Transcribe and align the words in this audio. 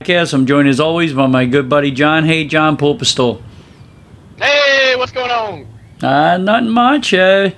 Podcast. 0.00 0.32
I'm 0.32 0.46
joined 0.46 0.66
as 0.66 0.80
always 0.80 1.12
by 1.12 1.26
my 1.26 1.44
good 1.44 1.68
buddy 1.68 1.90
John. 1.90 2.24
Hey, 2.24 2.46
John 2.46 2.78
Pulpistol. 2.78 3.42
Hey, 4.38 4.96
what's 4.96 5.12
going 5.12 5.30
on? 5.30 5.66
Uh, 6.02 6.38
nothing 6.38 6.70
much. 6.70 7.12
Uh, 7.12 7.50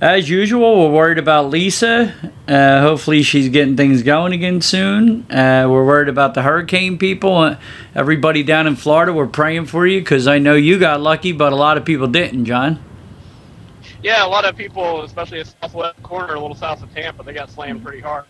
as 0.00 0.30
usual, 0.30 0.80
we're 0.80 0.90
worried 0.90 1.18
about 1.18 1.50
Lisa. 1.50 2.14
Uh, 2.48 2.80
hopefully, 2.80 3.22
she's 3.22 3.50
getting 3.50 3.76
things 3.76 4.02
going 4.02 4.32
again 4.32 4.62
soon. 4.62 5.30
Uh, 5.30 5.66
we're 5.68 5.84
worried 5.84 6.08
about 6.08 6.32
the 6.32 6.40
hurricane 6.40 6.96
people. 6.96 7.36
Uh, 7.36 7.56
everybody 7.94 8.42
down 8.42 8.66
in 8.66 8.74
Florida, 8.74 9.12
we're 9.12 9.26
praying 9.26 9.66
for 9.66 9.86
you 9.86 10.00
because 10.00 10.26
I 10.26 10.38
know 10.38 10.54
you 10.54 10.78
got 10.78 11.02
lucky, 11.02 11.32
but 11.32 11.52
a 11.52 11.56
lot 11.56 11.76
of 11.76 11.84
people 11.84 12.06
didn't, 12.06 12.46
John. 12.46 12.82
Yeah, 14.02 14.24
a 14.24 14.28
lot 14.28 14.46
of 14.46 14.56
people, 14.56 15.02
especially 15.02 15.40
in 15.40 15.44
southwest 15.44 16.02
corner, 16.02 16.36
a 16.36 16.40
little 16.40 16.56
south 16.56 16.82
of 16.82 16.92
Tampa, 16.94 17.22
they 17.22 17.34
got 17.34 17.50
slammed 17.50 17.84
pretty 17.84 18.00
hard. 18.00 18.24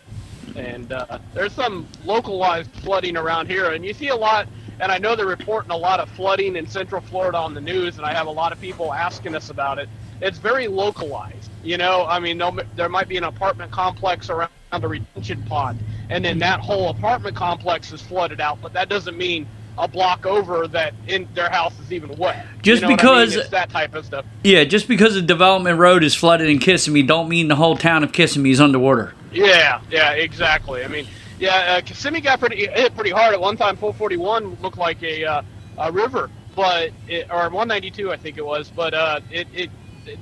And 0.56 0.92
uh, 0.92 1.18
there's 1.34 1.52
some 1.52 1.86
localized 2.04 2.70
flooding 2.82 3.16
around 3.16 3.48
here, 3.48 3.72
and 3.72 3.84
you 3.84 3.94
see 3.94 4.08
a 4.08 4.16
lot. 4.16 4.46
And 4.80 4.90
I 4.90 4.98
know 4.98 5.14
they're 5.14 5.26
reporting 5.26 5.70
a 5.70 5.76
lot 5.76 6.00
of 6.00 6.08
flooding 6.10 6.56
in 6.56 6.66
Central 6.66 7.00
Florida 7.00 7.38
on 7.38 7.54
the 7.54 7.60
news, 7.60 7.98
and 7.98 8.06
I 8.06 8.12
have 8.12 8.26
a 8.26 8.30
lot 8.30 8.52
of 8.52 8.60
people 8.60 8.92
asking 8.92 9.34
us 9.34 9.50
about 9.50 9.78
it. 9.78 9.88
It's 10.20 10.38
very 10.38 10.66
localized, 10.66 11.50
you 11.62 11.76
know. 11.78 12.04
I 12.06 12.18
mean, 12.18 12.38
no, 12.38 12.56
there 12.74 12.88
might 12.88 13.08
be 13.08 13.16
an 13.16 13.24
apartment 13.24 13.70
complex 13.70 14.28
around 14.30 14.50
the 14.80 14.88
retention 14.88 15.42
pond, 15.44 15.78
and 16.10 16.24
then 16.24 16.38
that 16.40 16.60
whole 16.60 16.88
apartment 16.90 17.36
complex 17.36 17.92
is 17.92 18.00
flooded 18.02 18.40
out. 18.40 18.60
But 18.60 18.72
that 18.72 18.88
doesn't 18.88 19.16
mean 19.16 19.46
a 19.78 19.86
block 19.88 20.26
over 20.26 20.66
that 20.68 20.94
in 21.06 21.28
their 21.34 21.48
house 21.50 21.78
is 21.80 21.92
even 21.92 22.16
wet. 22.18 22.44
Just 22.62 22.82
You 22.82 22.88
know 22.88 22.94
what 22.94 23.00
I 23.04 23.24
because- 23.24 23.36
mean? 23.36 23.46
that 23.50 23.70
type 23.70 23.94
of 23.94 24.04
stuff. 24.04 24.24
Yeah, 24.44 24.64
just 24.64 24.86
because 24.88 25.14
the 25.14 25.22
development 25.22 25.78
road 25.78 26.02
is 26.04 26.14
flooded 26.14 26.48
in 26.48 26.58
Kissimmee, 26.58 27.02
don't 27.02 27.28
mean 27.28 27.48
the 27.48 27.56
whole 27.56 27.76
town 27.76 28.02
of 28.04 28.12
Kissimmee 28.12 28.50
is 28.50 28.60
underwater. 28.60 29.14
Yeah, 29.32 29.82
yeah, 29.90 30.12
exactly. 30.12 30.84
I 30.84 30.88
mean, 30.88 31.08
yeah, 31.38 31.76
uh, 31.78 31.82
Kissimmee 31.82 32.22
got 32.22 32.40
pretty 32.40 32.68
hit 32.74 32.94
pretty 32.94 33.10
hard 33.12 33.34
at 33.34 33.40
one 33.40 33.56
time. 33.56 33.76
441 33.76 34.56
looked 34.56 34.78
like 34.78 35.02
a 35.04 35.24
uh, 35.26 35.42
a 35.78 35.92
river, 35.92 36.30
but 36.56 36.92
it, 37.08 37.26
or 37.30 37.50
192 37.50 38.12
I 38.12 38.18
think 38.18 38.38
it 38.38 38.46
was, 38.46 38.70
but 38.70 38.94
uh, 38.94 39.20
it 39.30 39.48
it 39.52 39.72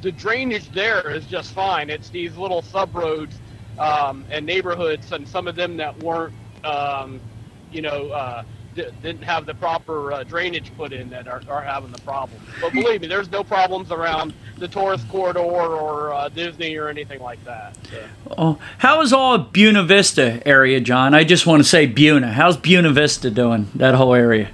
the 0.02 0.12
drainage 0.12 0.70
there 0.72 1.10
is 1.10 1.26
just 1.26 1.52
fine. 1.54 1.90
It's 1.90 2.10
these 2.10 2.36
little 2.36 2.62
sub 2.62 2.94
roads 2.96 3.42
um, 3.78 4.26
and 4.30 4.46
neighborhoods, 4.46 5.12
and 5.12 5.28
some 5.28 5.48
of 5.48 5.56
them 5.56 5.78
that 5.78 5.98
weren't, 5.98 6.34
um, 6.64 7.22
you 7.70 7.82
know. 7.82 8.10
Uh, 8.10 8.44
di- 8.74 8.86
didn't 9.02 9.22
have 9.22 9.46
the 9.46 9.54
proper 9.54 10.12
uh, 10.12 10.22
drainage 10.24 10.70
put 10.76 10.92
in 10.92 11.08
that 11.10 11.26
are, 11.28 11.40
are 11.48 11.62
having 11.62 11.90
the 11.92 12.00
problem. 12.02 12.40
But 12.60 12.72
believe 12.72 13.00
me, 13.00 13.06
there's 13.06 13.30
no 13.30 13.42
problems 13.44 13.90
around 13.90 14.32
the 14.58 14.68
tourist 14.68 15.08
corridor 15.08 15.40
or 15.40 16.12
uh, 16.12 16.28
Disney 16.28 16.76
or 16.76 16.88
anything 16.88 17.20
like 17.20 17.42
that. 17.44 17.76
So. 17.90 18.02
Oh, 18.38 18.58
how 18.78 19.00
is 19.02 19.12
all 19.12 19.38
Buena 19.38 19.82
Vista 19.82 20.46
area, 20.46 20.80
John? 20.80 21.14
I 21.14 21.24
just 21.24 21.46
want 21.46 21.62
to 21.62 21.68
say 21.68 21.86
Buena. 21.86 22.32
How's 22.32 22.56
Buena 22.56 22.90
Vista 22.90 23.30
doing? 23.30 23.68
That 23.74 23.94
whole 23.94 24.14
area. 24.14 24.50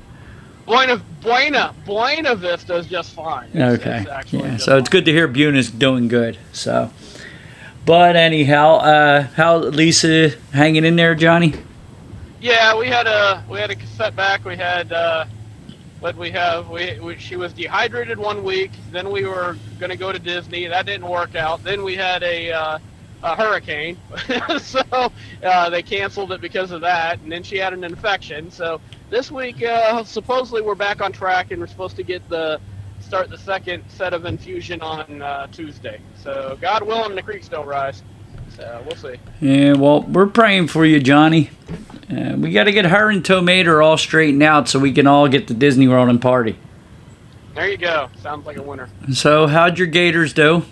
Buena 0.67 1.01
Buena 1.23 1.73
Buena 1.85 2.35
Vista 2.35 2.75
is 2.77 2.87
just 2.87 3.15
fine. 3.15 3.49
It's- 3.51 3.79
Okay. 3.81 4.05
it's 4.21 4.33
Yeah. 4.33 4.57
So 4.57 4.77
it's 4.79 4.89
good 4.89 5.05
to 5.05 5.13
hear 5.13 5.29
Buna's 5.29 5.71
doing 5.71 6.09
good. 6.09 6.39
So, 6.53 6.91
but 7.85 8.17
anyhow, 8.17 8.77
uh, 8.79 9.23
how 9.37 9.59
Lisa 9.59 10.31
hanging 10.53 10.85
in 10.85 10.97
there, 10.97 11.15
Johnny? 11.15 11.55
Yeah, 12.47 12.77
we 12.79 12.89
had 12.89 13.09
a 13.09 13.45
we 13.49 13.59
had 13.61 13.73
a 13.73 13.87
setback. 13.87 14.45
We 14.47 14.57
had 14.57 14.93
uh, 14.93 15.27
what 16.01 16.17
we 16.17 16.31
have. 16.33 16.69
We, 16.69 16.99
we 17.01 17.19
she 17.19 17.37
was 17.37 17.55
dehydrated 17.55 18.19
one 18.19 18.45
week. 18.45 18.83
Then 18.91 19.11
we 19.11 19.27
were 19.27 19.59
going 19.79 19.91
to 19.91 19.97
go 19.99 20.13
to 20.13 20.19
Disney. 20.21 20.67
That 20.69 20.87
didn't 20.87 21.09
work 21.09 21.37
out. 21.37 21.63
Then 21.65 21.85
we 21.85 21.97
had 21.97 22.23
a 22.23 22.53
uh, 22.53 22.79
a 23.23 23.37
hurricane, 23.37 24.01
so 24.61 24.83
uh, 25.43 25.71
they 25.71 25.83
canceled 25.83 26.33
it 26.33 26.41
because 26.43 26.73
of 26.73 26.83
that. 26.83 27.21
And 27.21 27.33
then 27.33 27.43
she 27.43 27.57
had 27.59 27.75
an 27.75 27.85
infection. 27.85 28.51
So 28.51 28.81
this 29.11 29.31
week, 29.33 29.63
uh, 29.63 30.05
supposedly 30.05 30.63
we're 30.63 30.77
back 30.77 31.03
on 31.03 31.13
track, 31.13 31.51
and 31.53 31.61
we're 31.61 31.69
supposed 31.69 31.97
to 31.97 32.05
get 32.05 32.29
the 32.29 32.61
start 33.01 33.31
the 33.31 33.39
second 33.39 33.85
set 33.89 34.15
of 34.15 34.27
infusion 34.27 34.81
on 34.83 35.23
uh, 35.23 35.49
Tuesday. 35.49 36.03
So 36.15 36.59
God 36.61 36.85
willing, 36.87 37.17
the 37.17 37.23
creeks 37.25 37.49
don't 37.49 37.67
rise. 37.67 38.05
So 38.57 38.85
we'll 38.87 38.97
see. 38.97 39.17
Yeah. 39.41 39.75
Well, 39.75 40.03
we're 40.03 40.27
praying 40.27 40.69
for 40.69 40.85
you, 40.87 41.01
Johnny. 41.01 41.51
Uh, 42.11 42.37
we 42.37 42.53
got 42.53 42.65
to 42.65 42.73
get 42.73 42.87
her 42.87 43.11
and 43.11 43.23
Tomater 43.23 43.85
all 43.85 43.99
straightened 43.99 44.43
out 44.43 44.69
so 44.69 44.79
we 44.79 44.93
can 44.93 45.07
all 45.07 45.29
get 45.29 45.49
to 45.49 45.55
Disney 45.55 45.89
World 45.89 46.09
and 46.09 46.23
party. 46.23 46.59
There 47.55 47.69
you 47.69 47.77
go. 47.77 48.09
Sounds 48.23 48.47
like 48.47 48.57
a 48.57 48.63
winner. 48.63 48.89
So, 49.13 49.47
how'd 49.47 49.79
your 49.79 49.89
Gators 49.89 50.33
do? 50.33 50.63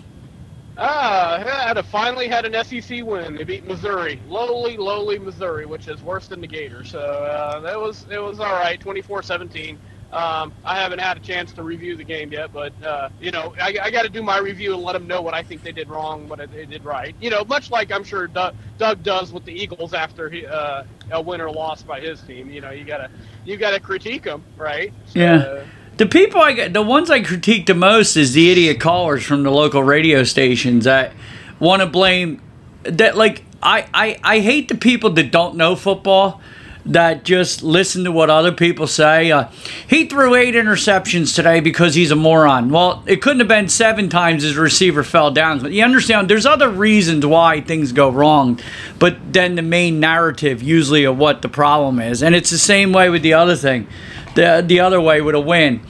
Ah, 0.77 1.41
had 1.45 1.77
a, 1.77 1.83
finally 1.83 2.27
had 2.27 2.45
an 2.45 2.63
SEC 2.63 3.03
win. 3.03 3.35
They 3.35 3.43
beat 3.43 3.65
Missouri, 3.65 4.19
lowly, 4.27 4.75
lowly 4.75 5.17
Missouri, 5.17 5.65
which 5.65 5.87
is 5.87 6.01
worse 6.01 6.27
than 6.27 6.41
the 6.41 6.47
Gators. 6.47 6.91
So 6.91 6.99
uh, 6.99 7.61
that 7.61 7.79
was 7.79 8.05
it 8.11 8.19
was 8.21 8.39
all 8.39 8.51
right, 8.53 8.79
24-17. 8.79 9.77
Um, 10.11 10.53
I 10.63 10.79
haven't 10.79 10.99
had 10.99 11.17
a 11.17 11.19
chance 11.19 11.51
to 11.53 11.63
review 11.63 11.97
the 11.97 12.03
game 12.03 12.31
yet, 12.31 12.53
but 12.53 12.73
uh, 12.83 13.09
you 13.19 13.31
know 13.31 13.53
I, 13.59 13.75
I 13.81 13.91
got 13.91 14.03
to 14.03 14.09
do 14.09 14.23
my 14.23 14.37
review 14.37 14.73
and 14.73 14.83
let 14.83 14.93
them 14.93 15.07
know 15.07 15.21
what 15.21 15.33
I 15.33 15.43
think 15.43 15.63
they 15.63 15.71
did 15.71 15.89
wrong, 15.89 16.29
what 16.29 16.39
they 16.51 16.65
did 16.65 16.85
right. 16.85 17.15
You 17.19 17.29
know, 17.29 17.43
much 17.43 17.69
like 17.69 17.91
I'm 17.91 18.03
sure 18.03 18.27
Doug, 18.27 18.55
Doug 18.77 19.03
does 19.03 19.33
with 19.33 19.45
the 19.45 19.51
Eagles 19.51 19.93
after 19.93 20.29
he, 20.29 20.45
uh, 20.45 20.83
a 21.11 21.21
win 21.21 21.41
or 21.41 21.51
loss 21.51 21.83
by 21.83 21.99
his 21.99 22.21
team. 22.21 22.49
You 22.49 22.61
know, 22.61 22.71
you 22.71 22.85
gotta 22.85 23.09
you 23.43 23.57
gotta 23.57 23.79
critique 23.79 24.23
them, 24.23 24.43
right? 24.57 24.93
So, 25.07 25.19
Yeah. 25.19 25.65
The 25.97 26.05
people 26.05 26.41
I 26.41 26.51
get, 26.51 26.73
the 26.73 26.81
ones 26.81 27.09
I 27.09 27.21
critique 27.21 27.67
the 27.67 27.73
most 27.73 28.17
is 28.17 28.33
the 28.33 28.51
idiot 28.51 28.81
callers 28.81 29.23
from 29.23 29.43
the 29.43 29.51
local 29.51 29.81
radio 29.81 30.25
stations 30.25 30.83
that 30.83 31.13
want 31.57 31.81
to 31.81 31.85
blame 31.87 32.41
that. 32.83 33.15
Like 33.15 33.45
I, 33.63 33.87
I, 33.93 34.19
I 34.21 34.39
hate 34.39 34.67
the 34.67 34.75
people 34.75 35.09
that 35.11 35.31
don't 35.31 35.55
know 35.55 35.75
football 35.75 36.41
that 36.85 37.23
just 37.23 37.63
listen 37.63 38.03
to 38.03 38.11
what 38.11 38.29
other 38.29 38.51
people 38.51 38.85
say. 38.85 39.31
Uh, 39.31 39.49
he 39.87 40.05
threw 40.05 40.35
eight 40.35 40.53
interceptions 40.53 41.35
today 41.35 41.59
because 41.59 41.95
he's 41.95 42.11
a 42.11 42.15
moron. 42.15 42.69
Well, 42.69 43.03
it 43.07 43.21
couldn't 43.21 43.39
have 43.39 43.47
been 43.47 43.69
seven 43.69 44.07
times 44.07 44.43
his 44.43 44.55
receiver 44.55 45.03
fell 45.03 45.31
down. 45.31 45.59
But 45.59 45.71
you 45.71 45.83
understand, 45.83 46.29
there's 46.29 46.45
other 46.45 46.69
reasons 46.69 47.25
why 47.25 47.61
things 47.61 47.91
go 47.91 48.09
wrong, 48.09 48.59
but 48.99 49.33
then 49.33 49.55
the 49.55 49.63
main 49.63 49.99
narrative 49.99 50.61
usually 50.61 51.03
of 51.05 51.17
what 51.17 51.41
the 51.41 51.49
problem 51.49 51.99
is, 51.99 52.21
and 52.21 52.35
it's 52.35 52.51
the 52.51 52.59
same 52.59 52.93
way 52.93 53.09
with 53.09 53.23
the 53.23 53.33
other 53.33 53.55
thing, 53.55 53.87
the 54.35 54.63
the 54.65 54.79
other 54.79 55.01
way 55.01 55.21
with 55.21 55.35
a 55.35 55.39
win. 55.39 55.81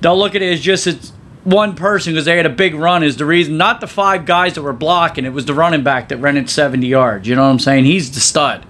They'll 0.00 0.18
look 0.18 0.34
at 0.34 0.42
it 0.42 0.52
as 0.52 0.60
just 0.60 0.86
it's 0.86 1.12
one 1.42 1.74
person 1.74 2.12
because 2.12 2.24
they 2.24 2.36
had 2.36 2.46
a 2.46 2.50
big 2.50 2.74
run 2.74 3.02
is 3.02 3.16
the 3.16 3.26
reason, 3.26 3.56
not 3.56 3.80
the 3.80 3.86
five 3.86 4.24
guys 4.24 4.54
that 4.54 4.62
were 4.62 4.72
blocking. 4.72 5.24
It 5.24 5.32
was 5.32 5.46
the 5.46 5.54
running 5.54 5.82
back 5.82 6.08
that 6.08 6.16
ran 6.18 6.36
it 6.36 6.48
70 6.48 6.86
yards. 6.86 7.28
You 7.28 7.36
know 7.36 7.42
what 7.42 7.50
I'm 7.50 7.58
saying? 7.58 7.84
He's 7.84 8.10
the 8.12 8.20
stud. 8.20 8.64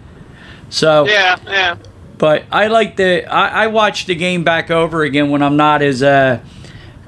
So 0.75 1.07
Yeah, 1.07 1.39
yeah. 1.47 1.77
but 2.19 2.45
I 2.51 2.67
like 2.67 2.97
the 2.97 3.25
I, 3.27 3.65
I 3.65 3.67
watch 3.69 4.07
the 4.07 4.17
game 4.17 4.43
back 4.43 4.73
over 4.73 5.05
again 5.05 5.31
when 5.31 5.41
I'm 5.41 5.57
not 5.57 5.83
as 5.83 6.03
uh, 6.03 6.41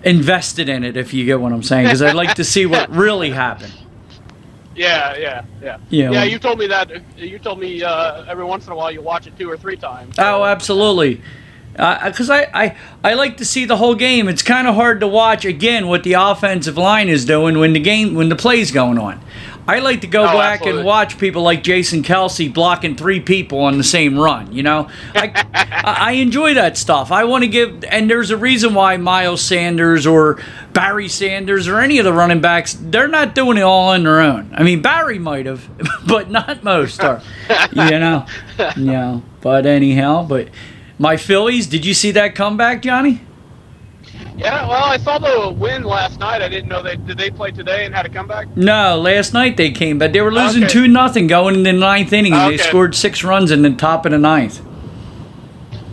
invested 0.05 0.69
in 0.69 0.85
it. 0.85 0.97
If 0.97 1.13
you 1.13 1.25
get 1.25 1.41
what 1.41 1.53
I'm 1.53 1.65
saying, 1.65 1.87
because 1.87 2.01
I 2.01 2.13
like 2.13 2.35
to 2.35 2.45
see 2.45 2.65
what 2.65 2.89
really 3.05 3.31
happened. 3.31 3.73
Yeah, 4.77 5.17
yeah, 5.17 5.45
yeah. 5.61 5.79
Yeah, 5.89 6.11
Yeah, 6.13 6.25
you 6.25 6.39
told 6.39 6.59
me 6.59 6.69
that. 6.69 6.91
You 7.17 7.39
told 7.41 7.59
me 7.59 7.83
uh, 7.83 8.25
every 8.29 8.45
once 8.45 8.67
in 8.67 8.73
a 8.73 8.77
while 8.77 8.93
you 8.93 9.03
watch 9.03 9.27
it 9.27 9.37
two 9.37 9.51
or 9.51 9.57
three 9.57 9.77
times. 9.77 10.15
Oh, 10.19 10.45
absolutely. 10.45 11.23
Because 11.73 12.31
I, 12.31 12.49
I, 12.55 12.77
I 13.03 13.15
like 13.15 13.39
to 13.39 13.45
see 13.45 13.65
the 13.65 13.77
whole 13.77 13.95
game. 13.95 14.29
It's 14.29 14.43
kind 14.43 14.69
of 14.69 14.75
hard 14.75 15.01
to 15.01 15.09
watch 15.09 15.45
again 15.45 15.89
what 15.89 16.05
the 16.05 16.13
offensive 16.15 16.79
line 16.79 17.09
is 17.09 17.25
doing 17.25 17.59
when 17.59 17.73
the 17.73 17.81
game 17.81 18.15
when 18.15 18.29
the 18.29 18.37
play's 18.37 18.71
going 18.71 18.99
on. 18.99 19.21
I 19.69 19.81
like 19.81 20.03
to 20.03 20.07
go 20.07 20.23
Oh, 20.23 20.27
back 20.39 20.61
absolutely. 20.61 20.81
and 20.81 20.87
watch 20.87 21.19
people 21.19 21.43
like 21.43 21.63
Jason 21.63 22.03
Kelce 22.03 22.53
blocking 22.53 22.95
three 22.95 23.21
people 23.21 23.59
on 23.61 23.79
the 23.79 23.85
same 23.85 24.17
run. 24.19 24.53
You 24.53 24.63
know, 24.63 24.89
I, 25.15 25.33
I 25.85 26.13
enjoy 26.13 26.55
that 26.55 26.77
stuff. 26.77 27.11
I 27.11 27.25
want 27.25 27.43
to 27.45 27.49
give, 27.49 27.83
and 27.85 28.09
there's 28.09 28.31
a 28.31 28.37
reason 28.37 28.75
why 28.75 28.97
Miles 28.97 29.43
Sanders 29.43 30.07
or 30.07 30.41
Barry 30.73 31.09
Sanders 31.09 31.67
or 31.69 31.81
any 31.81 31.99
of 31.99 32.05
the 32.05 32.13
running 32.13 32.41
backs 32.41 32.77
they're 32.81 33.09
not 33.09 33.35
doing 33.35 33.59
it 33.59 33.63
all 33.63 33.89
on 33.89 34.05
their 34.05 34.21
own. 34.21 34.51
I 34.55 34.63
mean, 34.63 34.83
Barry 34.83 35.19
might 35.19 35.47
have, 35.47 35.69
but 36.07 36.31
not 36.31 36.63
most 36.63 37.03
are. 37.03 37.21
you 37.73 37.99
know, 37.99 38.27
you 38.77 38.85
know. 38.85 39.23
But 39.41 39.67
anyhow, 39.67 40.25
but 40.29 40.49
my 40.99 41.17
Phillies. 41.17 41.67
Did 41.67 41.85
you 41.85 41.95
see 41.95 42.11
that 42.13 42.35
comeback, 42.35 42.83
Johnny? 42.83 43.21
Yeah, 44.37 44.69
well, 44.69 44.85
I 44.85 44.99
saw 44.99 45.19
the 45.19 45.51
win 45.51 45.83
last 45.83 46.21
night. 46.21 46.43
I 46.43 46.49
didn't 46.49 46.69
know 46.69 46.83
they 46.83 46.97
did 46.97 47.17
they 47.17 47.31
play 47.31 47.51
today 47.53 47.87
and 47.87 47.95
had 47.95 48.05
a 48.05 48.09
comeback. 48.11 48.55
No, 48.57 48.99
last 49.01 49.33
night 49.33 49.57
they 49.57 49.71
came, 49.71 49.99
but 49.99 50.13
they 50.13 50.21
were 50.21 50.33
losing 50.33 50.65
Okay. 50.65 50.73
two 50.73 50.89
nothing 50.89 51.27
going 51.27 51.55
in 51.55 51.63
the 51.63 51.73
ninth 51.73 52.13
inning, 52.13 52.35
and 52.35 52.53
they 52.53 52.59
scored 52.59 52.95
six 52.95 53.25
runs 53.25 53.51
in 53.51 53.63
the 53.63 53.71
top 53.71 54.05
of 54.05 54.13
the 54.13 54.19
ninth. 54.19 54.61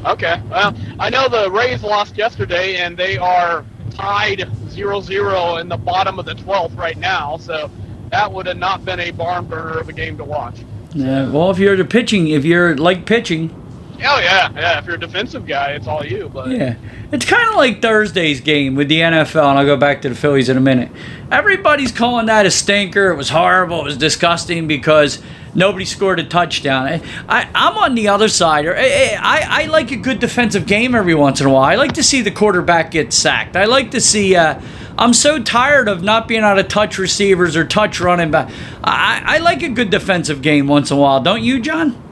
Okay. 0.05 0.41
Well, 0.49 0.75
I 0.99 1.09
know 1.09 1.29
the 1.29 1.49
Rays 1.49 1.81
lost 1.83 2.17
yesterday, 2.17 2.77
and 2.77 2.97
they 2.97 3.17
are 3.17 3.63
tied 3.91 4.39
0-0 4.67 5.61
in 5.61 5.69
the 5.69 5.77
bottom 5.77 6.19
of 6.19 6.25
the 6.25 6.35
12th 6.35 6.75
right 6.77 6.97
now. 6.97 7.37
So 7.37 7.71
that 8.09 8.31
would 8.31 8.45
have 8.47 8.57
not 8.57 8.83
been 8.83 8.99
a 8.99 9.11
barn 9.11 9.45
burner 9.45 9.79
of 9.79 9.87
a 9.87 9.93
game 9.93 10.17
to 10.17 10.25
watch. 10.25 10.57
Yeah, 10.93 11.29
well, 11.29 11.49
if 11.49 11.59
you're 11.59 11.77
the 11.77 11.85
pitching, 11.85 12.27
if 12.27 12.43
you're 12.43 12.75
like 12.75 13.05
pitching, 13.05 13.49
Oh 13.95 14.19
yeah, 14.19 14.51
yeah. 14.53 14.79
If 14.79 14.85
you're 14.85 14.95
a 14.95 14.99
defensive 14.99 15.45
guy, 15.45 15.71
it's 15.71 15.87
all 15.87 16.05
you. 16.05 16.29
But 16.33 16.49
yeah, 16.49 16.75
it's 17.11 17.25
kind 17.25 17.47
of 17.49 17.55
like 17.55 17.81
Thursday's 17.81 18.41
game 18.41 18.75
with 18.75 18.89
the 18.89 18.99
NFL, 18.99 19.49
and 19.49 19.59
I'll 19.59 19.65
go 19.65 19.77
back 19.77 20.01
to 20.01 20.09
the 20.09 20.15
Phillies 20.15 20.49
in 20.49 20.57
a 20.57 20.61
minute. 20.61 20.91
Everybody's 21.31 21.91
calling 21.91 22.25
that 22.25 22.45
a 22.45 22.51
stinker. 22.51 23.11
It 23.11 23.15
was 23.15 23.29
horrible. 23.29 23.81
It 23.81 23.85
was 23.85 23.97
disgusting 23.97 24.67
because 24.67 25.21
nobody 25.53 25.85
scored 25.85 26.19
a 26.19 26.23
touchdown. 26.23 27.01
I, 27.29 27.49
I'm 27.53 27.77
on 27.77 27.95
the 27.95 28.09
other 28.09 28.27
side. 28.27 28.67
I, 28.67 29.15
I, 29.19 29.63
I 29.63 29.65
like 29.67 29.91
a 29.91 29.97
good 29.97 30.19
defensive 30.19 30.65
game 30.65 30.95
every 30.95 31.15
once 31.15 31.39
in 31.39 31.47
a 31.47 31.49
while. 31.49 31.63
I 31.63 31.75
like 31.75 31.93
to 31.93 32.03
see 32.03 32.21
the 32.21 32.31
quarterback 32.31 32.91
get 32.91 33.13
sacked. 33.13 33.55
I 33.55 33.65
like 33.65 33.91
to 33.91 34.01
see. 34.01 34.35
Uh, 34.35 34.59
I'm 34.97 35.13
so 35.13 35.41
tired 35.41 35.87
of 35.87 36.03
not 36.03 36.27
being 36.27 36.43
able 36.43 36.61
to 36.61 36.67
touch 36.67 36.97
receivers 36.97 37.55
or 37.55 37.65
touch 37.65 37.99
running 37.99 38.31
back. 38.31 38.51
I, 38.83 39.21
I 39.23 39.37
like 39.39 39.63
a 39.63 39.69
good 39.69 39.89
defensive 39.89 40.41
game 40.41 40.67
once 40.67 40.91
in 40.91 40.97
a 40.97 40.99
while. 40.99 41.21
Don't 41.21 41.41
you, 41.41 41.59
John? 41.59 42.02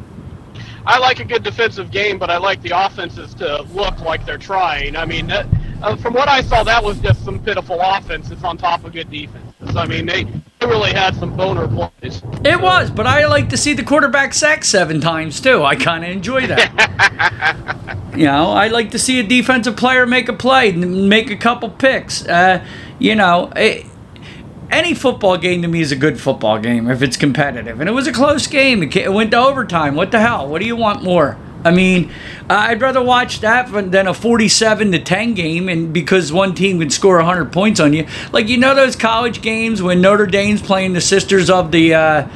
I 0.85 0.97
like 0.97 1.19
a 1.19 1.25
good 1.25 1.43
defensive 1.43 1.91
game, 1.91 2.17
but 2.17 2.29
I 2.29 2.37
like 2.37 2.61
the 2.61 2.71
offenses 2.73 3.33
to 3.35 3.63
look 3.73 3.99
like 4.01 4.25
they're 4.25 4.37
trying. 4.37 4.95
I 4.95 5.05
mean, 5.05 5.27
that, 5.27 5.45
uh, 5.81 5.95
from 5.95 6.13
what 6.13 6.27
I 6.27 6.41
saw, 6.41 6.63
that 6.63 6.83
was 6.83 6.99
just 6.99 7.23
some 7.23 7.39
pitiful 7.39 7.79
offenses 7.81 8.43
on 8.43 8.57
top 8.57 8.83
of 8.83 8.93
good 8.93 9.09
defenses. 9.09 9.75
I 9.75 9.85
mean, 9.85 10.05
they, 10.05 10.23
they 10.23 10.65
really 10.65 10.91
had 10.91 11.15
some 11.15 11.35
boner 11.35 11.67
plays. 11.67 12.21
It 12.43 12.59
was, 12.59 12.89
but 12.89 13.05
I 13.05 13.25
like 13.27 13.49
to 13.49 13.57
see 13.57 13.73
the 13.73 13.83
quarterback 13.83 14.33
sacked 14.33 14.65
seven 14.65 14.99
times 14.99 15.39
too. 15.39 15.63
I 15.63 15.75
kind 15.75 16.03
of 16.03 16.09
enjoy 16.09 16.47
that. 16.47 17.97
you 18.15 18.25
know, 18.25 18.51
I 18.51 18.67
like 18.67 18.91
to 18.91 18.99
see 18.99 19.19
a 19.19 19.23
defensive 19.23 19.77
player 19.77 20.05
make 20.05 20.29
a 20.29 20.33
play, 20.33 20.71
make 20.71 21.29
a 21.29 21.37
couple 21.37 21.69
picks. 21.69 22.25
Uh, 22.27 22.65
you 22.99 23.15
know, 23.15 23.51
eh, 23.55 23.83
any 24.71 24.93
football 24.93 25.37
game 25.37 25.61
to 25.61 25.67
me 25.67 25.81
is 25.81 25.91
a 25.91 25.95
good 25.95 26.19
football 26.19 26.59
game 26.59 26.89
if 26.89 27.01
it's 27.01 27.17
competitive. 27.17 27.79
And 27.79 27.89
it 27.89 27.93
was 27.93 28.07
a 28.07 28.11
close 28.11 28.47
game. 28.47 28.83
It 28.83 29.13
went 29.13 29.31
to 29.31 29.37
overtime. 29.37 29.95
What 29.95 30.11
the 30.11 30.19
hell? 30.19 30.47
What 30.47 30.61
do 30.61 30.65
you 30.65 30.75
want 30.75 31.03
more? 31.03 31.37
I 31.63 31.71
mean, 31.71 32.11
I'd 32.49 32.81
rather 32.81 33.03
watch 33.03 33.41
that 33.41 33.71
than- 33.71 34.07
a 34.07 34.13
47 34.13 34.91
to 34.93 34.99
10 34.99 35.33
game, 35.35 35.69
and 35.69 35.93
because 35.93 36.33
one 36.33 36.55
team 36.55 36.79
can 36.79 36.89
score 36.89 37.17
100 37.17 37.51
points 37.51 37.79
on 37.79 37.93
you. 37.93 38.07
Like 38.31 38.47
you 38.49 38.57
know 38.57 38.73
those 38.73 38.95
college 38.95 39.41
games 39.41 39.81
when 39.81 40.01
Notre 40.01 40.25
Dame's 40.25 40.61
playing 40.61 40.93
the 40.93 41.01
Sisters 41.01 41.49
of 41.49 41.71
the. 41.71 41.93
Uh, 41.93 42.27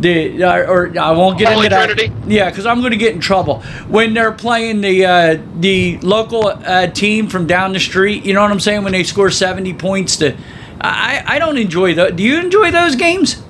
the, 0.00 0.44
uh, 0.44 0.70
or 0.70 0.96
I 0.96 1.10
won't 1.10 1.38
get 1.38 1.52
Holy 1.52 1.66
into 1.66 1.70
that. 1.70 1.86
Trinity? 1.86 2.12
Yeah, 2.32 2.48
because 2.50 2.66
I'm 2.66 2.78
going 2.78 2.92
to 2.92 2.96
get 2.96 3.14
in 3.14 3.20
trouble 3.20 3.62
when 3.88 4.14
they're 4.14 4.30
playing 4.30 4.80
the 4.80 5.04
uh, 5.04 5.38
the 5.58 5.98
local 5.98 6.46
uh, 6.46 6.86
team 6.86 7.26
from 7.26 7.48
down 7.48 7.72
the 7.72 7.80
street. 7.80 8.24
You 8.24 8.32
know 8.32 8.42
what 8.42 8.52
I'm 8.52 8.60
saying? 8.60 8.84
When 8.84 8.92
they 8.92 9.02
score 9.02 9.28
70 9.28 9.74
points 9.74 10.16
to, 10.18 10.36
I 10.80 11.22
I 11.26 11.38
don't 11.38 11.58
enjoy 11.58 11.94
those. 11.94 12.12
Do 12.12 12.22
you 12.22 12.38
enjoy 12.40 12.70
those 12.70 12.94
games? 12.96 13.42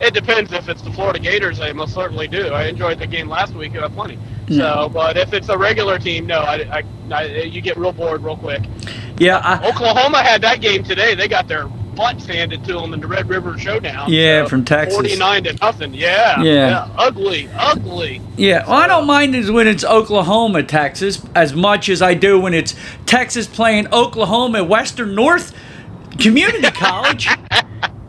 It 0.00 0.14
depends 0.14 0.52
if 0.52 0.68
it's 0.68 0.80
the 0.80 0.90
Florida 0.92 1.18
Gators. 1.18 1.60
I 1.60 1.72
most 1.72 1.92
certainly 1.92 2.26
do. 2.26 2.48
I 2.48 2.64
enjoyed 2.64 2.98
the 2.98 3.06
game 3.06 3.28
last 3.28 3.52
week 3.54 3.76
uh, 3.76 3.88
plenty. 3.90 4.18
So, 4.48 4.88
but 4.92 5.16
if 5.16 5.32
it's 5.32 5.48
a 5.48 5.56
regular 5.56 5.96
team, 5.98 6.26
no, 6.26 6.40
I, 6.40 6.82
I, 7.12 7.14
I, 7.14 7.24
you 7.42 7.60
get 7.60 7.76
real 7.76 7.92
bored 7.92 8.24
real 8.24 8.36
quick. 8.36 8.62
Yeah, 9.18 9.36
I, 9.44 9.68
Oklahoma 9.68 10.22
had 10.24 10.40
that 10.42 10.60
game 10.60 10.82
today. 10.82 11.14
They 11.14 11.28
got 11.28 11.46
their 11.46 11.68
butts 11.68 12.26
handed 12.26 12.64
to 12.64 12.72
them 12.72 12.92
in 12.94 13.00
the 13.00 13.06
Red 13.06 13.28
River 13.28 13.56
Showdown. 13.58 14.10
Yeah, 14.10 14.46
from 14.46 14.64
Texas. 14.64 14.94
Forty-nine 14.94 15.44
to 15.44 15.52
nothing. 15.60 15.94
Yeah, 15.94 16.42
Yeah. 16.42 16.88
ugly, 16.96 17.48
ugly. 17.56 18.22
yeah. 18.36 18.66
Well, 18.66 18.76
I 18.78 18.86
don't 18.88 19.06
mind 19.06 19.36
it 19.36 19.50
when 19.50 19.68
it's 19.68 19.84
Oklahoma, 19.84 20.62
Texas, 20.64 21.24
as 21.36 21.52
much 21.54 21.88
as 21.88 22.00
I 22.02 22.14
do 22.14 22.40
when 22.40 22.54
it's 22.54 22.74
Texas 23.06 23.46
playing 23.46 23.86
Oklahoma 23.92 24.64
Western 24.64 25.14
North 25.14 25.54
Community 26.20 26.70
College. 26.70 27.28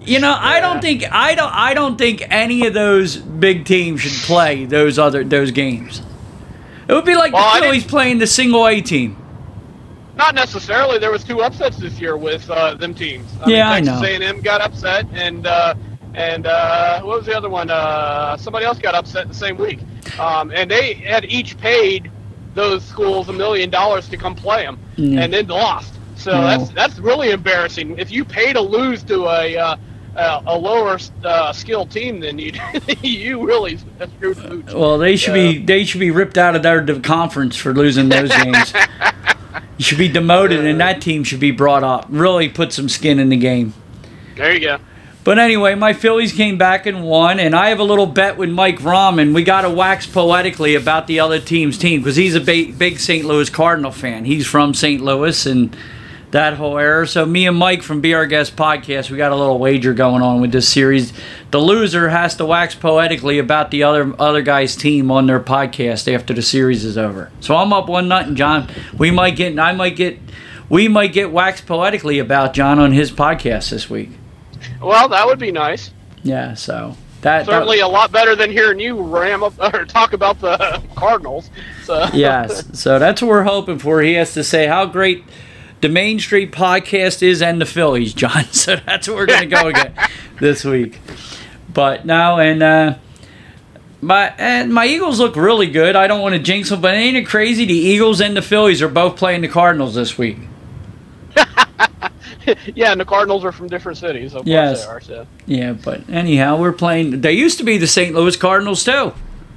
You 0.04 0.20
know, 0.20 0.36
I 0.38 0.60
don't 0.60 0.82
think 0.82 1.04
I 1.12 1.36
don't 1.36 1.54
I 1.54 1.74
don't 1.74 1.98
think 1.98 2.24
any 2.30 2.66
of 2.68 2.74
those 2.74 3.18
big 3.18 3.66
teams 3.66 4.02
should 4.02 4.14
play 4.24 4.66
those 4.66 4.98
other 4.98 5.24
those 5.24 5.52
games. 5.52 6.02
It 6.88 6.94
would 6.94 7.06
be 7.06 7.16
like 7.16 7.34
Well, 7.34 7.56
the 7.56 7.62
Phillies 7.62 7.86
playing 7.86 8.18
the 8.18 8.28
single 8.28 8.68
A 8.68 8.82
team. 8.82 9.16
Not 10.16 10.36
necessarily. 10.36 10.98
There 11.00 11.12
was 11.12 11.24
two 11.24 11.42
upsets 11.42 11.78
this 11.78 12.00
year 12.00 12.18
with 12.18 12.50
uh, 12.50 12.74
them 12.76 12.94
teams. 12.94 13.28
I 13.46 13.50
Yeah, 13.50 13.70
I 13.70 13.76
mean, 13.76 13.86
Texas 13.86 14.20
know. 14.20 14.26
A&M 14.26 14.42
got 14.42 14.62
upset, 14.62 15.06
and 15.14 15.48
uh, 15.48 15.74
and 16.16 16.46
uh, 16.48 17.02
what 17.02 17.18
was 17.20 17.26
the 17.26 17.36
other 17.38 17.50
one? 17.50 17.70
Uh, 17.70 18.36
somebody 18.38 18.66
else 18.66 18.78
got 18.80 18.94
upset 18.94 19.28
the 19.30 19.34
same 19.34 19.58
week, 19.58 19.80
um, 20.20 20.52
and 20.52 20.70
they 20.70 20.96
had 20.96 21.26
each 21.26 21.58
paid 21.60 22.12
those 22.56 22.84
schools 22.84 23.30
a 23.30 23.34
million 23.34 23.70
dollars 23.70 24.10
to 24.10 24.18
come 24.18 24.36
play 24.36 24.64
them, 24.66 24.78
Yeah. 24.98 25.22
and 25.22 25.34
then 25.34 25.48
lost. 25.48 25.94
So 26.22 26.32
No. 26.32 26.42
that's 26.42 26.70
that's 26.72 27.00
really 27.00 27.32
embarrassing. 27.32 27.98
If 27.98 28.12
you 28.12 28.24
pay 28.24 28.54
to 28.54 28.62
lose 28.62 29.04
to 29.04 29.26
a 29.26 29.58
uh, 29.58 29.76
a, 30.16 30.44
a 30.46 30.58
lower 30.58 30.98
uh, 31.24 31.54
skilled 31.54 31.90
team, 31.92 32.20
then 32.20 32.38
you 32.38 32.54
you 33.02 33.46
really 33.46 33.78
screwed 33.78 34.38
pooch. 34.38 34.74
Well, 34.74 34.98
they 34.98 35.16
should 35.16 35.34
be 35.34 35.58
they 35.58 35.84
should 35.84 36.00
be 36.00 36.12
ripped 36.12 36.38
out 36.38 36.56
of 36.56 36.64
their 36.64 37.00
conference 37.00 37.56
for 37.56 37.74
losing 37.74 38.10
those 38.10 38.30
games. 38.30 38.74
You 39.78 39.84
should 39.84 39.98
be 39.98 40.10
demoted, 40.10 40.64
and 40.64 40.80
that 40.80 41.02
team 41.02 41.24
should 41.24 41.40
be 41.40 41.50
brought 41.50 41.84
up. 41.84 42.06
Really 42.10 42.48
put 42.50 42.72
some 42.72 42.88
skin 42.88 43.18
in 43.18 43.30
the 43.30 43.36
game. 43.36 43.74
There 44.38 44.54
you 44.54 44.60
go. 44.60 44.78
But 45.24 45.40
anyway, 45.40 45.74
my 45.74 45.94
Phillies 45.94 46.34
came 46.34 46.60
back 46.60 46.86
and 46.86 47.04
won, 47.04 47.40
and 47.40 47.56
I 47.56 47.70
have 47.70 47.80
a 47.80 47.84
little 47.84 48.06
bet 48.06 48.38
with 48.38 48.52
Mike 48.52 48.84
Rahman. 48.84 49.34
We 49.34 49.44
got 49.44 49.62
to 49.62 49.72
wax 49.72 50.06
poetically 50.06 50.76
about 50.76 51.08
the 51.08 51.20
other 51.20 51.40
team's 51.40 51.80
team 51.80 52.02
because 52.02 52.16
he's 52.16 52.36
a 52.36 52.40
big 52.40 53.00
St. 53.00 53.26
Louis 53.26 53.50
Cardinal 53.50 53.92
fan. 53.92 54.26
He's 54.26 54.46
from 54.46 54.76
St. 54.76 55.02
Louis 55.02 55.48
and 55.48 55.76
that 56.32 56.54
whole 56.54 56.78
era. 56.78 57.08
So 57.08 57.26
me 57.26 57.46
and 57.46 57.58
Mike 57.58 57.84
from 57.84 58.02
Be 58.02 58.14
Our 58.14 58.26
Guest 58.26 58.56
podcast, 58.56 59.10
we 59.10 59.18
got 59.18 59.32
a 59.32 59.36
little 59.36 59.60
wager 59.60 59.94
going 59.94 60.22
on 60.22 60.42
with 60.42 60.52
this 60.52 60.68
series. 60.68 61.14
The 61.52 61.60
loser 61.60 62.10
has 62.10 62.36
to 62.38 62.46
wax 62.46 62.74
poetically 62.74 63.38
about 63.38 63.72
the 63.72 63.84
other 63.84 64.14
other 64.20 64.42
guy's 64.42 64.76
team 64.76 65.12
on 65.12 65.28
their 65.28 65.40
podcast 65.40 66.12
after 66.14 66.34
the 66.34 66.42
series 66.42 66.84
is 66.86 66.98
over. 66.98 67.32
So 67.42 67.56
I'm 67.56 67.74
up 67.74 67.88
one 67.88 68.08
nothing, 68.08 68.36
John. 68.36 68.70
We 68.98 69.12
might 69.12 69.36
get, 69.36 69.58
I 69.60 69.74
might 69.74 69.96
get, 69.96 70.20
we 70.70 70.88
might 70.88 71.14
get 71.14 71.32
waxed 71.32 71.66
poetically 71.66 72.20
about 72.20 72.54
John 72.54 72.80
on 72.80 72.94
his 72.94 73.12
podcast 73.12 73.70
this 73.70 73.90
week. 73.90 74.12
Well, 74.82 75.10
that 75.10 75.26
would 75.28 75.40
be 75.40 75.52
nice. 75.52 75.92
Yeah, 76.24 76.54
so 76.54 76.96
that, 77.22 77.46
that 77.46 77.52
Certainly 77.52 77.80
a 77.82 77.88
lot 77.88 78.12
better 78.12 78.36
than 78.36 78.50
hearing 78.52 78.80
you 78.80 79.02
ram 79.02 79.44
up 79.44 79.54
or 79.74 79.86
talk 79.86 80.14
about 80.14 80.40
the 80.40 80.82
Cardinals. 80.96 81.50
So 81.84 82.08
yes. 82.14 82.80
So 82.80 83.00
that's 83.00 83.22
what 83.22 83.28
we're 83.28 83.44
hoping 83.44 83.80
for. 83.80 84.02
He 84.02 84.14
has 84.14 84.34
to 84.36 84.44
say 84.44 84.68
how 84.68 84.86
great 84.86 85.26
the 85.82 85.90
Main 85.90 86.20
Street 86.20 86.52
podcast 86.52 87.22
is 87.24 87.42
and 87.42 87.60
the 87.60 87.66
Phillies, 87.66 88.14
John. 88.14 88.46
So 88.52 88.76
that's 88.76 89.08
what 89.08 89.18
we're 89.18 89.26
going 89.26 89.42
to 89.50 89.56
go 89.56 89.68
again 89.68 89.94
this 90.40 90.64
week. 90.64 91.00
But 91.74 92.06
now 92.06 92.38
and 92.40 92.62
uh, 92.62 92.96
my 94.02 94.34
and 94.38 94.74
my 94.74 94.86
Eagles 94.86 95.20
look 95.20 95.36
really 95.36 95.68
good. 95.68 95.96
I 95.96 96.08
don't 96.08 96.22
want 96.22 96.34
to 96.36 96.40
jinx 96.42 96.70
them, 96.70 96.82
but 96.82 96.94
ain't 96.94 97.18
it 97.18 97.26
crazy? 97.28 97.66
The 97.66 97.74
Eagles 97.74 98.20
and 98.22 98.36
the 98.36 98.42
Phillies 98.42 98.82
are 98.82 98.90
both 98.90 99.16
playing 99.18 99.42
the 99.42 99.48
Cardinals 99.48 99.96
this 99.96 100.18
week. 100.18 100.38
yeah, 102.76 102.92
and 102.92 103.00
the 103.00 103.06
Cardinals 103.06 103.46
are 103.46 103.52
from 103.52 103.68
different 103.68 103.98
cities. 103.98 104.34
Of 104.34 104.48
Yes. 104.48 104.86
course 104.86 105.08
they 105.08 105.14
are. 105.16 105.24
So. 105.24 105.28
Yeah, 105.46 105.74
but 105.74 106.10
anyhow, 106.10 106.58
we're 106.60 106.72
playing. 106.72 107.22
They 107.22 107.34
used 107.34 107.58
to 107.60 107.64
be 107.64 107.78
the 107.78 107.88
St. 107.88 108.14
Louis 108.16 108.36
Cardinals 108.36 108.84
too. 108.84 109.14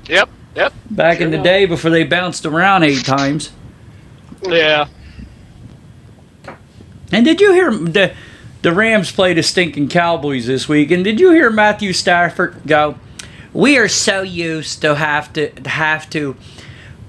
Yep. 0.08 0.28
Yep. 0.54 0.72
Back 0.90 1.16
Sure 1.18 1.24
in 1.24 1.30
the 1.30 1.36
enough. 1.38 1.44
day 1.44 1.66
before 1.66 1.90
they 1.90 2.04
bounced 2.04 2.46
around 2.46 2.84
eight 2.84 3.04
times. 3.04 3.50
Yeah. 4.42 4.86
And 7.12 7.24
did 7.24 7.40
you 7.40 7.52
hear 7.52 7.70
the 7.70 8.12
the 8.62 8.72
Rams 8.72 9.12
played 9.12 9.36
the 9.36 9.42
stinking 9.42 9.88
Cowboys 9.88 10.46
this 10.46 10.68
week? 10.68 10.90
And 10.90 11.04
did 11.04 11.20
you 11.20 11.30
hear 11.32 11.50
Matthew 11.50 11.92
Stafford 11.92 12.56
go? 12.66 12.96
We 13.52 13.76
are 13.78 13.88
so 13.88 14.22
used 14.22 14.80
to 14.80 14.94
have 14.94 15.32
to 15.34 15.50
have 15.66 16.08
to 16.10 16.34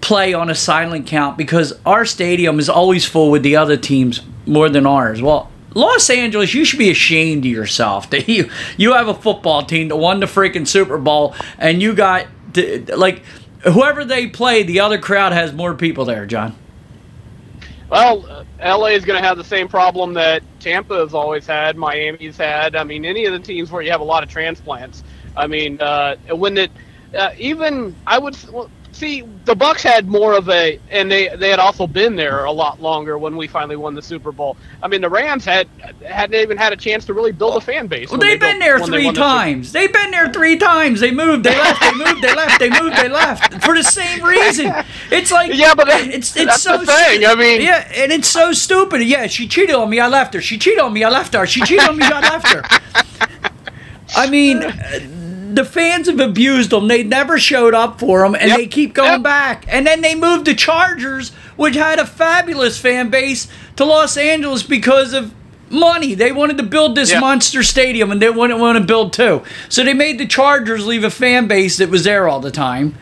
play 0.02 0.34
on 0.34 0.50
a 0.50 0.56
silent 0.56 1.08
count 1.08 1.38
because 1.38 1.74
our 1.86 2.06
stadium 2.06 2.60
is 2.60 2.70
always 2.70 3.06
full 3.06 3.32
with 3.32 3.42
the 3.42 3.56
other 3.56 3.78
teams 3.78 4.22
more 4.46 4.70
than 4.70 4.86
ours. 4.86 5.22
Well, 5.22 5.50
Los 5.74 6.10
Angeles, 6.10 6.54
you 6.54 6.64
should 6.64 6.78
be 6.78 6.92
ashamed 6.92 7.46
of 7.46 7.52
yourself 7.52 8.10
that 8.12 8.28
you 8.30 8.50
you 8.78 8.94
have 8.94 9.08
a 9.08 9.14
football 9.14 9.64
team 9.64 9.88
that 9.88 9.96
won 9.96 10.20
the 10.20 10.26
freaking 10.28 10.68
Super 10.68 10.98
Bowl 10.98 11.34
and 11.58 11.82
you 11.82 11.94
got 11.94 12.28
the- 12.54 12.80
like 12.96 13.24
whoever 13.64 14.06
they 14.06 14.28
play, 14.28 14.62
the 14.62 14.82
other 14.82 14.98
crowd 15.00 15.32
has 15.34 15.52
more 15.54 15.74
people 15.74 16.06
there, 16.06 16.26
John. 16.26 16.56
Well, 17.90 18.26
uh, 18.62 18.78
LA 18.78 18.88
is 18.90 19.06
going 19.06 19.22
to 19.22 19.28
have 19.28 19.38
the 19.38 19.46
same 19.46 19.70
problem 19.70 20.14
that 20.16 20.44
Tampa 20.60 20.96
has 20.96 21.14
always 21.14 21.48
had, 21.48 21.78
Miami's 21.78 22.38
had. 22.38 22.76
I 22.76 22.84
mean, 22.84 23.06
any 23.06 23.26
of 23.26 23.34
the 23.34 23.40
teams 23.40 23.72
where 23.72 23.82
you 23.82 23.92
have 23.92 24.02
a 24.02 24.06
lot 24.06 24.24
of 24.24 24.30
transplants. 24.30 25.04
I 25.36 25.48
mean, 25.48 25.82
uh, 25.82 26.18
when 26.32 26.58
it 26.58 26.74
uh, 27.18 27.30
even 27.38 27.98
I 28.08 28.20
would 28.20 28.36
see 28.96 29.22
the 29.44 29.54
Bucs 29.56 29.82
had 29.82 30.08
more 30.08 30.34
of 30.34 30.50
a, 30.50 30.80
and 30.90 31.12
they 31.12 31.36
they 31.36 31.50
had 31.50 31.60
also 31.60 31.86
been 31.86 32.16
there 32.16 32.46
a 32.46 32.52
lot 32.52 32.82
longer 32.82 33.18
when 33.18 33.36
we 33.36 33.48
finally 33.48 33.76
won 33.76 33.94
the 33.94 34.02
Super 34.02 34.32
Bowl. 34.32 34.56
I 34.82 34.88
mean, 34.88 35.02
the 35.02 35.10
Rams 35.10 35.44
had 35.46 35.68
hadn't 36.08 36.40
even 36.40 36.58
had 36.58 36.72
a 36.74 36.78
chance 36.78 37.06
to 37.06 37.14
really 37.14 37.32
build 37.34 37.58
a 37.58 37.62
fan 37.62 37.88
base. 37.88 38.10
Well, 38.10 38.20
they've 38.20 38.40
they 38.40 38.48
been 38.54 38.60
built- 38.60 38.64
there 38.64 38.80
when 38.80 38.92
they 38.92 38.98
three 39.04 39.12
the 39.12 39.14
times. 39.14 39.72
They've 39.72 39.92
been 39.92 40.12
there 40.12 40.32
three 40.32 40.58
times. 40.58 41.00
They 41.02 41.12
moved, 41.12 41.44
they 41.44 41.56
left, 41.58 41.82
they 41.82 41.94
moved, 41.94 42.22
they 42.22 42.34
left, 42.36 42.60
they 42.60 42.70
moved, 42.70 42.96
they 42.98 43.10
left 43.10 43.64
for 43.66 43.76
the 43.76 43.84
same 43.84 44.24
reason. 44.24 44.74
It's 45.12 45.32
like 45.32 45.54
Yeah, 45.54 45.76
but 45.76 45.88
that- 45.88 46.08
it's 46.08 46.36
it's 46.38 46.62
so 46.62 46.78
the 46.78 46.86
thing. 46.86 47.26
I 47.26 47.36
mean- 47.36 47.62
yeah, 47.62 47.88
and 47.96 48.12
it's 48.12 48.30
so 48.30 48.54
stupid. 48.54 49.02
Yeah, 49.04 49.28
she 49.28 49.48
cheated 49.48 49.76
on 49.76 49.90
me. 49.90 50.00
I 50.00 50.08
left 50.08 50.34
her. 50.34 50.42
She 50.42 50.58
cheated 50.58 50.80
on 50.80 50.94
me. 50.94 51.04
I 51.04 51.10
left 51.10 51.34
her. 51.34 51.46
She 51.46 51.62
cheated 51.62 51.88
on 51.90 51.98
me. 51.98 52.06
I 52.06 52.20
left 52.22 52.48
her. 52.48 52.64
I 54.16 54.30
mean, 54.30 54.64
uh, 54.64 54.72
the 55.56 55.66
fans 55.66 56.08
have 56.08 56.20
abused 56.20 56.70
them. 56.72 56.88
They 56.88 57.04
never 57.04 57.40
showed 57.40 57.74
up 57.74 58.00
for 58.00 58.22
them, 58.24 58.36
and 58.36 58.50
Yep. 58.50 58.58
they 58.58 58.68
keep 58.68 58.94
going 58.94 59.12
Yep. 59.12 59.24
back. 59.24 59.66
And 59.70 59.88
then 59.88 60.02
they 60.02 60.14
moved 60.16 60.46
the 60.46 60.54
Chargers, 60.54 61.32
which 61.56 61.76
had 61.76 61.98
a 62.00 62.06
fabulous 62.06 62.78
fan 62.78 63.10
base, 63.10 63.48
to 63.78 63.86
Los 63.86 64.18
Angeles 64.18 64.64
because 64.64 65.14
of 65.14 65.32
money. 65.70 66.14
They 66.14 66.32
wanted 66.32 66.58
to 66.58 66.64
build 66.64 66.96
this 66.96 67.12
Yeah. 67.12 67.20
monster 67.20 67.64
stadium, 67.64 68.12
and 68.12 68.22
they 68.22 68.30
wouldn't 68.30 68.60
want 68.60 68.78
to 68.78 68.84
build 68.84 69.14
two. 69.14 69.42
So 69.70 69.84
they 69.84 69.94
made 69.94 70.18
the 70.20 70.26
Chargers 70.26 70.86
leave 70.86 71.04
a 71.04 71.10
fan 71.10 71.48
base 71.48 71.78
that 71.78 71.90
was 71.90 72.04
there 72.04 72.28
all 72.28 72.40
the 72.40 72.52
time. 72.52 72.96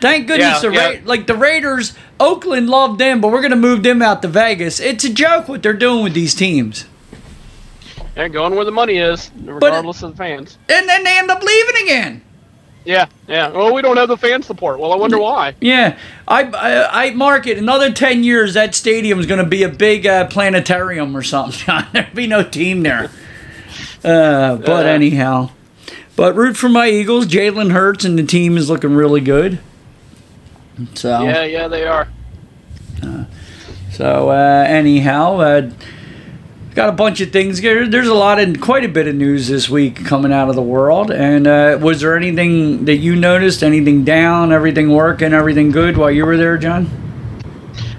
Thank 0.00 0.26
goodness 0.26 0.54
Yeah, 0.54 0.60
the 0.60 0.70
Ra- 0.70 0.88
yeah. 0.92 0.98
like 1.04 1.26
the 1.26 1.34
Raiders, 1.34 1.92
Oakland 2.18 2.70
loved 2.70 2.98
them, 2.98 3.20
but 3.20 3.28
we're 3.30 3.42
gonna 3.42 3.56
move 3.56 3.82
them 3.82 4.00
out 4.00 4.22
to 4.22 4.28
Vegas. 4.28 4.80
It's 4.80 5.04
a 5.04 5.10
joke 5.10 5.48
what 5.48 5.62
they're 5.62 5.74
doing 5.74 6.02
with 6.02 6.14
these 6.14 6.34
teams. 6.34 6.86
They're 8.20 8.28
going 8.28 8.54
where 8.54 8.66
the 8.66 8.70
money 8.70 8.98
is, 8.98 9.30
regardless 9.44 10.02
of 10.02 10.10
the 10.10 10.16
fans. 10.18 10.58
And 10.68 10.86
then 10.86 11.04
they 11.04 11.16
end 11.18 11.30
up 11.30 11.42
leaving 11.42 11.82
again. 11.84 12.22
Yeah, 12.84 13.06
yeah. 13.26 13.48
Well, 13.48 13.72
we 13.72 13.80
don't 13.80 13.96
have 13.96 14.08
the 14.08 14.16
fan 14.18 14.42
support. 14.42 14.78
Well, 14.78 14.92
I 14.92 14.96
wonder 14.96 15.18
why. 15.18 15.54
Yeah, 15.58 15.96
I, 16.28 16.42
I 16.42 17.06
I 17.06 17.10
mark 17.12 17.46
it. 17.46 17.56
Another 17.56 17.90
ten 17.90 18.22
years, 18.22 18.52
that 18.52 18.74
stadium 18.74 19.20
is 19.20 19.24
going 19.24 19.42
to 19.42 19.46
be 19.48 19.62
a 19.62 19.70
big 19.70 20.06
uh, 20.06 20.26
planetarium 20.26 21.16
or 21.16 21.22
something. 21.22 21.74
There'll 21.94 22.14
be 22.14 22.26
no 22.26 22.42
team 22.42 22.82
there. 22.82 23.10
Uh, 24.04 24.56
but 24.56 24.84
Uh. 24.84 24.90
anyhow, 24.90 25.48
but 26.14 26.34
root 26.36 26.58
for 26.58 26.68
my 26.68 26.88
Eagles. 26.90 27.26
Jalen 27.26 27.70
Hurts 27.72 28.04
and 28.04 28.18
the 28.18 28.22
team 28.22 28.58
is 28.58 28.68
looking 28.68 28.94
really 28.94 29.22
good. 29.22 29.60
So 30.92 31.22
Yeah, 31.22 31.44
yeah, 31.44 31.68
they 31.68 31.86
are. 31.86 32.06
so 33.92 34.28
uh, 34.28 34.64
anyhow, 34.68 35.36
uh, 35.40 35.70
got 36.74 36.88
a 36.88 36.92
bunch 36.92 37.20
of 37.20 37.30
things. 37.30 37.60
There- 37.60 37.86
There's 37.88 38.08
a 38.08 38.14
lot 38.14 38.38
and 38.38 38.60
quite 38.60 38.84
a 38.84 38.88
bit 38.88 39.06
of 39.08 39.14
news 39.14 39.48
this 39.48 39.68
week 39.68 40.04
coming 40.04 40.32
out 40.32 40.48
of 40.48 40.54
the 40.54 40.62
world. 40.62 41.10
And 41.10 41.46
uh, 41.46 41.78
was 41.80 42.00
there 42.00 42.16
anything 42.16 42.84
that 42.86 42.96
you 42.96 43.16
noticed? 43.16 43.62
Anything 43.62 44.04
down? 44.04 44.52
Everything 44.52 44.90
working? 44.92 45.32
Everything 45.32 45.70
good 45.70 45.96
while 45.96 46.10
you 46.10 46.24
were 46.24 46.36
there, 46.36 46.56
John? 46.58 46.88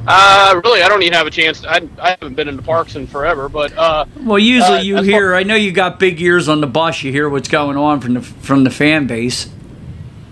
Uh, 0.07 0.59
really, 0.63 0.81
I 0.81 0.89
don't 0.89 1.03
even 1.03 1.13
have 1.13 1.27
a 1.27 1.31
chance. 1.31 1.63
I, 1.63 1.87
I 1.99 2.09
haven't 2.11 2.33
been 2.33 2.47
in 2.47 2.55
the 2.55 2.63
parks 2.63 2.95
in 2.95 3.05
forever, 3.05 3.47
but 3.47 3.71
uh, 3.77 4.05
Well, 4.21 4.39
usually 4.39 4.79
Uh, 4.79 4.81
you 4.81 5.01
hear. 5.03 5.35
I 5.35 5.43
know 5.43 5.53
you 5.55 5.71
got 5.71 5.99
big 5.99 6.19
ears 6.21 6.49
on 6.49 6.59
the 6.59 6.65
bus. 6.67 7.03
You 7.03 7.11
hear 7.11 7.29
what's 7.29 7.47
going 7.47 7.77
on 7.77 8.01
from 8.01 8.15
the 8.15 8.21
from 8.21 8.63
the 8.63 8.71
fan 8.71 9.05
base. 9.05 9.47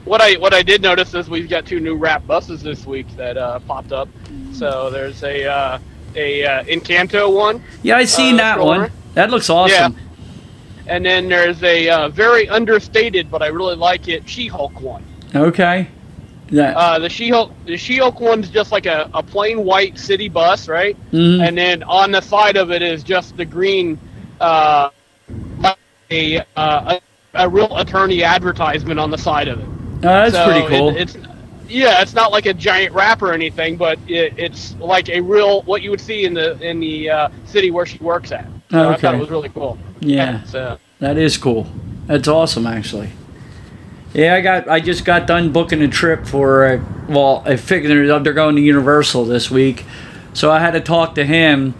what 0.05 0.21
I 0.21 0.33
what 0.37 0.55
I 0.55 0.63
did 0.63 0.81
notice 0.81 1.13
is 1.13 1.29
we've 1.29 1.47
got 1.47 1.67
two 1.67 1.79
new 1.79 1.95
wrap 1.95 2.25
buses 2.25 2.63
this 2.63 2.87
week 2.87 3.05
that 3.15 3.37
uh, 3.37 3.59
popped 3.59 3.91
up. 3.91 4.09
So 4.53 4.89
there's 4.89 5.21
a 5.23 5.45
uh, 5.45 5.79
a 6.15 6.45
uh, 6.45 6.63
Encanto 6.63 7.33
one, 7.33 7.63
Yeah, 7.83 7.97
I 7.97 8.05
seen 8.05 8.35
Uh, 8.35 8.37
that 8.37 8.53
stroller. 8.53 8.79
one. 8.81 8.91
That 9.15 9.29
looks 9.31 9.49
awesome. 9.49 9.93
Yeah. 9.97 10.93
and 10.95 11.05
then 11.05 11.29
there's 11.29 11.61
a 11.63 11.89
uh, 11.89 12.09
very 12.09 12.47
understated, 12.49 13.29
but 13.29 13.41
I 13.41 13.47
really 13.47 13.75
like 13.75 14.07
it, 14.07 14.27
She-Hulk 14.27 14.81
one. 14.81 15.03
Okay. 15.35 15.87
Yeah. 16.51 16.75
Uh, 16.77 16.97
the 16.99 17.09
She-Hulk 17.09 17.51
the 17.65 17.77
She-Hulk 17.77 18.19
one's 18.19 18.49
just 18.49 18.71
like 18.71 18.85
a, 18.87 19.09
a 19.13 19.21
plain 19.21 19.63
white 19.63 19.97
city 19.99 20.29
bus, 20.29 20.67
right? 20.67 20.97
mhm. 21.11 21.47
and 21.47 21.55
then 21.57 21.83
on 21.83 22.11
the 22.11 22.21
side 22.21 22.57
of 22.57 22.71
it 22.71 22.81
is 22.81 23.03
just 23.03 23.37
the 23.37 23.45
green, 23.45 23.99
uh, 24.39 24.89
a, 26.11 26.39
uh, 26.39 26.43
a 26.55 27.01
a 27.35 27.47
real 27.47 27.77
attorney 27.77 28.23
advertisement 28.23 28.99
on 28.99 29.11
the 29.11 29.17
side 29.17 29.47
of 29.47 29.59
it. 29.59 29.65
Oh, 29.97 29.99
that's 30.01 30.33
So 30.33 30.45
pretty 30.45 30.67
cool. 30.67 30.89
It, 30.89 31.01
it's 31.01 31.17
yeah, 31.69 32.01
it's 32.01 32.13
not 32.13 32.31
like 32.31 32.45
a 32.45 32.53
giant 32.53 32.93
wrap 32.93 33.21
or 33.21 33.33
anything, 33.33 33.77
but 33.77 33.99
it, 34.07 34.33
it's 34.37 34.75
like 34.75 35.09
a 35.09 35.21
real 35.21 35.61
what 35.63 35.81
you 35.81 35.91
would 35.91 36.01
see 36.01 36.25
in 36.25 36.33
the 36.33 36.59
in 36.61 36.79
the 36.79 37.09
uh, 37.09 37.29
city 37.45 37.71
where 37.71 37.85
she 37.85 37.97
works 37.99 38.31
at. 38.31 38.47
So 38.71 38.77
I 38.77 38.93
Okay. 38.93 39.01
thought 39.01 39.15
it 39.15 39.19
was 39.19 39.29
really 39.29 39.49
cool. 39.49 39.77
Yeah. 39.99 40.43
So 40.43 40.77
That 40.99 41.17
is 41.17 41.37
cool. 41.37 41.67
That's 42.07 42.27
awesome, 42.27 42.65
actually. 42.67 43.11
Yeah, 44.13 44.35
I 44.35 44.41
got. 44.41 44.67
I 44.67 44.79
just 44.79 45.05
got 45.05 45.27
done 45.27 45.51
booking 45.51 45.81
a 45.81 45.87
trip 45.87 46.25
for. 46.25 46.65
Uh, 46.65 46.83
well, 47.07 47.43
I 47.45 47.55
figured 47.55 48.23
they're 48.25 48.33
going 48.33 48.55
to 48.55 48.61
Universal 48.61 49.25
this 49.25 49.51
week, 49.51 49.85
so 50.33 50.51
I 50.51 50.59
had 50.59 50.71
to 50.71 50.81
talk 50.81 51.15
to 51.15 51.25
him 51.25 51.75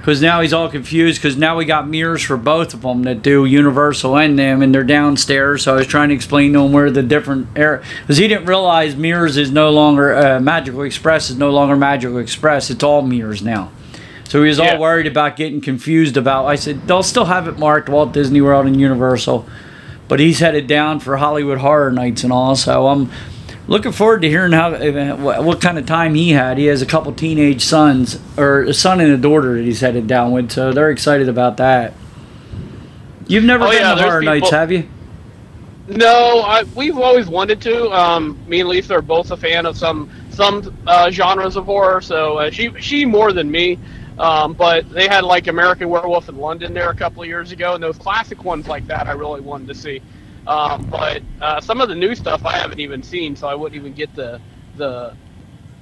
because 0.00 0.22
now 0.22 0.40
he's 0.40 0.54
all 0.54 0.70
confused 0.70 1.20
because 1.20 1.36
now 1.36 1.56
we 1.58 1.66
got 1.66 1.86
Mears 1.86 2.22
for 2.22 2.38
both 2.38 2.72
of 2.72 2.80
them 2.80 3.02
that 3.02 3.22
do 3.22 3.44
Universal 3.44 4.16
and 4.16 4.38
them, 4.38 4.62
and 4.62 4.74
they're 4.74 4.82
downstairs. 4.82 5.64
So 5.64 5.74
I 5.74 5.76
was 5.76 5.86
trying 5.86 6.08
to 6.08 6.14
explain 6.14 6.54
to 6.54 6.60
him 6.60 6.72
where 6.72 6.90
the 6.90 7.02
different 7.02 7.48
air 7.54 7.82
because 8.00 8.16
he 8.16 8.26
didn't 8.26 8.46
realize 8.46 8.96
Mears 8.96 9.36
is 9.36 9.50
no 9.50 9.70
longer 9.70 10.16
uh, 10.16 10.40
Magical 10.40 10.82
Express 10.82 11.28
is 11.28 11.36
no 11.36 11.50
longer 11.50 11.76
Magical 11.76 12.16
Express. 12.16 12.70
It's 12.70 12.82
all 12.82 13.02
Mears 13.02 13.42
now. 13.42 13.70
So 14.24 14.42
he 14.42 14.48
was 14.48 14.58
all 14.58 14.78
worried 14.78 15.06
about 15.06 15.36
getting 15.36 15.60
confused 15.60 16.16
about. 16.16 16.46
I 16.46 16.54
said 16.54 16.86
they'll 16.86 17.02
still 17.02 17.26
have 17.26 17.46
it 17.46 17.58
marked 17.58 17.88
Walt 17.88 18.12
Disney 18.12 18.40
World 18.40 18.66
and 18.66 18.80
Universal, 18.80 19.46
but 20.08 20.20
he's 20.20 20.38
headed 20.38 20.66
down 20.66 21.00
for 21.00 21.16
Halloween 21.16 21.58
Horror 21.58 21.90
Nights 21.90 22.24
and 22.24 22.32
all. 22.32 22.56
So 22.56 22.86
I'm 22.86 23.10
looking 23.70 23.92
forward 23.92 24.20
to 24.22 24.28
hearing 24.28 24.52
how 24.52 24.72
what 25.16 25.62
kind 25.62 25.78
of 25.78 25.86
time 25.86 26.14
he 26.14 26.32
had. 26.32 26.58
He 26.58 26.66
has 26.66 26.82
a 26.82 26.86
couple 26.86 27.14
teenage 27.14 27.64
sons 27.64 28.20
or 28.36 28.64
a 28.64 28.74
son 28.74 29.00
and 29.00 29.12
a 29.12 29.16
daughter 29.16 29.56
that 29.56 29.64
he's 29.64 29.80
headed 29.80 30.06
down 30.06 30.32
with, 30.32 30.52
so 30.52 30.74
they're 30.74 30.90
excited 30.90 31.30
about 31.30 31.56
that. 31.58 31.94
You've 33.26 33.44
never 33.44 33.66
Oh, 33.66 33.70
been 33.70 33.86
yeah, 33.86 33.94
to 33.94 34.02
Horror 34.02 34.22
Nights, 34.22 34.50
have 34.50 34.72
you? 34.72 34.90
no, 35.88 36.40
I, 36.42 36.64
we've 36.74 36.98
always 36.98 37.28
wanted 37.28 37.60
to. 37.62 37.90
Um, 37.92 38.38
me 38.46 38.60
and 38.60 38.68
Lisa 38.68 38.94
are 38.96 39.02
both 39.02 39.30
a 39.30 39.36
fan 39.36 39.66
of 39.66 39.76
some 39.76 40.10
some 40.30 40.76
uh, 40.86 41.10
genres 41.10 41.56
of 41.56 41.66
horror. 41.66 42.00
So 42.00 42.38
uh, 42.38 42.50
she 42.50 42.70
she 42.80 43.04
more 43.04 43.32
than 43.32 43.50
me. 43.50 43.78
Um, 44.18 44.52
but 44.52 44.88
they 44.90 45.08
had 45.08 45.24
like 45.24 45.46
American 45.46 45.88
Werewolf 45.88 46.28
in 46.28 46.36
London 46.36 46.74
there 46.74 46.90
a 46.90 46.94
couple 46.94 47.22
of 47.22 47.28
years 47.28 47.52
ago, 47.52 47.74
and 47.74 47.82
those 47.82 47.96
classic 47.98 48.44
ones 48.44 48.68
like 48.68 48.86
that 48.88 49.08
I 49.08 49.12
really 49.12 49.40
wanted 49.40 49.68
to 49.68 49.74
see. 49.74 50.02
Um, 50.50 50.84
but 50.90 51.22
uh, 51.40 51.60
some 51.60 51.80
of 51.80 51.88
the 51.88 51.94
new 51.94 52.16
stuff 52.16 52.44
I 52.44 52.58
haven't 52.58 52.80
even 52.80 53.04
seen, 53.04 53.36
so 53.36 53.46
I 53.46 53.54
wouldn't 53.54 53.80
even 53.80 53.94
get 53.94 54.12
the 54.16 54.40
the 54.76 55.14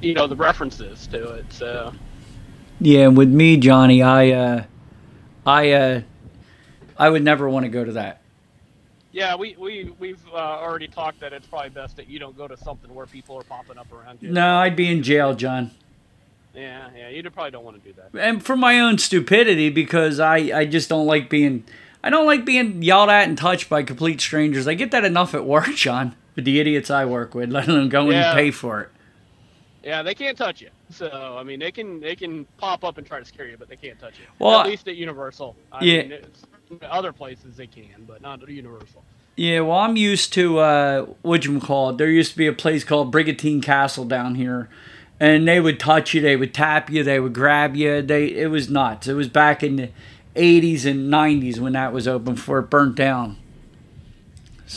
you 0.02 0.12
know 0.12 0.26
the 0.26 0.36
references 0.36 1.06
to 1.06 1.32
it. 1.32 1.50
So 1.50 1.94
Yeah, 2.78 3.06
and 3.06 3.16
with 3.16 3.30
me, 3.30 3.56
Johnny, 3.56 4.02
I 4.02 4.30
uh, 4.32 4.64
I 5.46 5.72
uh, 5.72 6.02
I 6.98 7.08
would 7.08 7.22
never 7.24 7.48
want 7.48 7.64
to 7.64 7.70
go 7.70 7.82
to 7.82 7.92
that. 7.92 8.20
yeah, 9.10 9.36
we 9.36 9.56
we 9.58 9.90
we've 9.98 10.22
uh, 10.34 10.36
already 10.36 10.86
talked 10.86 11.20
that 11.20 11.32
it's 11.32 11.46
probably 11.46 11.70
best 11.70 11.96
that 11.96 12.10
you 12.10 12.18
don't 12.18 12.36
go 12.36 12.46
to 12.46 12.56
something 12.58 12.94
where 12.94 13.06
people 13.06 13.38
are 13.38 13.44
popping 13.44 13.78
up 13.78 13.90
around 13.90 14.18
you. 14.20 14.30
No, 14.30 14.58
I'd 14.58 14.76
be 14.76 14.92
in 14.92 15.02
jail, 15.02 15.34
John. 15.34 15.70
Yeah, 16.54 16.90
yeah, 16.94 17.08
you 17.08 17.22
probably 17.30 17.52
don't 17.52 17.64
want 17.64 17.82
to 17.82 17.88
do 17.88 17.94
that. 17.94 18.20
and 18.20 18.44
for 18.44 18.56
my 18.56 18.80
own 18.80 18.98
stupidity 18.98 19.70
because 19.70 20.18
I, 20.20 20.36
I 20.36 20.64
just 20.66 20.88
don't 20.88 21.06
like 21.06 21.30
being 21.30 21.64
I 22.02 22.10
don't 22.10 22.26
like 22.26 22.44
being 22.44 22.82
yelled 22.82 23.10
at 23.10 23.28
and 23.28 23.36
touched 23.36 23.68
by 23.68 23.82
complete 23.82 24.20
strangers. 24.20 24.68
I 24.68 24.74
get 24.74 24.90
that 24.92 25.04
enough 25.04 25.34
at 25.34 25.44
work, 25.44 25.74
John, 25.74 26.14
with 26.36 26.44
the 26.44 26.60
idiots 26.60 26.90
I 26.90 27.04
work 27.04 27.34
with, 27.34 27.50
let 27.50 27.66
them 27.66 27.88
go 27.88 28.10
Yeah. 28.10 28.30
and 28.30 28.36
pay 28.36 28.50
for 28.50 28.80
it. 28.82 28.90
Yeah, 29.82 30.02
they 30.02 30.14
can't 30.14 30.36
touch 30.36 30.60
you. 30.60 30.70
So 30.90 31.36
I 31.38 31.42
mean, 31.42 31.60
they 31.60 31.70
can 31.72 32.00
they 32.00 32.16
can 32.16 32.44
pop 32.58 32.84
up 32.84 32.98
and 32.98 33.06
try 33.06 33.20
to 33.20 33.24
scare 33.24 33.46
you, 33.46 33.56
but 33.56 33.68
they 33.68 33.76
can't 33.76 33.98
touch 33.98 34.18
you. 34.18 34.26
Well, 34.38 34.60
at 34.60 34.66
least 34.66 34.88
at 34.88 34.96
Universal. 34.96 35.56
I 35.72 35.84
yeah. 35.84 36.02
mean, 36.02 36.80
other 36.82 37.12
places 37.12 37.56
they 37.56 37.66
can, 37.66 38.04
but 38.06 38.20
not 38.20 38.42
at 38.42 38.48
Universal. 38.48 39.02
Yeah, 39.36 39.60
well, 39.60 39.78
I'm 39.78 39.96
used 39.96 40.32
to 40.32 40.58
uh, 40.58 41.06
what 41.22 41.44
you 41.44 41.60
call 41.60 41.90
it. 41.90 41.98
There 41.98 42.10
used 42.10 42.32
to 42.32 42.38
be 42.38 42.48
a 42.48 42.52
place 42.52 42.82
called 42.82 43.12
Brigantine 43.12 43.60
Castle 43.60 44.04
down 44.04 44.34
here, 44.34 44.68
and 45.20 45.46
they 45.46 45.60
would 45.60 45.78
touch 45.78 46.12
you, 46.12 46.20
they 46.20 46.34
would 46.36 46.52
tap 46.52 46.90
you, 46.90 47.04
they 47.04 47.20
would 47.20 47.34
grab 47.34 47.76
you. 47.76 48.02
They 48.02 48.26
it 48.26 48.50
was 48.50 48.68
nuts. 48.68 49.06
It 49.06 49.14
was 49.14 49.28
back 49.28 49.62
in 49.62 49.76
the 49.76 49.90
80s 50.38 50.86
and 50.86 51.12
90s 51.12 51.58
when 51.58 51.72
that 51.74 51.92
was 51.92 52.08
open 52.08 52.34
before 52.34 52.60
it 52.60 52.70
burnt 52.70 52.94
down. 52.94 53.36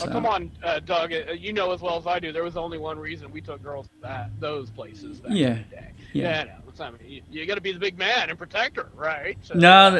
Oh, 0.00 0.06
come 0.06 0.24
on, 0.26 0.50
uh, 0.62 0.80
Doug. 0.80 1.12
Uh, 1.12 1.32
you 1.32 1.52
know 1.52 1.72
as 1.72 1.80
well 1.80 1.98
as 1.98 2.06
I 2.06 2.18
do. 2.18 2.32
There 2.32 2.42
was 2.44 2.56
only 2.56 2.78
one 2.78 2.98
reason 2.98 3.30
we 3.30 3.40
took 3.42 3.62
girls 3.62 3.86
to 3.88 3.92
that, 4.02 4.30
those 4.40 4.70
places. 4.70 5.20
Back 5.20 5.32
Yeah. 5.34 5.46
In 5.48 5.54
the 5.70 5.76
day. 5.76 5.90
Yeah. 6.14 6.22
Yeah. 6.22 6.44
no, 6.78 6.84
I 6.86 6.90
mean, 6.90 7.00
you, 7.06 7.22
you 7.30 7.46
got 7.46 7.56
to 7.56 7.60
be 7.60 7.72
the 7.72 7.78
big 7.78 7.98
man 7.98 8.30
and 8.30 8.38
protect 8.38 8.76
her, 8.76 8.88
right? 8.94 9.36
So, 9.42 9.54
No, 9.54 9.96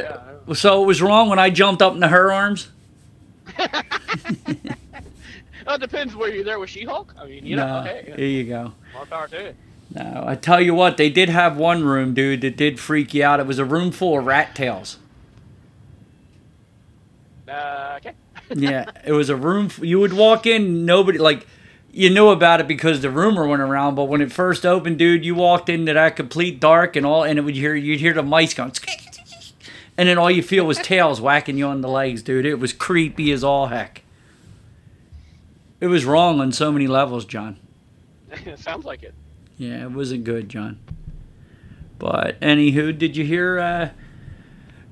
yeah, 0.48 0.54
so 0.54 0.82
it 0.82 0.86
was 0.86 1.02
wrong 1.02 1.28
when 1.28 1.38
I 1.38 1.50
jumped 1.50 1.82
up 1.82 1.94
into 1.94 2.08
her 2.08 2.32
arms. 2.32 2.70
Well, 5.66 5.76
it 5.76 5.80
depends 5.80 6.16
where 6.16 6.28
you're 6.28 6.44
there 6.44 6.58
with 6.58 6.70
She-Hulk. 6.70 7.14
I 7.18 7.26
mean, 7.26 7.46
you 7.46 7.56
know, 7.56 7.82
no, 7.82 7.82
hey, 7.84 8.12
there 8.16 8.26
you 8.26 8.44
go. 8.44 8.72
more 8.92 9.06
power 9.06 9.28
to 9.28 9.42
you. 9.42 9.54
No, 9.94 10.24
I 10.26 10.34
tell 10.34 10.60
you 10.60 10.74
what, 10.74 10.96
they 10.96 11.10
did 11.10 11.28
have 11.28 11.56
one 11.56 11.84
room, 11.84 12.14
dude, 12.14 12.40
that 12.40 12.56
did 12.56 12.80
freak 12.80 13.14
you 13.14 13.22
out. 13.24 13.40
It 13.40 13.46
was 13.46 13.58
a 13.58 13.64
room 13.64 13.92
full 13.92 14.18
of 14.18 14.24
rat 14.26 14.54
tails. 14.54 14.98
Uh, 17.52 17.94
okay. 17.98 18.12
yeah, 18.54 18.90
it 19.04 19.12
was 19.12 19.28
a 19.28 19.36
room. 19.36 19.66
f- 19.66 19.78
You 19.80 20.00
would 20.00 20.12
walk 20.12 20.46
in, 20.46 20.84
nobody 20.86 21.18
like 21.18 21.46
you 21.92 22.08
knew 22.10 22.28
about 22.28 22.60
it 22.60 22.66
because 22.68 23.00
the 23.02 23.10
rumor 23.10 23.46
went 23.46 23.60
around. 23.62 23.94
But 23.94 24.04
when 24.04 24.20
it 24.20 24.32
first 24.32 24.64
opened, 24.64 24.98
dude, 24.98 25.24
you 25.24 25.34
walked 25.34 25.68
into 25.68 25.92
that 25.92 26.16
complete 26.16 26.58
dark 26.60 26.96
and 26.96 27.04
all, 27.04 27.24
and 27.24 27.38
it 27.38 27.42
would 27.42 27.54
hear 27.56 27.74
you'd 27.74 28.00
hear 28.00 28.14
the 28.14 28.22
mice 28.22 28.54
going, 28.54 28.72
and 29.98 30.08
then 30.08 30.16
all 30.18 30.30
you 30.30 30.42
feel 30.42 30.64
was 30.64 30.78
tails 30.78 31.20
whacking 31.20 31.58
you 31.58 31.66
on 31.66 31.80
the 31.82 31.88
legs, 31.88 32.22
dude. 32.22 32.46
It 32.46 32.54
was 32.58 32.72
creepy 32.72 33.30
as 33.32 33.44
all 33.44 33.66
heck. 33.66 34.02
It 35.80 35.88
was 35.88 36.04
wrong 36.04 36.40
on 36.40 36.52
so 36.52 36.70
many 36.72 36.86
levels, 36.86 37.24
John. 37.24 37.58
Sounds 38.56 38.84
like 38.84 39.02
it. 39.02 39.14
Yeah, 39.58 39.82
it 39.84 39.90
wasn't 39.92 40.24
good, 40.24 40.48
John. 40.48 40.78
But 41.98 42.40
anywho, 42.40 42.96
did 42.96 43.16
you 43.16 43.24
hear 43.24 43.58
uh, 43.60 43.90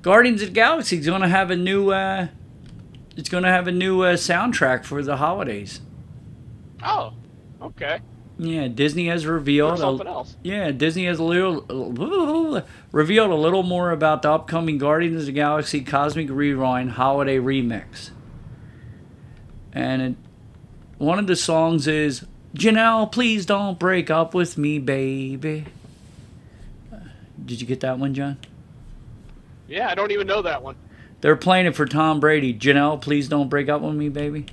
Guardians 0.01 0.41
of 0.41 0.49
the 0.49 0.53
Galaxy's 0.53 1.05
gonna 1.07 1.27
have 1.29 1.49
a 1.51 1.55
new 1.55 1.91
uh, 1.91 2.27
it's 3.17 3.29
gonna 3.29 3.49
have 3.51 3.67
a 3.67 3.71
new 3.71 4.01
uh, 4.03 4.15
soundtrack 4.15 4.85
for 4.85 5.01
the 5.03 5.17
holidays. 5.17 5.81
Oh, 6.83 7.13
okay. 7.61 7.99
Yeah, 8.37 8.67
Disney 8.69 9.05
has 9.07 9.25
Or 9.25 9.33
revealed 9.33 9.77
something 9.79 10.07
a, 10.07 10.09
else. 10.11 10.35
yeah, 10.41 10.71
Disney 10.71 11.05
has 11.05 11.19
a 11.19 11.23
little 11.23 11.61
revealed 12.91 13.29
a 13.29 13.35
little 13.35 13.61
more 13.63 13.91
about 13.91 14.23
the 14.23 14.31
upcoming 14.31 14.77
Guardians 14.79 15.21
of 15.21 15.25
the 15.27 15.31
Galaxy 15.31 15.81
Cosmic 15.81 16.29
Rewind 16.29 16.91
holiday 16.91 17.37
remix. 17.37 18.09
And 19.73 20.01
it, 20.01 20.15
one 20.97 21.19
of 21.19 21.27
the 21.27 21.35
songs 21.35 21.87
is 21.87 22.25
Janelle, 22.55 23.11
please 23.11 23.45
don't 23.45 23.77
break 23.79 24.09
up 24.09 24.33
with 24.33 24.57
me, 24.57 24.79
baby. 24.79 25.65
Uh, 26.91 26.97
Did 27.45 27.61
you 27.61 27.67
get 27.67 27.79
that 27.81 27.99
one, 27.99 28.13
John? 28.13 28.37
Yeah, 29.67 29.87
I 29.89 29.95
don't 29.95 30.11
even 30.11 30.27
know 30.27 30.41
that 30.41 30.61
one. 30.63 30.75
They're 31.21 31.35
playing 31.35 31.67
it 31.67 31.75
for 31.75 31.85
Tom 31.85 32.19
Brady. 32.19 32.53
Janelle, 32.53 32.99
please 32.99 33.27
don't 33.27 33.49
break 33.49 33.69
up 33.69 33.81
with 33.81 33.95
me, 33.95 34.09
baby. 34.09 34.47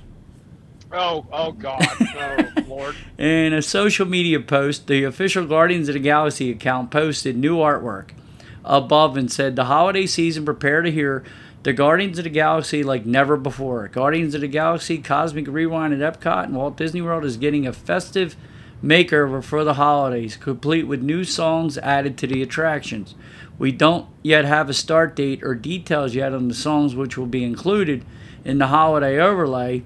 Oh, 0.91 1.25
oh 1.31 1.51
God, 1.51 1.85
oh 1.99 2.47
Lord. 2.67 2.95
In 3.17 3.53
a 3.53 3.61
social 3.61 4.07
media 4.07 4.39
post, 4.39 4.87
the 4.87 5.03
official 5.03 5.45
Guardians 5.45 5.87
of 5.87 5.93
the 5.93 5.99
Galaxy 5.99 6.49
account 6.49 6.89
posted 6.89 7.37
new 7.37 7.57
artwork 7.57 8.11
above 8.63 9.17
and 9.17 9.31
said, 9.31 9.55
The 9.55 9.65
holiday 9.65 10.05
season, 10.05 10.45
prepare 10.45 10.81
to 10.81 10.91
hear 10.91 11.23
the 11.63 11.73
Guardians 11.73 12.17
of 12.17 12.23
the 12.23 12.29
Galaxy 12.29 12.83
like 12.83 13.05
never 13.05 13.37
before. 13.37 13.87
Guardians 13.87 14.33
of 14.33 14.41
the 14.41 14.47
Galaxy 14.47 14.97
Cosmic 14.97 15.47
Rewind 15.47 16.01
at 16.01 16.13
Epcot 16.13 16.45
and 16.45 16.55
Walt 16.55 16.77
Disney 16.77 17.01
World 17.01 17.25
is 17.25 17.37
getting 17.37 17.67
a 17.67 17.73
festive 17.73 18.35
makeover 18.83 19.43
for 19.43 19.63
the 19.63 19.73
holidays, 19.75 20.37
complete 20.37 20.87
with 20.87 21.01
new 21.01 21.23
songs 21.23 21.77
added 21.79 22.17
to 22.17 22.27
the 22.27 22.41
attractions. 22.41 23.13
We 23.59 23.73
don't 23.73 24.07
yet 24.23 24.45
have 24.45 24.69
a 24.69 24.73
start 24.73 25.15
date 25.15 25.43
or 25.43 25.53
details 25.53 26.15
yet 26.15 26.33
on 26.33 26.47
the 26.47 26.53
songs 26.53 26.95
which 26.95 27.17
will 27.17 27.27
be 27.27 27.43
included 27.43 28.05
in 28.45 28.57
the 28.57 28.67
holiday 28.67 29.19
overlay. 29.19 29.83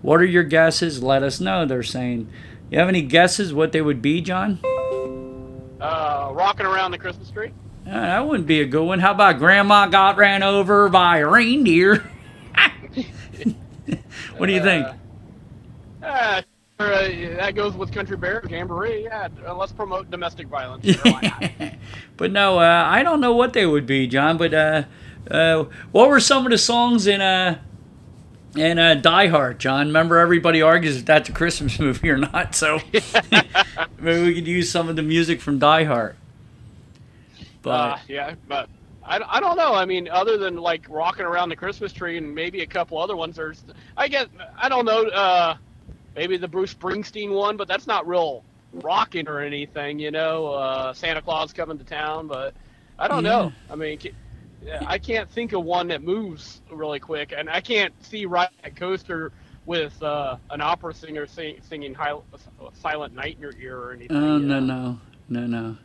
What 0.00 0.20
are 0.20 0.26
your 0.26 0.42
guesses? 0.42 1.02
Let 1.02 1.22
us 1.22 1.38
know. 1.38 1.66
They're 1.66 1.82
saying. 1.82 2.28
You 2.70 2.78
have 2.78 2.88
any 2.88 3.02
guesses 3.02 3.52
what 3.52 3.72
they 3.72 3.82
would 3.82 4.00
be, 4.00 4.22
John? 4.22 4.58
Uh, 5.80 6.30
rocking 6.32 6.66
around 6.66 6.92
the 6.92 6.98
Christmas 6.98 7.30
tree. 7.30 7.52
Uh, 7.86 7.90
that 7.90 8.26
wouldn't 8.26 8.46
be 8.46 8.60
a 8.60 8.66
good 8.66 8.84
one. 8.84 9.00
How 9.00 9.12
about 9.12 9.38
Grandma 9.38 9.86
got 9.86 10.16
ran 10.16 10.42
over 10.42 10.88
by 10.88 11.18
a 11.18 11.28
reindeer? 11.28 12.10
what 14.36 14.46
do 14.46 14.52
you 14.52 14.62
think? 14.62 14.86
Uh, 16.02 16.42
uh, 16.80 17.36
that 17.36 17.54
goes 17.54 17.74
with 17.74 17.92
Country 17.92 18.16
Bear 18.16 18.42
Jamboree. 18.48 19.04
Yeah, 19.04 19.28
uh, 19.46 19.54
let's 19.54 19.72
promote 19.72 20.10
domestic 20.10 20.48
violence. 20.48 20.86
Sure, 20.86 21.20
but 22.16 22.32
no, 22.32 22.58
uh, 22.58 22.84
I 22.86 23.02
don't 23.02 23.20
know 23.20 23.34
what 23.34 23.52
they 23.52 23.66
would 23.66 23.86
be, 23.86 24.06
John. 24.06 24.36
But 24.36 24.54
uh, 24.54 24.82
uh, 25.30 25.64
what 25.92 26.08
were 26.08 26.20
some 26.20 26.46
of 26.46 26.50
the 26.50 26.58
songs 26.58 27.06
in 27.06 27.20
uh, 27.20 27.58
in 28.56 28.78
uh, 28.78 28.94
Die 28.94 29.26
Hard, 29.28 29.58
John? 29.58 29.88
Remember, 29.88 30.18
everybody 30.18 30.62
argues 30.62 30.96
if 30.96 31.04
that's 31.04 31.28
a 31.28 31.32
Christmas 31.32 31.78
movie 31.80 32.10
or 32.10 32.16
not. 32.16 32.54
So 32.54 32.80
maybe 33.98 34.22
we 34.22 34.34
could 34.34 34.48
use 34.48 34.70
some 34.70 34.88
of 34.88 34.96
the 34.96 35.02
music 35.02 35.40
from 35.40 35.58
Die 35.58 35.84
Hard. 35.84 36.16
But 37.62 38.00
yeah, 38.08 38.34
but 38.48 38.70
I, 39.04 39.20
I 39.28 39.40
don't 39.40 39.56
know. 39.56 39.74
I 39.74 39.84
mean, 39.84 40.08
other 40.08 40.38
than 40.38 40.56
like 40.56 40.86
rocking 40.88 41.26
around 41.26 41.50
the 41.50 41.56
Christmas 41.56 41.92
tree 41.92 42.16
and 42.16 42.34
maybe 42.34 42.62
a 42.62 42.66
couple 42.66 42.98
other 42.98 43.16
ones, 43.16 43.36
there's 43.36 43.62
I 43.96 44.08
guess 44.08 44.26
I 44.56 44.68
don't 44.68 44.86
know. 44.86 45.56
Maybe 46.14 46.36
the 46.36 46.48
Bruce 46.48 46.74
Springsteen 46.74 47.30
one, 47.30 47.56
but 47.56 47.68
that's 47.68 47.86
not 47.86 48.06
real 48.06 48.44
rocking 48.72 49.28
or 49.28 49.40
anything, 49.40 49.98
you 49.98 50.10
know. 50.10 50.48
Uh, 50.48 50.92
Santa 50.92 51.22
Claus 51.22 51.52
coming 51.52 51.78
to 51.78 51.84
town, 51.84 52.26
but 52.26 52.54
I 52.98 53.08
don't 53.08 53.22
know. 53.22 53.52
I 53.70 53.76
mean. 53.76 53.98
I 54.86 54.98
can't 54.98 55.30
think 55.30 55.54
of 55.54 55.64
one 55.64 55.88
that 55.88 56.02
moves 56.02 56.60
really 56.70 57.00
quick, 57.00 57.32
and 57.34 57.48
I 57.48 57.62
can't 57.62 57.94
see 58.04 58.26
right 58.26 58.50
that 58.62 58.76
coaster 58.76 59.32
with 59.64 60.02
uh, 60.02 60.36
an 60.50 60.60
opera 60.60 60.92
singer 60.92 61.26
sing, 61.26 61.56
singing 61.66 61.94
High, 61.94 62.14
"Silent 62.74 63.14
Night" 63.14 63.36
in 63.36 63.42
your 63.42 63.54
ear 63.58 63.78
or 63.78 63.92
anything. 63.92 64.16
Oh 64.16 64.36
you 64.36 64.46
no 64.46 64.60
know? 64.60 64.98
no 65.28 65.40
no 65.40 65.46
no. 65.46 65.76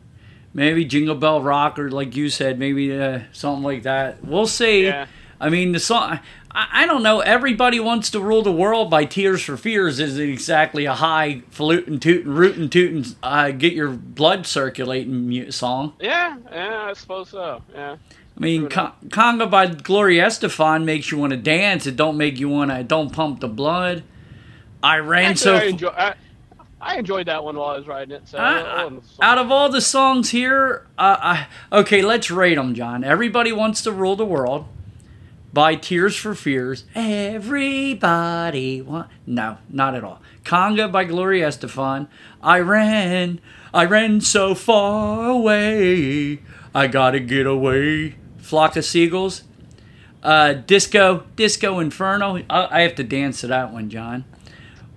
Maybe 0.52 0.84
Jingle 0.84 1.14
Bell 1.14 1.40
Rock 1.42 1.78
or 1.78 1.90
like 1.90 2.16
you 2.16 2.28
said, 2.28 2.58
maybe 2.58 2.98
uh, 2.98 3.20
something 3.32 3.62
like 3.62 3.82
that. 3.84 4.24
We'll 4.24 4.46
see. 4.46 4.84
Yeah. 4.84 5.06
I 5.40 5.48
mean 5.50 5.72
the 5.72 5.80
song. 5.80 6.20
I, 6.50 6.68
I 6.72 6.86
don't 6.86 7.02
know. 7.02 7.20
Everybody 7.20 7.78
wants 7.80 8.10
to 8.10 8.20
rule 8.20 8.42
the 8.42 8.52
world 8.52 8.90
by 8.90 9.04
Tears 9.04 9.42
for 9.42 9.56
Fears 9.56 10.00
isn't 10.00 10.20
exactly 10.30 10.86
a 10.86 10.94
high 10.94 11.42
falutin' 11.50 12.00
tootin' 12.00 12.32
rootin' 12.34 12.68
tootin' 12.70 13.04
uh, 13.22 13.50
get 13.50 13.72
your 13.74 13.90
blood 13.90 14.46
circulating 14.46 15.50
song. 15.50 15.94
Yeah, 16.00 16.36
yeah, 16.50 16.86
I 16.88 16.92
suppose 16.94 17.30
so. 17.30 17.62
Yeah. 17.74 17.96
I 18.36 18.40
mean, 18.40 18.68
Con- 18.68 18.92
Conga 19.08 19.50
by 19.50 19.66
Gloria 19.66 20.26
Estefan 20.26 20.84
makes 20.84 21.10
you 21.10 21.16
want 21.18 21.30
to 21.32 21.38
dance. 21.38 21.86
It 21.86 21.96
don't 21.96 22.16
make 22.18 22.38
you 22.38 22.48
want 22.50 22.70
to. 22.70 22.82
Don't 22.84 23.10
pump 23.12 23.40
the 23.40 23.48
blood. 23.48 24.02
I 24.82 24.98
ran 24.98 25.30
Actually, 25.32 25.40
so. 25.42 25.54
I, 25.56 25.62
enjoy, 25.64 25.88
I, 25.88 26.14
I 26.80 26.96
enjoyed 26.98 27.26
that 27.28 27.42
one 27.42 27.56
while 27.56 27.70
I 27.70 27.78
was 27.78 27.86
riding 27.86 28.14
it. 28.14 28.28
So, 28.28 28.38
I- 28.38 28.54
that 28.54 28.66
I- 28.66 28.84
one 28.84 28.96
was 28.96 29.18
out 29.22 29.38
of 29.38 29.50
all 29.50 29.70
the 29.70 29.80
songs 29.80 30.30
here, 30.30 30.86
uh, 30.98 31.16
I, 31.18 31.46
okay, 31.80 32.02
let's 32.02 32.30
rate 32.30 32.56
them, 32.56 32.74
John. 32.74 33.04
Everybody 33.04 33.52
wants 33.52 33.82
to 33.82 33.92
rule 33.92 34.16
the 34.16 34.26
world 34.26 34.66
by 35.56 35.74
Tears 35.74 36.14
for 36.14 36.34
Fears. 36.34 36.84
Everybody 36.94 38.82
want 38.82 39.08
no, 39.26 39.56
not 39.70 39.94
at 39.94 40.04
all. 40.04 40.20
Conga 40.44 40.92
by 40.92 41.04
Gloria 41.04 41.48
Estefan. 41.48 42.08
I 42.42 42.60
ran, 42.60 43.40
I 43.72 43.86
ran 43.86 44.20
so 44.20 44.54
far 44.54 45.30
away. 45.30 46.40
I 46.74 46.88
gotta 46.88 47.20
get 47.20 47.46
away. 47.46 48.16
Flock 48.36 48.76
of 48.76 48.84
Seagulls. 48.84 49.44
Uh, 50.22 50.52
Disco, 50.52 51.24
Disco 51.36 51.78
Inferno. 51.78 52.36
I, 52.50 52.78
I 52.78 52.80
have 52.82 52.94
to 52.96 53.02
dance 53.04 53.40
to 53.40 53.46
that 53.46 53.72
one, 53.72 53.88
John. 53.88 54.26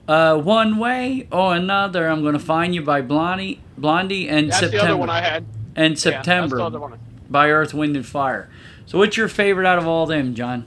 Uh, 0.09 0.35
one 0.37 0.75
way 0.77 1.29
or 1.31 1.55
another, 1.55 2.05
I'm 2.09 2.21
gonna 2.21 2.37
find 2.37 2.75
you 2.75 2.81
by 2.81 2.99
Blondie, 3.01 3.61
Blondie, 3.77 4.27
and 4.27 4.49
that's 4.49 4.59
September, 4.59 4.77
the 4.77 4.83
other 4.89 4.97
one 4.97 5.09
I 5.09 5.21
had. 5.21 5.45
and 5.77 5.85
Yeah, 5.85 5.87
that's 5.87 6.01
September 6.01 6.57
the 6.57 6.65
other 6.65 6.79
one. 6.81 6.99
by 7.29 7.49
Earth, 7.49 7.73
Wind, 7.73 7.95
and 7.95 8.05
Fire. 8.05 8.49
So, 8.89 8.97
what's 8.97 9.15
your 9.15 9.27
favorite 9.27 9.67
out 9.67 9.77
of 9.77 9.85
all 9.85 10.07
them, 10.07 10.33
John? 10.33 10.65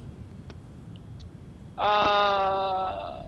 Uh, 1.77 3.25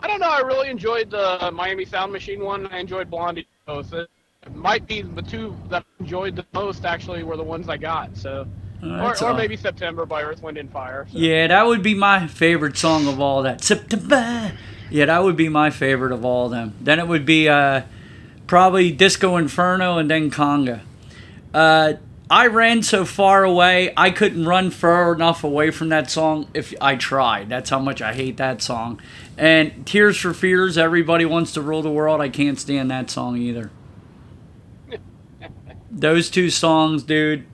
I 0.00 0.08
don't 0.08 0.18
know. 0.18 0.30
I 0.30 0.40
really 0.40 0.68
enjoyed 0.68 1.10
the 1.12 1.52
Miami 1.54 1.84
Sound 1.84 2.10
Machine 2.12 2.42
one. 2.42 2.66
I 2.72 2.80
enjoyed 2.80 3.08
Blondie 3.08 3.46
both. 3.66 3.92
It 3.92 4.08
might 4.52 4.84
be 4.88 5.02
the 5.02 5.22
two 5.22 5.56
that 5.68 5.84
I 5.84 6.02
enjoyed 6.02 6.34
the 6.34 6.44
most. 6.52 6.84
Actually, 6.84 7.22
were 7.22 7.36
the 7.36 7.44
ones 7.44 7.68
I 7.68 7.76
got. 7.76 8.16
So, 8.16 8.48
that's 8.82 9.22
or, 9.22 9.30
or 9.30 9.34
maybe 9.34 9.56
September 9.56 10.04
by 10.04 10.24
Earth, 10.24 10.42
Wind, 10.42 10.58
and 10.58 10.72
Fire. 10.72 11.06
So. 11.12 11.16
Yeah, 11.16 11.46
that 11.46 11.64
would 11.64 11.84
be 11.84 11.94
my 11.94 12.26
favorite 12.26 12.76
song 12.76 13.06
of 13.06 13.20
all 13.20 13.44
that. 13.44 13.62
September. 13.62 14.54
Yeah, 14.90 15.04
that 15.04 15.22
would 15.22 15.36
be 15.36 15.48
my 15.48 15.70
favorite 15.70 16.10
of 16.10 16.24
all 16.24 16.48
them. 16.48 16.74
Then 16.80 16.98
it 16.98 17.06
would 17.06 17.24
be 17.24 17.48
uh, 17.48 17.82
probably 18.48 18.90
Disco 18.90 19.36
Inferno 19.36 19.98
and 19.98 20.10
then 20.10 20.32
Conga. 20.32 20.80
Uh, 21.54 21.92
I 22.30 22.46
ran 22.46 22.84
so 22.84 23.04
far 23.04 23.42
away, 23.42 23.92
I 23.96 24.10
couldn't 24.10 24.46
run 24.46 24.70
far 24.70 25.12
enough 25.12 25.42
away 25.42 25.72
from 25.72 25.88
that 25.88 26.08
song 26.08 26.46
if 26.54 26.72
I 26.80 26.94
tried. 26.94 27.48
That's 27.48 27.70
how 27.70 27.80
much 27.80 28.00
I 28.00 28.14
hate 28.14 28.36
that 28.36 28.62
song. 28.62 29.00
And 29.36 29.84
Tears 29.84 30.16
for 30.16 30.32
Fears, 30.32 30.78
Everybody 30.78 31.24
Wants 31.24 31.52
to 31.54 31.60
Rule 31.60 31.82
the 31.82 31.90
World, 31.90 32.20
I 32.20 32.28
can't 32.28 32.58
stand 32.58 32.88
that 32.92 33.10
song 33.10 33.36
either. 33.36 33.72
Those 35.90 36.30
two 36.30 36.50
songs, 36.50 37.02
dude, 37.02 37.46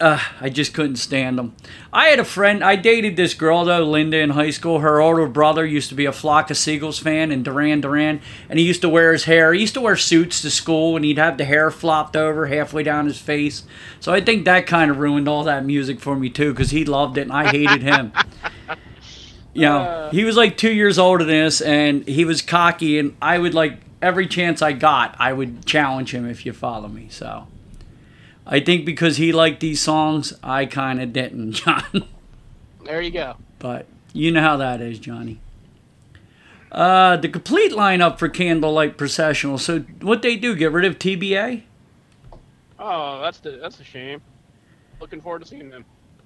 uh, 0.00 0.20
I 0.40 0.48
just 0.48 0.74
couldn't 0.74 0.96
stand 0.96 1.38
them. 1.38 1.56
I 1.92 2.08
had 2.08 2.20
a 2.20 2.24
friend, 2.24 2.62
I 2.62 2.76
dated 2.76 3.16
this 3.16 3.34
girl 3.34 3.64
though, 3.64 3.84
Linda, 3.84 4.18
in 4.18 4.30
high 4.30 4.50
school. 4.50 4.80
Her 4.80 5.00
older 5.00 5.26
brother 5.26 5.66
used 5.66 5.88
to 5.88 5.94
be 5.94 6.04
a 6.04 6.12
Flock 6.12 6.50
of 6.50 6.56
Seagulls 6.56 6.98
fan 6.98 7.32
and 7.32 7.44
Duran 7.44 7.80
Duran, 7.80 8.20
and 8.48 8.58
he 8.58 8.64
used 8.64 8.82
to 8.82 8.88
wear 8.88 9.12
his 9.12 9.24
hair. 9.24 9.52
He 9.52 9.60
used 9.60 9.74
to 9.74 9.80
wear 9.80 9.96
suits 9.96 10.40
to 10.42 10.50
school, 10.50 10.94
and 10.94 11.04
he'd 11.04 11.18
have 11.18 11.36
the 11.36 11.44
hair 11.44 11.70
flopped 11.70 12.16
over 12.16 12.46
halfway 12.46 12.82
down 12.82 13.06
his 13.06 13.18
face. 13.18 13.64
So 13.98 14.12
I 14.12 14.20
think 14.20 14.44
that 14.44 14.66
kind 14.66 14.90
of 14.90 14.98
ruined 14.98 15.28
all 15.28 15.44
that 15.44 15.64
music 15.64 16.00
for 16.00 16.14
me 16.14 16.30
too, 16.30 16.52
because 16.52 16.70
he 16.70 16.84
loved 16.84 17.18
it 17.18 17.22
and 17.22 17.32
I 17.32 17.48
hated 17.48 17.82
him. 17.82 18.12
you 19.52 19.62
know, 19.62 19.78
uh. 19.78 20.10
he 20.10 20.24
was 20.24 20.36
like 20.36 20.56
two 20.56 20.72
years 20.72 20.98
older 20.98 21.24
than 21.24 21.44
us, 21.44 21.60
and 21.60 22.06
he 22.06 22.24
was 22.24 22.40
cocky, 22.40 22.98
and 22.98 23.16
I 23.20 23.38
would 23.38 23.54
like 23.54 23.80
every 24.00 24.28
chance 24.28 24.62
I 24.62 24.74
got, 24.74 25.16
I 25.18 25.32
would 25.32 25.66
challenge 25.66 26.14
him 26.14 26.28
if 26.28 26.46
you 26.46 26.52
follow 26.52 26.86
me. 26.88 27.08
So. 27.10 27.48
I 28.48 28.60
think 28.60 28.86
because 28.86 29.18
he 29.18 29.30
liked 29.30 29.60
these 29.60 29.80
songs, 29.80 30.32
I 30.42 30.64
kind 30.64 31.02
of 31.02 31.12
didn't, 31.12 31.52
John. 31.52 32.04
There 32.84 33.02
you 33.02 33.10
go. 33.10 33.36
But 33.58 33.86
you 34.14 34.32
know 34.32 34.40
how 34.40 34.56
that 34.56 34.80
is, 34.80 34.98
Johnny. 34.98 35.40
Uh, 36.72 37.16
the 37.16 37.28
complete 37.28 37.72
lineup 37.72 38.18
for 38.18 38.28
Candlelight 38.28 38.96
Processional. 38.96 39.58
So 39.58 39.80
what 40.00 40.22
they 40.22 40.36
do? 40.36 40.56
Get 40.56 40.72
rid 40.72 40.84
of 40.84 40.98
TBA? 40.98 41.62
Oh, 42.78 43.20
that's 43.22 43.38
the 43.38 43.52
that's 43.52 43.80
a 43.80 43.84
shame. 43.84 44.20
Looking 45.00 45.20
forward 45.20 45.42
to 45.42 45.48
seeing 45.48 45.70
them. 45.70 45.84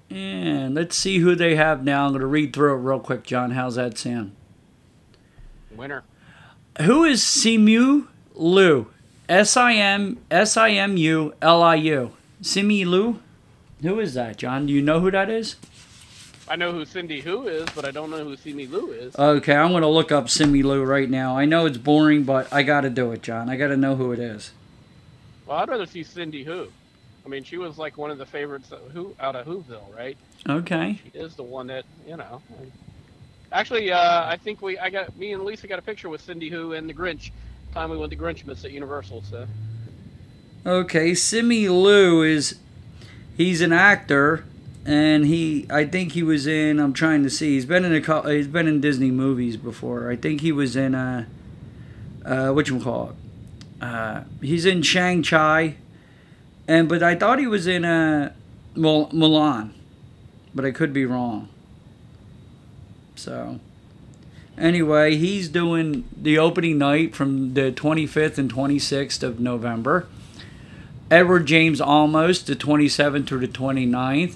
And 0.09 0.75
let's 0.75 0.95
see 0.95 1.19
who 1.19 1.35
they 1.35 1.55
have 1.55 1.83
now. 1.83 2.05
I'm 2.05 2.11
going 2.11 2.21
to 2.21 2.27
read 2.27 2.53
through 2.53 2.73
it 2.73 2.77
real 2.77 2.99
quick, 2.99 3.23
John. 3.23 3.51
How's 3.51 3.75
that 3.75 3.97
sound? 3.97 4.35
Winner. 5.71 6.03
Who 6.81 7.03
is 7.03 7.21
Simu 7.21 8.07
Liu? 8.35 8.92
S 9.29 9.55
I 9.55 9.73
M 9.73 10.17
S 10.29 10.57
I 10.57 10.71
M 10.71 10.97
U 10.97 11.33
L 11.41 11.61
I 11.63 11.75
U. 11.75 12.11
Simi 12.41 12.83
Lu? 12.83 13.19
Who 13.81 13.99
is 13.99 14.13
that, 14.13 14.37
John? 14.37 14.65
Do 14.65 14.73
you 14.73 14.81
know 14.81 14.99
who 14.99 15.11
that 15.11 15.29
is? 15.29 15.55
I 16.47 16.57
know 16.57 16.73
who 16.73 16.83
Cindy 16.83 17.21
Who 17.21 17.47
is, 17.47 17.65
but 17.73 17.85
I 17.85 17.91
don't 17.91 18.09
know 18.09 18.23
who 18.23 18.35
Simi 18.35 18.67
Lu 18.67 18.91
is. 18.91 19.15
Okay, 19.15 19.55
I'm 19.55 19.71
going 19.71 19.81
to 19.81 19.87
look 19.87 20.11
up 20.11 20.29
Simi 20.29 20.61
Lu 20.61 20.83
right 20.83 21.09
now. 21.09 21.37
I 21.37 21.45
know 21.45 21.65
it's 21.65 21.77
boring, 21.77 22.23
but 22.23 22.51
I 22.51 22.63
got 22.63 22.81
to 22.81 22.89
do 22.89 23.11
it, 23.13 23.23
John. 23.23 23.49
I 23.49 23.55
got 23.55 23.67
to 23.67 23.77
know 23.77 23.95
who 23.95 24.11
it 24.11 24.19
is. 24.19 24.51
Well, 25.45 25.57
I'd 25.57 25.69
rather 25.69 25.85
see 25.85 26.03
Cindy 26.03 26.43
Who. 26.43 26.67
I 27.25 27.29
mean, 27.29 27.45
she 27.45 27.57
was 27.57 27.77
like 27.77 27.97
one 27.97 28.11
of 28.11 28.17
the 28.17 28.25
favorites 28.25 28.73
who 28.91 29.15
out 29.21 29.37
of 29.37 29.45
Whoville, 29.47 29.95
right? 29.95 30.17
Okay. 30.49 30.99
She 31.01 31.17
is 31.17 31.35
the 31.35 31.43
one 31.43 31.67
that 31.67 31.85
you 32.05 32.17
know. 32.17 32.41
Actually, 33.53 33.91
uh, 33.91 34.25
I 34.25 34.35
think 34.35 34.61
we 34.61 34.77
I 34.77 34.89
got 34.89 35.15
me 35.17 35.31
and 35.31 35.43
Lisa 35.43 35.67
got 35.67 35.79
a 35.79 35.83
picture 35.83 36.09
with 36.09 36.19
Cindy 36.21 36.49
Who 36.49 36.73
and 36.73 36.89
the 36.89 36.93
Grinch 36.93 37.31
time 37.73 37.89
we 37.89 37.97
went 37.97 38.11
to 38.11 38.17
Grinchmas 38.17 38.63
at 38.63 38.71
Universal. 38.71 39.23
So. 39.23 39.47
Okay, 40.65 41.15
Simi 41.15 41.67
Liu 41.67 42.21
is 42.21 42.59
he's 43.35 43.61
an 43.61 43.73
actor, 43.73 44.45
and 44.85 45.25
he 45.25 45.65
I 45.69 45.85
think 45.85 46.11
he 46.11 46.23
was 46.23 46.45
in. 46.45 46.79
I'm 46.79 46.93
trying 46.93 47.23
to 47.23 47.29
see. 47.29 47.55
He's 47.55 47.65
been 47.65 47.83
in 47.83 47.93
a 47.93 48.31
he's 48.31 48.47
been 48.47 48.67
in 48.67 48.79
Disney 48.79 49.11
movies 49.11 49.57
before. 49.57 50.09
I 50.09 50.15
think 50.15 50.41
he 50.41 50.51
was 50.51 50.75
in 50.75 50.93
a 50.93 51.27
uh, 52.23 52.51
what 52.51 52.69
you 52.69 52.79
call 52.79 53.09
it. 53.09 53.15
Uh, 53.83 54.23
he's 54.41 54.65
in 54.65 54.81
Shang 54.81 55.23
Chi, 55.23 55.75
and 56.67 56.87
but 56.87 57.01
I 57.01 57.15
thought 57.15 57.39
he 57.39 57.47
was 57.47 57.65
in 57.67 57.83
uh, 57.83 58.33
Mulan, 58.75 59.71
but 60.53 60.63
I 60.63 60.71
could 60.71 60.93
be 60.93 61.05
wrong. 61.05 61.49
So. 63.15 63.59
Anyway, 64.57 65.15
he's 65.15 65.49
doing 65.49 66.07
the 66.15 66.37
opening 66.37 66.77
night 66.77 67.15
from 67.15 67.53
the 67.53 67.71
25th 67.71 68.37
and 68.37 68.53
26th 68.53 69.23
of 69.23 69.39
November. 69.39 70.07
Edward 71.09 71.45
James 71.45 71.79
Olmos, 71.79 72.45
the 72.45 72.55
27th 72.55 73.27
through 73.27 73.39
the 73.39 73.47
29th. 73.47 74.35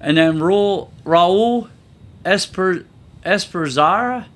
And 0.00 0.16
then 0.16 0.38
Raul, 0.38 0.90
Raul 1.04 1.68
Esper, 2.24 2.84
Esperzara, 3.24 4.26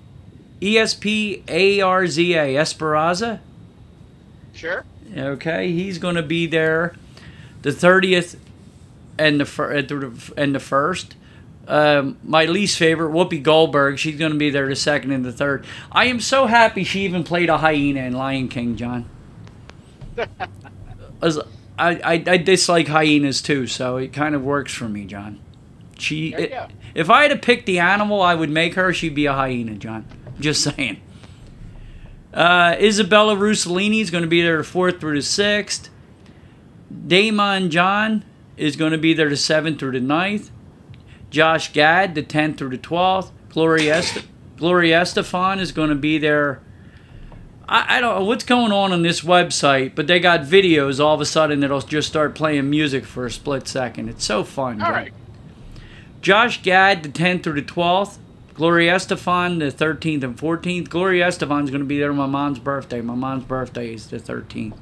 E 0.62 0.79
S 0.79 0.94
P 0.94 1.42
A 1.49 1.81
R 1.81 2.07
Z 2.07 2.35
A, 2.35 2.57
Esperanza. 2.57 3.40
Sure. 4.55 4.85
Okay, 5.16 5.73
he's 5.73 5.99
going 5.99 6.16
to 6.16 6.23
be 6.23 6.47
there 6.47 6.94
the 7.62 7.71
30th 7.71 8.37
and 9.18 9.40
the, 9.40 9.62
uh, 9.62 10.40
and 10.40 10.55
the 10.55 10.61
first. 10.61 11.14
Um, 11.68 12.16
my 12.24 12.46
least 12.46 12.78
favorite, 12.78 13.12
Whoopi 13.12 13.42
Goldberg. 13.42 13.98
She's 13.98 14.18
going 14.18 14.33
to 14.33 14.38
be 14.38 14.48
there 14.48 14.66
the 14.66 14.74
second 14.74 15.12
and 15.12 15.22
the 15.22 15.33
third. 15.33 15.66
I 15.92 16.07
am 16.07 16.18
so 16.18 16.46
happy 16.46 16.83
she 16.83 17.02
even 17.02 17.24
played 17.24 17.50
a 17.50 17.59
hyena 17.59 18.00
in 18.00 18.14
Lion 18.14 18.48
King, 18.48 18.74
John. 18.74 19.04
As 21.22 21.38
I, 21.78 22.00
I, 22.02 22.24
I 22.26 22.37
dislike 22.38 22.88
hyenas 22.88 23.42
too, 23.42 23.66
so 23.66 23.98
it 23.98 24.14
kind 24.14 24.35
of 24.35 24.42
works 24.42 24.72
for 24.72 24.88
me, 24.88 25.04
John. 25.04 25.40
She, 25.98 26.33
it, 26.33 26.54
if 26.94 27.11
I 27.11 27.22
had 27.22 27.33
to 27.33 27.37
pick 27.37 27.66
the 27.66 27.81
animal 27.81 28.22
I 28.22 28.35
would 28.35 28.50
make 28.50 28.74
her, 28.74 28.94
she'd 28.94 29.14
be 29.14 29.26
a 29.26 29.35
hyena, 29.35 29.74
John. 29.74 30.07
Just 30.40 30.62
saying. 30.62 31.02
Uh, 32.33 32.76
Isabella 32.81 33.37
Rossellini 33.37 34.00
is 34.00 34.11
going 34.11 34.22
to 34.22 34.28
be 34.28 34.40
there 34.40 34.57
the 34.57 34.64
fourth 34.64 35.00
through 35.00 35.16
the 35.16 35.22
sixth. 35.22 35.90
Daymond 36.92 37.68
John 37.68 38.24
is 38.57 38.76
going 38.76 38.92
to 38.92 38.98
be 38.98 39.12
there 39.12 39.28
the 39.28 39.37
seventh 39.37 39.78
through 39.78 39.92
the 39.92 40.00
ninth. 40.00 40.50
Josh 41.31 41.73
Gad, 41.73 42.14
the 42.14 42.23
10th 42.23 42.59
through 42.59 42.71
the 42.71 42.79
12th. 42.79 43.31
Gloria, 43.51 43.99
Est- 43.99 44.25
Gloria 44.57 45.03
Estefan 45.03 45.59
is 45.59 45.73
going 45.73 45.88
to 45.91 45.95
be 45.95 46.19
there. 46.19 46.61
I, 47.69 47.97
I 47.97 48.01
don't 48.01 48.19
know 48.21 48.25
what's 48.25 48.45
going 48.45 48.73
on 48.73 48.93
on 48.93 49.03
this 49.03 49.21
website, 49.21 49.95
but 49.95 50.07
they 50.07 50.21
got 50.21 50.41
videos. 50.41 51.03
All 51.05 51.14
of 51.14 51.21
a 51.21 51.27
sudden, 51.27 51.62
it'll 51.62 51.81
just 51.81 52.09
start 52.09 52.35
playing 52.35 52.71
music 52.71 53.05
for 53.05 53.27
a 53.27 53.31
split 53.31 53.69
second. 53.69 54.09
It's 54.09 54.25
so 54.25 54.45
fun. 54.45 54.81
All 54.81 54.91
right. 54.91 55.12
Josh 56.21 56.62
Gad, 56.62 57.03
the 57.03 57.09
10th 57.09 57.45
through 57.45 57.61
the 57.61 57.62
12th. 57.62 58.19
Gloria 58.55 58.97
Estefan, 58.97 59.61
the 59.61 59.67
13th 59.71 60.25
and 60.25 60.37
14th. 60.37 60.88
Gloria 60.88 61.29
Estefan 61.29 61.62
is 61.64 61.71
going 61.71 61.81
to 61.83 61.87
be 61.87 61.99
there 61.99 62.11
on 62.11 62.17
my 62.17 62.27
mom's 62.27 62.59
birthday. 62.59 63.01
My 63.01 63.14
mom's 63.14 63.45
birthday 63.45 63.95
is 63.95 64.09
the 64.09 64.19
13th. 64.19 64.77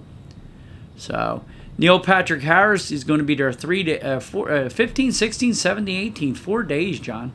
So, 0.97 1.45
Neil 1.79 2.01
Patrick 2.01 2.43
Harris 2.43 2.91
is 2.91 3.05
going 3.05 3.19
to 3.19 3.25
be 3.25 3.35
there 3.35 3.53
three 3.53 3.83
day, 3.83 4.01
uh, 4.01 4.21
four, 4.21 4.51
uh, 4.51 4.69
15, 4.69 5.12
16, 5.12 5.55
17, 5.55 6.07
18, 6.07 6.35
four 6.35 6.62
days, 6.62 6.99
John. 6.99 7.33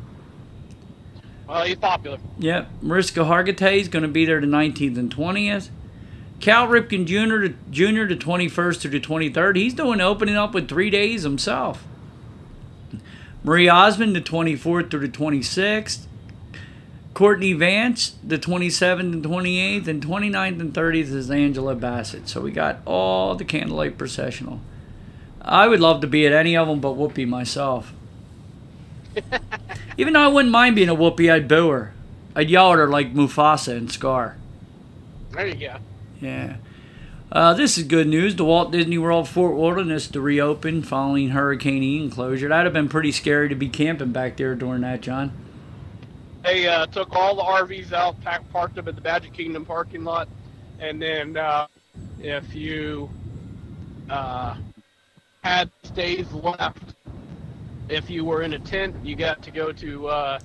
Well, 1.47 1.65
he's 1.65 1.75
popular. 1.75 2.17
Yep. 2.39 2.69
Mariska 2.81 3.19
Hargitay 3.21 3.79
is 3.79 3.87
going 3.87 4.03
to 4.03 4.09
be 4.09 4.25
there 4.25 4.39
the 4.39 4.47
19th 4.47 4.97
and 4.97 5.15
20th. 5.15 5.69
Cal 6.39 6.67
Ripken 6.67 7.05
Jr. 7.05 7.53
Jr. 7.69 8.05
the 8.05 8.15
21st 8.15 8.79
through 8.79 8.91
the 8.91 8.99
23rd. 8.99 9.57
He's 9.57 9.73
doing 9.75 10.01
opening 10.01 10.35
up 10.35 10.53
with 10.53 10.67
three 10.67 10.89
days 10.89 11.21
himself. 11.23 11.83
Marie 13.43 13.69
Osmond 13.69 14.15
the 14.15 14.21
24th 14.21 14.89
through 14.89 15.07
the 15.07 15.09
26th. 15.09 16.05
Courtney 17.13 17.53
Vance, 17.53 18.15
the 18.23 18.37
27th 18.37 18.99
and 18.99 19.23
28th, 19.23 19.87
and 19.87 20.05
29th 20.05 20.59
and 20.59 20.73
30th 20.73 21.13
is 21.13 21.29
Angela 21.29 21.75
Bassett. 21.75 22.29
So 22.29 22.41
we 22.41 22.51
got 22.51 22.79
all 22.85 23.35
the 23.35 23.43
candlelight 23.43 23.97
processional. 23.97 24.61
I 25.41 25.67
would 25.67 25.79
love 25.79 26.01
to 26.01 26.07
be 26.07 26.25
at 26.25 26.33
any 26.33 26.55
of 26.55 26.67
them 26.67 26.79
but 26.79 26.95
Whoopi 26.95 27.27
myself. 27.27 27.93
Even 29.97 30.13
though 30.13 30.21
I 30.21 30.27
wouldn't 30.27 30.51
mind 30.51 30.75
being 30.75 30.89
a 30.89 30.95
Whoopi, 30.95 31.31
I'd 31.31 31.47
boo 31.47 31.69
her. 31.69 31.93
I'd 32.35 32.49
yell 32.49 32.71
at 32.71 32.77
her 32.77 32.87
like 32.87 33.13
Mufasa 33.13 33.75
and 33.75 33.91
Scar. 33.91 34.37
There 35.31 35.47
you 35.47 35.55
go. 35.55 35.75
Yeah. 36.21 36.57
Uh, 37.31 37.53
this 37.53 37.77
is 37.77 37.85
good 37.85 38.07
news. 38.07 38.35
The 38.35 38.45
Walt 38.45 38.71
Disney 38.71 38.97
World 38.97 39.27
Fort 39.27 39.55
Wilderness 39.55 40.07
to 40.09 40.21
reopen 40.21 40.81
following 40.81 41.29
Hurricane 41.29 41.83
Ian 41.83 42.09
closure. 42.09 42.49
That'd 42.49 42.65
have 42.65 42.73
been 42.73 42.89
pretty 42.89 43.11
scary 43.11 43.49
to 43.49 43.55
be 43.55 43.69
camping 43.69 44.11
back 44.11 44.37
there 44.37 44.55
during 44.55 44.81
that, 44.81 45.01
John. 45.01 45.31
They 46.43 46.67
uh, 46.67 46.87
took 46.87 47.15
all 47.15 47.35
the 47.35 47.43
RVs 47.43 47.93
out, 47.93 48.15
parked 48.51 48.75
them 48.75 48.87
at 48.87 48.95
the 48.95 49.01
Magic 49.01 49.33
Kingdom 49.33 49.63
parking 49.63 50.03
lot, 50.03 50.27
and 50.79 50.99
then 50.99 51.37
uh, 51.37 51.67
if 52.19 52.55
you 52.55 53.09
uh, 54.09 54.55
had 55.43 55.69
stays 55.83 56.31
left, 56.31 56.95
if 57.89 58.09
you 58.09 58.25
were 58.25 58.41
in 58.41 58.53
a 58.53 58.59
tent, 58.59 58.95
you 59.03 59.15
got 59.15 59.43
to 59.43 59.51
go 59.51 59.71
to. 59.71 60.07
Uh, 60.07 60.39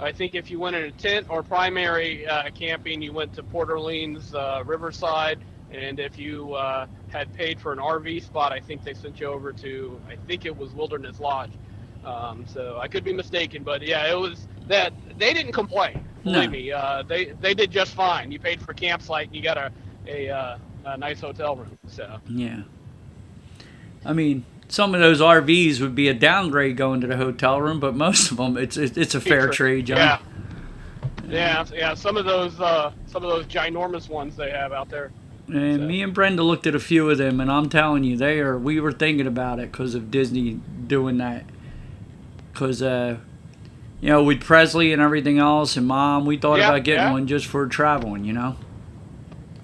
I 0.00 0.12
think 0.12 0.34
if 0.34 0.50
you 0.50 0.60
went 0.60 0.76
in 0.76 0.84
a 0.84 0.92
tent 0.92 1.26
or 1.30 1.42
primary 1.42 2.26
uh, 2.26 2.50
camping, 2.50 3.00
you 3.00 3.12
went 3.12 3.32
to 3.34 3.42
Port 3.42 3.70
Orleans, 3.70 4.34
uh, 4.34 4.62
Riverside, 4.66 5.40
and 5.70 5.98
if 5.98 6.18
you 6.18 6.56
had 7.08 7.32
paid 7.34 7.58
for 7.58 7.72
an 7.72 7.78
RV 7.78 8.22
spot, 8.22 8.52
I 8.52 8.60
think 8.60 8.84
they 8.84 8.92
sent 8.92 9.18
you 9.18 9.28
over 9.28 9.52
to. 9.54 9.98
I 10.08 10.16
think 10.26 10.44
it 10.44 10.56
was 10.56 10.72
Wilderness 10.74 11.20
Lodge. 11.20 11.52
Um, 12.04 12.44
so 12.46 12.78
I 12.78 12.86
could 12.86 13.02
be 13.02 13.12
mistaken, 13.12 13.62
but 13.64 13.82
yeah, 13.82 14.10
it 14.10 14.18
was 14.18 14.46
that 14.68 14.92
they 15.18 15.34
didn't 15.34 15.52
complain. 15.52 16.04
Believe 16.24 16.44
no. 16.44 16.50
me, 16.50 16.72
uh, 16.72 17.02
they 17.02 17.32
they 17.40 17.54
did 17.54 17.70
just 17.70 17.94
fine. 17.94 18.30
You 18.30 18.38
paid 18.38 18.60
for 18.60 18.72
campsite, 18.72 19.26
and 19.26 19.36
you 19.36 19.42
got 19.42 19.56
a 19.56 19.70
a, 20.06 20.28
uh, 20.30 20.58
a 20.84 20.96
nice 20.96 21.20
hotel 21.20 21.56
room. 21.56 21.78
So 21.86 22.18
yeah. 22.28 22.62
I 24.04 24.12
mean, 24.12 24.44
some 24.68 24.94
of 24.94 25.00
those 25.00 25.20
RVs 25.20 25.80
would 25.80 25.94
be 25.94 26.08
a 26.08 26.14
downgrade 26.14 26.76
going 26.76 27.00
to 27.00 27.06
the 27.06 27.16
hotel 27.16 27.60
room, 27.60 27.80
but 27.80 27.94
most 27.94 28.30
of 28.30 28.36
them, 28.36 28.56
it's 28.56 28.76
it's, 28.76 28.96
it's 28.96 29.14
a 29.14 29.20
fair 29.20 29.48
trade, 29.48 29.86
John. 29.86 29.96
Yeah. 29.96 30.18
Yeah, 31.28 31.64
yeah. 31.74 31.94
Some 31.94 32.16
of 32.16 32.24
those, 32.24 32.58
uh, 32.58 32.92
some 33.06 33.22
of 33.22 33.30
those 33.30 33.44
ginormous 33.46 34.08
ones 34.08 34.34
they 34.36 34.50
have 34.50 34.72
out 34.72 34.88
there. 34.88 35.10
And 35.48 35.80
So- 35.80 35.86
me 35.86 36.02
and 36.02 36.14
Brenda 36.14 36.42
looked 36.42 36.66
at 36.66 36.74
a 36.74 36.80
few 36.80 37.10
of 37.10 37.18
them, 37.18 37.40
and 37.40 37.50
I'm 37.50 37.68
telling 37.68 38.04
you, 38.04 38.16
they 38.16 38.40
are. 38.40 38.58
We 38.58 38.80
were 38.80 38.92
thinking 38.92 39.26
about 39.26 39.58
it 39.58 39.70
because 39.72 39.94
of 39.94 40.10
Disney 40.10 40.60
doing 40.86 41.18
that. 41.18 41.44
Because, 42.52 42.82
uh, 42.82 43.18
you 44.00 44.08
know, 44.08 44.22
with 44.22 44.40
Presley 44.40 44.92
and 44.92 45.02
everything 45.02 45.38
else, 45.38 45.76
and 45.76 45.86
Mom, 45.86 46.24
we 46.24 46.36
thought 46.36 46.58
Yeah, 46.58 46.68
about 46.68 46.84
getting 46.84 47.04
yeah. 47.06 47.12
one 47.12 47.26
just 47.26 47.46
for 47.46 47.66
traveling. 47.66 48.24
You 48.24 48.32
know. 48.32 48.56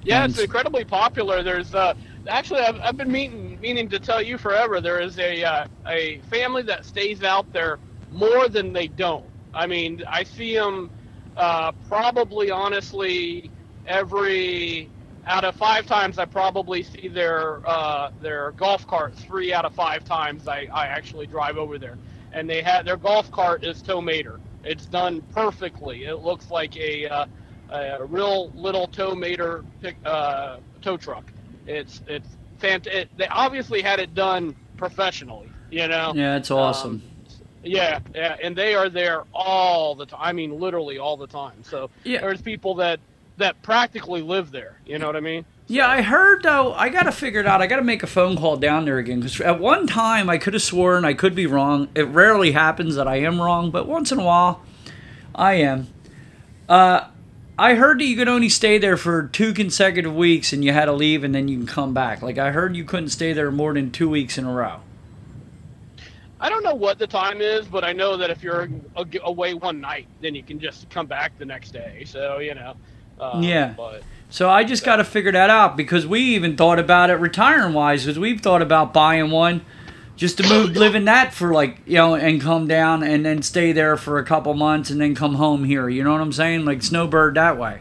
Yeah, 0.03 0.25
And- 0.25 0.33
it's 0.33 0.41
incredibly 0.43 0.85
popular. 0.85 1.43
There's 1.43 1.75
uh, 1.75 1.95
actually 2.29 2.61
I've, 2.61 2.79
I've 2.81 2.97
been 2.97 3.11
meaning 3.11 3.59
meaning 3.61 3.89
to 3.91 3.99
tell 3.99 4.21
you 4.23 4.37
forever. 4.39 4.81
There 4.81 5.01
is 5.01 5.19
a 5.19 5.45
uh, 5.45 5.67
a 5.87 6.21
family 6.31 6.63
that 6.65 6.85
stays 6.85 7.23
out 7.23 7.51
there 7.53 7.79
more 8.13 8.49
than 8.49 8.73
they 8.73 8.89
don't. 8.89 9.25
I 9.55 9.67
mean, 9.67 10.03
I 10.09 10.25
see 10.25 10.55
them 10.55 10.91
uh, 11.37 11.73
probably 11.89 12.51
honestly 12.51 13.51
every 13.87 14.91
out 15.27 15.45
of 15.45 15.55
five 15.57 15.87
times 15.87 16.19
I 16.19 16.27
probably 16.27 16.83
see 16.83 17.09
their 17.09 17.67
uh, 17.67 18.11
their 18.21 18.53
golf 18.53 18.87
cart 18.87 19.15
three 19.15 19.53
out 19.55 19.65
of 19.65 19.75
five 19.75 20.05
times 20.05 20.47
I, 20.49 20.69
I 20.73 20.87
actually 20.87 21.27
drive 21.27 21.57
over 21.57 21.79
there 21.79 21.97
and 22.35 22.51
they 22.51 22.61
had 22.61 22.85
their 22.85 22.97
golf 22.97 23.31
cart 23.31 23.65
is 23.65 23.81
tow 23.81 24.01
mater 24.01 24.41
it's 24.65 24.87
done 24.87 25.23
perfectly 25.33 26.05
it 26.05 26.17
looks 26.17 26.51
like 26.51 26.77
a 26.77 27.07
uh, 27.07 27.27
a 27.71 28.05
real 28.05 28.51
little 28.51 28.87
tow 28.87 29.15
mater 29.15 29.65
pick, 29.81 29.97
uh, 30.05 30.59
tow 30.83 30.97
truck 30.97 31.33
it's 31.67 32.03
it's 32.07 32.29
fant- 32.61 32.87
it, 32.87 33.09
they 33.17 33.27
obviously 33.29 33.81
had 33.81 33.99
it 34.01 34.15
done 34.15 34.55
professionally 34.77 35.49
you 35.71 35.89
know 35.89 36.13
Yeah, 36.15 36.37
it's 36.37 36.51
awesome. 36.51 36.91
Um, 36.91 37.03
yeah, 37.67 38.01
yeah, 38.15 38.37
and 38.43 38.55
they 38.55 38.75
are 38.75 38.91
there 38.91 39.25
all 39.33 39.95
the 39.95 40.05
time. 40.05 40.21
I 40.21 40.33
mean, 40.35 40.61
literally 40.61 40.99
all 40.99 41.17
the 41.17 41.27
time. 41.27 41.63
So 41.63 41.89
Yeah. 42.05 42.21
there's 42.21 42.43
people 42.43 42.75
that 42.75 43.01
that 43.39 43.61
practically 43.63 44.21
live 44.21 44.51
there. 44.51 44.79
You 44.87 44.99
know 44.99 45.07
what 45.07 45.17
I 45.17 45.21
mean? 45.21 45.47
Yeah, 45.67 45.89
I 45.89 46.03
heard 46.03 46.43
though. 46.43 46.75
I 46.75 46.91
gotta 46.91 47.13
figure 47.13 47.41
it 47.41 47.47
out. 47.47 47.63
I 47.63 47.67
gotta 47.67 47.83
make 47.83 48.03
a 48.03 48.07
phone 48.07 48.37
call 48.37 48.57
down 48.59 48.85
there 48.85 48.99
again 48.99 49.21
because 49.21 49.41
at 49.41 49.59
one 49.59 49.87
time 49.87 50.29
I 50.29 50.37
could 50.37 50.53
have 50.53 50.63
sworn 50.63 51.05
I 51.05 51.15
could 51.15 51.35
be 51.35 51.47
wrong. 51.47 51.89
It 51.95 52.07
rarely 52.09 52.53
happens 52.53 52.97
that 52.97 53.09
I 53.09 53.17
am 53.17 53.41
wrong, 53.41 53.71
but 53.71 53.89
once 53.89 54.13
in 54.13 54.19
a 54.19 54.25
while, 54.25 54.63
I 55.35 55.55
am. 55.55 55.89
Uh, 56.69 57.07
I 57.59 57.75
heard 57.77 58.01
that 58.01 58.05
you 58.05 58.17
could 58.17 58.29
only 58.29 58.51
stay 58.51 58.77
there 58.77 58.99
for 58.99 59.29
two 59.29 59.55
consecutive 59.55 60.15
weeks 60.15 60.53
and 60.53 60.63
you 60.63 60.73
had 60.73 60.87
to 60.87 60.93
leave 60.93 61.25
and 61.25 61.35
then 61.35 61.49
you 61.49 61.57
can 61.57 61.67
come 61.67 61.95
back. 61.95 62.21
Like 62.21 62.37
I 62.37 62.51
heard 62.51 62.77
you 62.77 62.85
couldn't 62.85 63.11
stay 63.11 63.33
there 63.33 63.51
more 63.51 63.73
than 63.73 63.91
two 63.91 64.11
weeks 64.11 64.37
in 64.37 64.45
a 64.45 64.53
row. 64.53 64.81
I 66.41 66.51
don't 66.51 66.63
know 66.63 66.75
what 66.75 66.99
the 66.99 67.07
time 67.07 67.41
is, 67.41 67.65
but 67.67 67.85
I 67.85 67.95
know 67.95 68.19
that 68.19 68.29
if 68.29 68.43
you're 68.43 68.69
away 69.23 69.55
one 69.55 69.81
night, 69.81 70.09
then 70.21 70.35
you 70.35 70.43
can 70.43 70.61
just 70.61 70.91
come 70.91 71.07
back 71.07 71.39
the 71.39 71.47
next 71.47 71.71
day. 71.71 72.05
So 72.05 72.41
you 72.41 72.55
know. 72.55 72.77
Um, 73.21 73.43
Yeah. 73.43 73.75
But 73.77 74.03
So 74.31 74.51
I 74.51 74.65
just 74.65 74.85
got 74.85 74.97
to 74.97 75.05
figure 75.05 75.33
that 75.33 75.51
out 75.51 75.77
because 75.77 76.07
we 76.07 76.21
even 76.21 76.57
thought 76.57 76.79
about 76.79 77.11
it 77.11 77.15
retiring 77.15 77.73
wise 77.73 78.05
because 78.05 78.19
we've 78.19 78.41
thought 78.41 78.63
about 78.63 78.93
buying 78.93 79.31
one 79.31 79.65
just 80.17 80.39
to 80.39 80.49
move, 80.49 80.77
live 80.77 80.95
in 80.95 81.07
that 81.07 81.35
for 81.35 81.53
like, 81.53 81.81
you 81.87 81.95
know, 81.95 82.15
and 82.15 82.41
come 82.41 82.67
down 82.67 83.03
and 83.03 83.25
then 83.25 83.43
stay 83.43 83.73
there 83.73 83.97
for 83.97 84.19
a 84.19 84.25
couple 84.25 84.55
months 84.55 84.91
and 84.91 85.01
then 85.01 85.15
come 85.15 85.35
home 85.35 85.65
here. 85.65 85.89
You 85.89 86.05
know 86.05 86.13
what 86.13 86.21
I'm 86.21 86.33
saying? 86.33 86.65
Like 86.65 86.83
snowbird 86.83 87.35
that 87.35 87.59
way. 87.59 87.81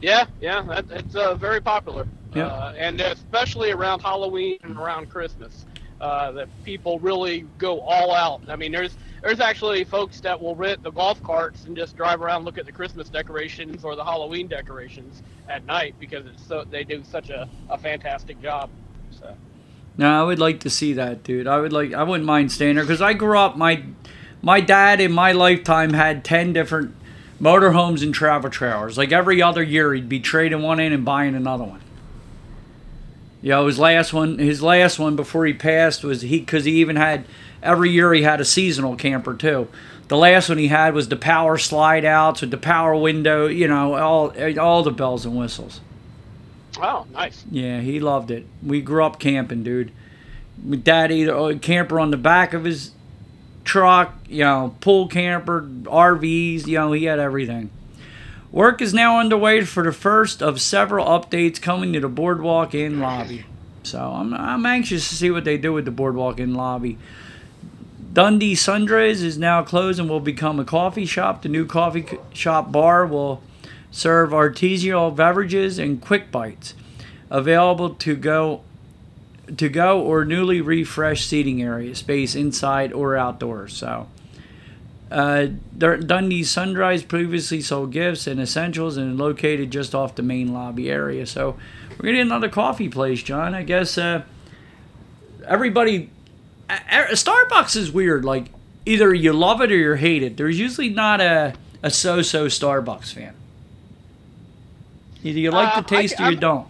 yeah, 0.00 0.26
yeah, 0.40 0.62
that, 0.62 0.84
it's 0.90 1.16
uh, 1.16 1.34
very 1.34 1.60
popular. 1.60 2.06
Yeah. 2.34 2.46
Uh, 2.46 2.74
and 2.76 3.00
especially 3.00 3.70
around 3.72 4.00
Halloween 4.00 4.58
and 4.62 4.76
around 4.76 5.08
Christmas, 5.08 5.66
uh, 6.00 6.30
that 6.32 6.48
people 6.64 6.98
really 7.00 7.46
go 7.58 7.80
all 7.80 8.14
out. 8.14 8.42
I 8.48 8.56
mean, 8.56 8.70
there's 8.70 8.94
there's 9.22 9.40
actually 9.40 9.84
folks 9.84 10.20
that 10.20 10.40
will 10.40 10.54
rent 10.54 10.82
the 10.82 10.90
golf 10.90 11.22
carts 11.22 11.64
and 11.64 11.76
just 11.76 11.96
drive 11.96 12.22
around, 12.22 12.44
look 12.44 12.58
at 12.58 12.66
the 12.66 12.72
Christmas 12.72 13.08
decorations 13.08 13.84
or 13.84 13.96
the 13.96 14.04
Halloween 14.04 14.46
decorations 14.46 15.22
at 15.48 15.64
night 15.66 15.94
because 15.98 16.26
it's 16.26 16.44
so 16.46 16.64
they 16.70 16.84
do 16.84 17.02
such 17.04 17.30
a, 17.30 17.48
a 17.68 17.78
fantastic 17.78 18.40
job. 18.40 18.70
So. 19.10 19.34
No, 19.96 20.22
I 20.22 20.24
would 20.24 20.38
like 20.38 20.60
to 20.60 20.70
see 20.70 20.92
that, 20.94 21.24
dude. 21.24 21.46
I 21.46 21.58
would 21.58 21.72
like. 21.72 21.92
I 21.92 22.04
wouldn't 22.04 22.26
mind 22.26 22.52
staying 22.52 22.76
there 22.76 22.84
because 22.84 23.02
I 23.02 23.14
grew 23.14 23.36
up. 23.36 23.56
My 23.56 23.82
my 24.42 24.60
dad 24.60 25.00
in 25.00 25.12
my 25.12 25.32
lifetime 25.32 25.92
had 25.92 26.24
ten 26.24 26.52
different 26.52 26.94
motorhomes 27.40 28.02
and 28.02 28.14
travel 28.14 28.50
trailers. 28.50 28.96
Like 28.96 29.10
every 29.10 29.42
other 29.42 29.62
year, 29.62 29.94
he'd 29.94 30.08
be 30.08 30.20
trading 30.20 30.62
one 30.62 30.78
in 30.78 30.92
and 30.92 31.04
buying 31.04 31.34
another 31.34 31.64
one. 31.64 31.80
You 33.40 33.50
know, 33.50 33.66
his 33.66 33.78
last 33.78 34.12
one, 34.12 34.38
his 34.38 34.62
last 34.62 34.98
one 34.98 35.16
before 35.16 35.46
he 35.46 35.52
passed 35.52 36.04
was 36.04 36.22
he 36.22 36.40
because 36.40 36.64
he 36.64 36.72
even 36.80 36.96
had 36.96 37.24
every 37.62 37.90
year 37.90 38.12
he 38.12 38.22
had 38.22 38.40
a 38.40 38.44
seasonal 38.44 38.96
camper 38.96 39.34
too. 39.34 39.68
The 40.08 40.16
last 40.16 40.48
one 40.48 40.58
he 40.58 40.68
had 40.68 40.94
was 40.94 41.08
the 41.08 41.16
power 41.16 41.58
slide 41.58 42.04
outs 42.04 42.40
with 42.40 42.50
the 42.50 42.58
power 42.58 42.96
window. 42.96 43.46
You 43.46 43.68
know, 43.68 43.94
all 43.94 44.58
all 44.58 44.82
the 44.82 44.90
bells 44.90 45.26
and 45.26 45.36
whistles. 45.36 45.80
Oh, 46.80 47.06
nice. 47.12 47.44
Yeah, 47.50 47.80
he 47.80 48.00
loved 48.00 48.30
it. 48.30 48.46
We 48.62 48.80
grew 48.80 49.04
up 49.04 49.18
camping, 49.18 49.62
dude. 49.62 49.92
My 50.62 50.76
dad 50.76 51.12
either 51.12 51.34
a 51.34 51.58
camper 51.58 52.00
on 52.00 52.10
the 52.10 52.16
back 52.16 52.52
of 52.52 52.64
his 52.64 52.92
truck, 53.64 54.14
you 54.28 54.44
know, 54.44 54.74
pool 54.80 55.08
camper, 55.08 55.62
RVs, 55.62 56.66
you 56.66 56.78
know, 56.78 56.92
he 56.92 57.04
had 57.04 57.18
everything. 57.18 57.70
Work 58.50 58.80
is 58.80 58.94
now 58.94 59.20
underway 59.20 59.62
for 59.64 59.82
the 59.82 59.92
first 59.92 60.42
of 60.42 60.60
several 60.60 61.06
updates 61.06 61.60
coming 61.60 61.92
to 61.92 62.00
the 62.00 62.08
Boardwalk 62.08 62.74
Inn 62.74 62.98
lobby. 62.98 63.44
So 63.82 64.00
I'm, 64.00 64.32
I'm 64.32 64.64
anxious 64.64 65.08
to 65.10 65.14
see 65.14 65.30
what 65.30 65.44
they 65.44 65.58
do 65.58 65.72
with 65.72 65.84
the 65.84 65.90
Boardwalk 65.90 66.40
Inn 66.40 66.54
lobby. 66.54 66.98
Dundee 68.18 68.56
Sundries 68.56 69.22
is 69.22 69.38
now 69.38 69.62
closed 69.62 70.00
and 70.00 70.10
will 70.10 70.18
become 70.18 70.58
a 70.58 70.64
coffee 70.64 71.06
shop. 71.06 71.42
The 71.42 71.48
new 71.48 71.64
coffee 71.64 72.04
shop 72.32 72.72
bar 72.72 73.06
will 73.06 73.40
serve 73.92 74.30
artisanal 74.30 75.14
beverages 75.14 75.78
and 75.78 76.02
quick 76.02 76.32
bites 76.32 76.74
available 77.30 77.90
to 77.90 78.16
go 78.16 78.62
to 79.56 79.68
go 79.68 80.00
or 80.00 80.24
newly 80.24 80.60
refreshed 80.60 81.28
seating 81.28 81.62
area 81.62 81.94
space 81.94 82.34
inside 82.34 82.92
or 82.92 83.16
outdoors 83.16 83.72
so 83.72 84.08
uh, 85.12 85.46
Dundee 85.78 86.42
Sunrise 86.42 87.04
previously 87.04 87.60
sold 87.60 87.92
gifts 87.92 88.26
and 88.26 88.40
essentials 88.40 88.96
and 88.96 89.16
located 89.16 89.70
just 89.70 89.94
off 89.94 90.16
the 90.16 90.22
main 90.22 90.52
lobby 90.52 90.90
area. 90.90 91.24
So 91.24 91.56
we're 91.92 92.06
gonna 92.06 92.16
get 92.16 92.26
another 92.26 92.50
coffee 92.50 92.88
place, 92.88 93.22
John. 93.22 93.54
I 93.54 93.62
guess 93.62 93.96
uh, 93.96 94.22
everybody. 95.46 96.10
Starbucks 96.68 97.76
is 97.76 97.90
weird. 97.90 98.24
Like 98.24 98.46
either 98.86 99.12
you 99.14 99.32
love 99.32 99.60
it 99.60 99.72
or 99.72 99.76
you 99.76 99.94
hate 99.94 100.22
it. 100.22 100.36
There's 100.36 100.58
usually 100.58 100.88
not 100.90 101.20
a 101.20 101.54
a 101.82 101.90
so-so 101.90 102.46
Starbucks 102.46 103.12
fan. 103.12 103.34
Either 105.22 105.38
you 105.38 105.50
like 105.50 105.76
Uh, 105.76 105.80
the 105.80 105.86
taste 105.88 106.20
I- 106.20 106.24
or 106.24 106.26
you 106.26 106.32
I'm- 106.36 106.40
don't. 106.40 106.66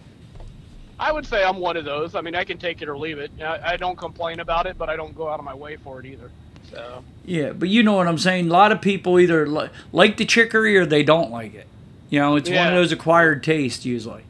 I 1.01 1.11
would 1.13 1.25
say 1.25 1.43
I'm 1.45 1.57
one 1.59 1.77
of 1.77 1.85
those. 1.85 2.13
I 2.13 2.19
mean, 2.21 2.35
I 2.35 2.43
can 2.43 2.57
take 2.57 2.81
it 2.81 2.89
or 2.89 2.97
leave 2.97 3.19
it. 3.19 3.31
I, 3.41 3.73
I 3.73 3.77
don't 3.77 3.97
complain 3.97 4.41
about 4.41 4.65
it, 4.65 4.77
but 4.77 4.89
I 4.89 4.97
don't 4.97 5.15
go 5.15 5.29
out 5.29 5.39
of 5.39 5.45
my 5.45 5.53
way 5.55 5.77
for 5.77 6.01
it 6.01 6.05
either. 6.05 6.29
So. 6.69 7.05
Yeah, 7.25 7.53
but 7.53 7.69
you 7.69 7.83
know 7.83 7.93
what 7.93 8.05
I'm 8.07 8.17
saying. 8.17 8.49
A 8.49 8.51
lot 8.51 8.73
of 8.73 8.81
people 8.81 9.17
either 9.17 9.47
li- 9.47 9.69
like 9.93 10.17
the 10.17 10.25
chicory 10.25 10.75
or 10.77 10.85
they 10.85 11.03
don't 11.03 11.31
like 11.31 11.53
it. 11.55 11.67
You 12.09 12.19
know, 12.19 12.35
it's 12.35 12.49
one 12.49 12.67
of 12.67 12.73
those 12.73 12.91
acquired 12.91 13.43
tastes 13.43 13.85
usually. 13.85 14.23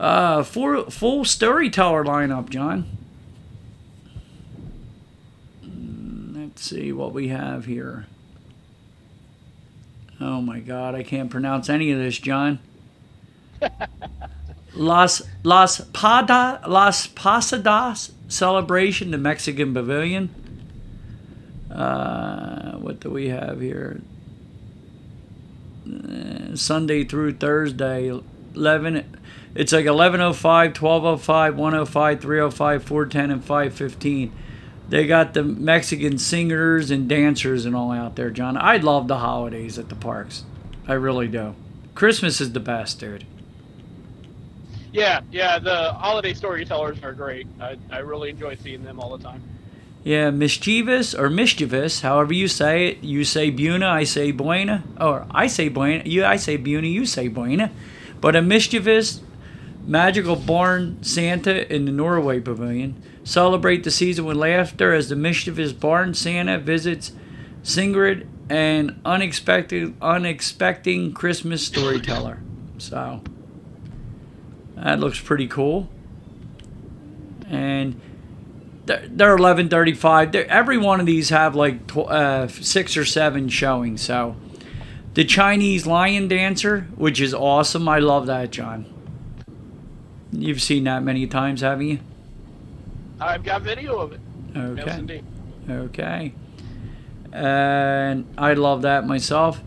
Uh, 0.00 0.42
full 0.42 0.90
full 0.90 1.24
storyteller 1.24 2.04
lineup, 2.04 2.50
John. 2.50 2.84
Mm, 5.64 6.45
Let's 6.56 6.70
see 6.70 6.90
what 6.90 7.12
we 7.12 7.28
have 7.28 7.66
here. 7.66 8.06
Oh 10.18 10.40
my 10.40 10.58
God, 10.58 10.94
I 10.94 11.02
can't 11.02 11.30
pronounce 11.30 11.68
any 11.68 11.92
of 11.92 11.98
this, 11.98 12.16
John. 12.16 12.60
Las 14.74 15.20
Las 15.42 15.82
Pada 15.92 16.66
Las 16.66 17.08
Pasadas 17.08 18.12
celebration, 18.28 19.10
the 19.10 19.18
Mexican 19.18 19.74
Pavilion. 19.74 20.30
Uh, 21.70 22.78
what 22.78 23.00
do 23.00 23.10
we 23.10 23.28
have 23.28 23.60
here? 23.60 24.00
Uh, 25.86 26.56
Sunday 26.56 27.04
through 27.04 27.34
Thursday, 27.34 28.10
11. 28.54 29.18
It's 29.54 29.72
like 29.74 29.84
1105, 29.84 30.68
1205, 30.68 31.54
105, 31.54 32.20
305, 32.22 32.82
410, 32.82 33.30
and 33.30 33.44
515. 33.44 34.32
They 34.88 35.06
got 35.06 35.34
the 35.34 35.42
Mexican 35.42 36.18
singers 36.18 36.90
and 36.90 37.08
dancers 37.08 37.64
and 37.66 37.74
all 37.74 37.90
out 37.90 38.16
there, 38.16 38.30
John. 38.30 38.56
I 38.56 38.76
love 38.76 39.08
the 39.08 39.18
holidays 39.18 39.78
at 39.78 39.88
the 39.88 39.96
parks. 39.96 40.44
I 40.86 40.92
really 40.94 41.28
do. 41.28 41.54
Christmas 41.94 42.40
is 42.40 42.52
the 42.52 42.60
best, 42.60 43.00
dude. 43.00 43.24
Yeah, 44.92 45.20
yeah, 45.30 45.58
the 45.58 45.92
holiday 45.92 46.32
storytellers 46.32 47.02
are 47.02 47.12
great. 47.12 47.46
I, 47.60 47.76
I 47.90 47.98
really 47.98 48.30
enjoy 48.30 48.56
seeing 48.56 48.84
them 48.84 49.00
all 49.00 49.16
the 49.16 49.22
time. 49.22 49.42
Yeah, 50.04 50.30
mischievous 50.30 51.14
or 51.14 51.28
mischievous, 51.28 52.00
however 52.00 52.32
you 52.32 52.46
say 52.46 52.86
it. 52.86 53.02
You 53.02 53.24
say 53.24 53.50
Buna, 53.50 53.88
I 53.88 54.04
say 54.04 54.30
Buena, 54.30 54.84
or 55.00 55.26
I 55.32 55.48
say 55.48 55.68
Buena, 55.68 56.04
you 56.04 56.24
I 56.24 56.36
say 56.36 56.56
Buna, 56.56 56.90
you 56.90 57.04
say 57.06 57.26
Buena. 57.26 57.72
But 58.20 58.36
a 58.36 58.42
mischievous 58.42 59.20
Magical 59.84 60.36
Barn 60.36 61.02
Santa 61.02 61.72
in 61.74 61.84
the 61.84 61.92
Norway 61.92 62.40
Pavilion. 62.40 63.02
Celebrate 63.26 63.82
the 63.82 63.90
season 63.90 64.24
with 64.24 64.36
laughter 64.36 64.92
as 64.94 65.08
the 65.08 65.16
mischievous 65.16 65.72
Barn 65.72 66.14
Santa 66.14 66.60
visits 66.60 67.10
Sigrid, 67.64 68.28
an 68.48 69.00
unexpected, 69.04 69.98
unexpecting 69.98 71.12
Christmas 71.12 71.66
storyteller. 71.66 72.38
So 72.78 73.24
that 74.76 75.00
looks 75.00 75.18
pretty 75.18 75.48
cool. 75.48 75.88
And 77.48 78.00
they're, 78.84 79.08
they're 79.08 79.36
11:35. 79.36 80.30
They're, 80.30 80.48
every 80.48 80.78
one 80.78 81.00
of 81.00 81.06
these 81.06 81.30
have 81.30 81.56
like 81.56 81.88
tw- 81.88 82.08
uh, 82.08 82.46
six 82.46 82.96
or 82.96 83.04
seven 83.04 83.48
showing. 83.48 83.96
So 83.96 84.36
the 85.14 85.24
Chinese 85.24 85.84
lion 85.84 86.28
dancer, 86.28 86.82
which 86.94 87.20
is 87.20 87.34
awesome. 87.34 87.88
I 87.88 87.98
love 87.98 88.26
that, 88.26 88.52
John. 88.52 88.86
You've 90.30 90.62
seen 90.62 90.84
that 90.84 91.02
many 91.02 91.26
times, 91.26 91.62
haven't 91.62 91.88
you? 91.88 91.98
I've 93.20 93.42
got 93.44 93.62
video 93.62 93.98
of 93.98 94.12
it. 94.12 94.20
Yes, 94.54 94.64
Okay. 94.78 94.98
indeed. 94.98 95.24
Okay. 95.68 96.32
And 97.32 98.26
I 98.38 98.54
love 98.54 98.82
that 98.82 99.06
myself. 99.06 99.62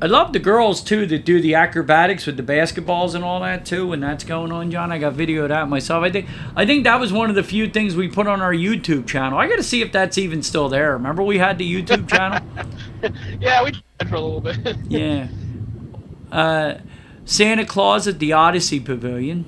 I 0.00 0.06
love 0.06 0.32
the 0.32 0.38
girls 0.38 0.80
too 0.80 1.06
that 1.06 1.24
do 1.24 1.40
the 1.40 1.56
acrobatics 1.56 2.24
with 2.24 2.36
the 2.36 2.42
basketballs 2.42 3.16
and 3.16 3.24
all 3.24 3.40
that 3.40 3.66
too 3.66 3.88
when 3.88 3.98
that's 3.98 4.22
going 4.22 4.52
on, 4.52 4.70
John. 4.70 4.92
I 4.92 4.98
got 4.98 5.14
video 5.14 5.42
of 5.42 5.48
that 5.48 5.68
myself. 5.68 6.04
I 6.04 6.10
think 6.10 6.26
I 6.54 6.64
think 6.64 6.84
that 6.84 7.00
was 7.00 7.12
one 7.12 7.30
of 7.30 7.34
the 7.34 7.42
few 7.42 7.68
things 7.68 7.96
we 7.96 8.06
put 8.06 8.28
on 8.28 8.40
our 8.40 8.52
YouTube 8.52 9.08
channel. 9.08 9.38
I 9.38 9.48
got 9.48 9.56
to 9.56 9.62
see 9.64 9.82
if 9.82 9.90
that's 9.90 10.16
even 10.16 10.42
still 10.44 10.68
there. 10.68 10.92
Remember 10.92 11.24
we 11.24 11.38
had 11.38 11.58
the 11.58 11.70
YouTube 11.82 12.08
channel? 12.08 12.40
Yeah, 13.40 13.62
we 13.62 13.70
did 13.70 14.08
for 14.08 14.16
a 14.16 14.20
little 14.20 14.40
bit. 14.40 14.58
yeah. 14.88 15.28
Uh, 16.32 16.74
Santa 17.24 17.64
Claus 17.64 18.08
at 18.08 18.18
the 18.18 18.32
Odyssey 18.32 18.80
Pavilion. 18.80 19.44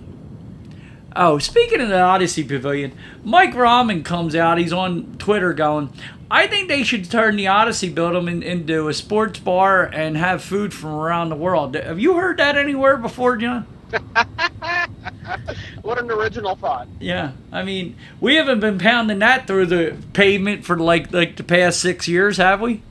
Oh, 1.17 1.39
speaking 1.39 1.81
of 1.81 1.89
the 1.89 2.01
Odyssey 2.01 2.45
Pavilion, 2.45 2.93
Mike 3.25 3.55
Rahman 3.55 4.05
comes 4.05 4.35
out. 4.35 4.59
He's 4.59 4.73
on 4.73 5.17
Twitter 5.19 5.53
going, 5.53 5.93
I 6.31 6.47
think 6.47 6.69
they 6.69 6.85
should 6.85 7.11
turn 7.11 7.35
the 7.35 7.49
Odyssey 7.49 7.89
building 7.89 8.29
in, 8.29 8.43
into 8.43 8.89
a 8.89 8.95
sports 8.95 9.41
bar 9.41 9.85
and 9.85 10.17
have 10.17 10.45
food 10.45 10.73
from 10.73 10.91
around 10.91 11.31
the 11.31 11.37
world. 11.37 11.75
Have 11.75 11.99
you 11.99 12.15
heard 12.15 12.37
that 12.37 12.57
anywhere 12.57 12.97
before, 12.97 13.37
John? 13.37 13.67
what 15.83 15.99
an 15.99 16.09
original 16.13 16.55
thought. 16.55 16.87
Yeah, 17.01 17.33
I 17.51 17.65
mean, 17.65 17.97
we 18.21 18.37
haven't 18.37 18.61
been 18.61 18.79
pounding 18.79 19.19
that 19.19 19.49
through 19.49 19.67
the 19.67 19.97
pavement 20.13 20.65
for 20.65 20.79
like 20.79 21.13
like 21.13 21.35
the 21.35 21.43
past 21.43 21.81
six 21.81 22.07
years, 22.07 22.37
have 22.37 22.61
we? 22.61 22.83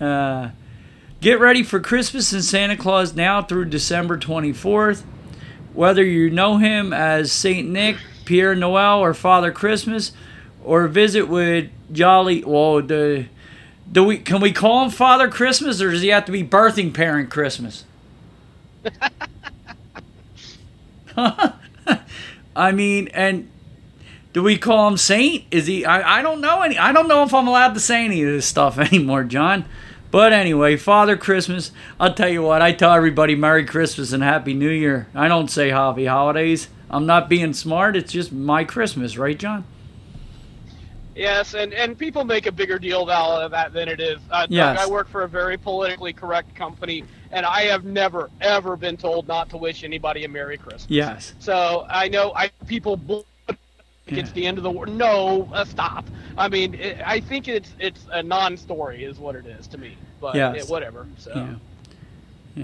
Uh, 0.00 0.50
get 1.20 1.38
ready 1.38 1.62
for 1.62 1.78
Christmas 1.78 2.32
and 2.32 2.42
Santa 2.42 2.78
Claus 2.78 3.14
now 3.14 3.42
through 3.42 3.66
December 3.66 4.16
twenty 4.16 4.54
fourth. 4.54 5.04
Whether 5.74 6.04
you 6.04 6.30
know 6.30 6.58
him 6.58 6.92
as 6.92 7.32
Saint 7.32 7.68
Nick, 7.68 7.96
Pierre 8.24 8.54
Noel, 8.54 9.00
or 9.00 9.14
Father 9.14 9.50
Christmas, 9.52 10.12
or 10.64 10.86
visit 10.88 11.28
with 11.28 11.70
Jolly. 11.92 12.44
Well, 12.44 12.82
the 12.82 13.26
do 13.90 14.04
we 14.04 14.18
can 14.18 14.40
we 14.40 14.52
call 14.52 14.84
him 14.84 14.90
Father 14.90 15.28
Christmas, 15.28 15.80
or 15.80 15.90
does 15.90 16.02
he 16.02 16.08
have 16.08 16.24
to 16.26 16.32
be 16.32 16.42
birthing 16.44 16.94
parent 16.94 17.30
Christmas? 17.30 17.84
I 22.56 22.72
mean, 22.72 23.08
and 23.08 23.50
do 24.32 24.42
we 24.42 24.56
call 24.56 24.88
him 24.88 24.96
Saint? 24.96 25.44
Is 25.50 25.66
he? 25.66 25.84
I, 25.84 26.18
I 26.18 26.22
don't 26.22 26.40
know 26.40 26.62
any. 26.62 26.78
I 26.78 26.92
don't 26.92 27.08
know 27.08 27.22
if 27.22 27.34
I'm 27.34 27.46
allowed 27.46 27.74
to 27.74 27.80
say 27.80 28.04
any 28.04 28.22
of 28.22 28.28
this 28.30 28.46
stuff 28.46 28.78
anymore, 28.92 29.24
John. 29.24 29.64
But 30.12 30.34
anyway, 30.34 30.76
Father 30.76 31.16
Christmas. 31.16 31.72
I'll 31.98 32.12
tell 32.12 32.28
you 32.28 32.42
what. 32.42 32.60
I 32.60 32.72
tell 32.72 32.92
everybody 32.92 33.34
Merry 33.34 33.64
Christmas 33.64 34.12
and 34.12 34.22
Happy 34.22 34.52
New 34.52 34.68
Year. 34.68 35.08
I 35.14 35.26
don't 35.26 35.48
say 35.50 35.70
Happy 35.70 36.04
Holidays. 36.04 36.68
I'm 36.90 37.06
not 37.06 37.30
being 37.30 37.54
smart. 37.54 37.96
It's 37.96 38.12
just 38.12 38.30
my 38.30 38.62
Christmas, 38.62 39.16
right, 39.16 39.38
John? 39.38 39.64
Yes, 41.16 41.54
and, 41.54 41.72
and 41.72 41.96
people 41.96 42.24
make 42.24 42.44
a 42.44 42.52
bigger 42.52 42.78
deal 42.78 43.08
out 43.08 43.42
of 43.42 43.50
that 43.52 43.72
than 43.72 43.88
it 43.88 44.00
is. 44.00 44.18
Uh, 44.30 44.42
Doug, 44.42 44.50
Yes. 44.50 44.78
I 44.78 44.86
work 44.86 45.08
for 45.08 45.22
a 45.22 45.28
very 45.28 45.56
politically 45.56 46.12
correct 46.12 46.54
company, 46.54 47.04
and 47.30 47.46
I 47.46 47.62
have 47.62 47.84
never, 47.84 48.30
ever 48.42 48.76
been 48.76 48.98
told 48.98 49.26
not 49.26 49.48
to 49.50 49.56
wish 49.56 49.82
anybody 49.82 50.24
a 50.24 50.28
Merry 50.28 50.58
Christmas. 50.58 50.86
Yes. 50.88 51.32
So 51.38 51.86
I 51.88 52.08
know 52.08 52.34
I 52.36 52.50
people 52.66 52.98
Yeah. 54.06 54.18
it's 54.18 54.32
the 54.32 54.46
end 54.46 54.58
of 54.58 54.64
the 54.64 54.70
world. 54.70 54.94
No, 54.94 55.48
uh, 55.52 55.64
stop. 55.64 56.06
I 56.36 56.48
mean, 56.48 56.74
it, 56.74 56.98
I 57.04 57.20
think 57.20 57.46
it's 57.48 57.72
it's 57.78 58.04
a 58.10 58.22
non-story 58.22 59.04
is 59.04 59.18
what 59.18 59.36
it 59.36 59.46
is 59.46 59.66
to 59.68 59.78
me. 59.78 59.96
But 60.20 60.34
Yes. 60.34 60.64
it, 60.64 60.70
whatever. 60.70 61.06
So 61.18 61.32
Yeah. 61.34 61.54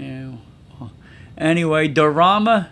Yeah. 0.01 0.31
Well, 0.79 0.91
Anyway, 1.37 1.87
Dorama 1.87 2.67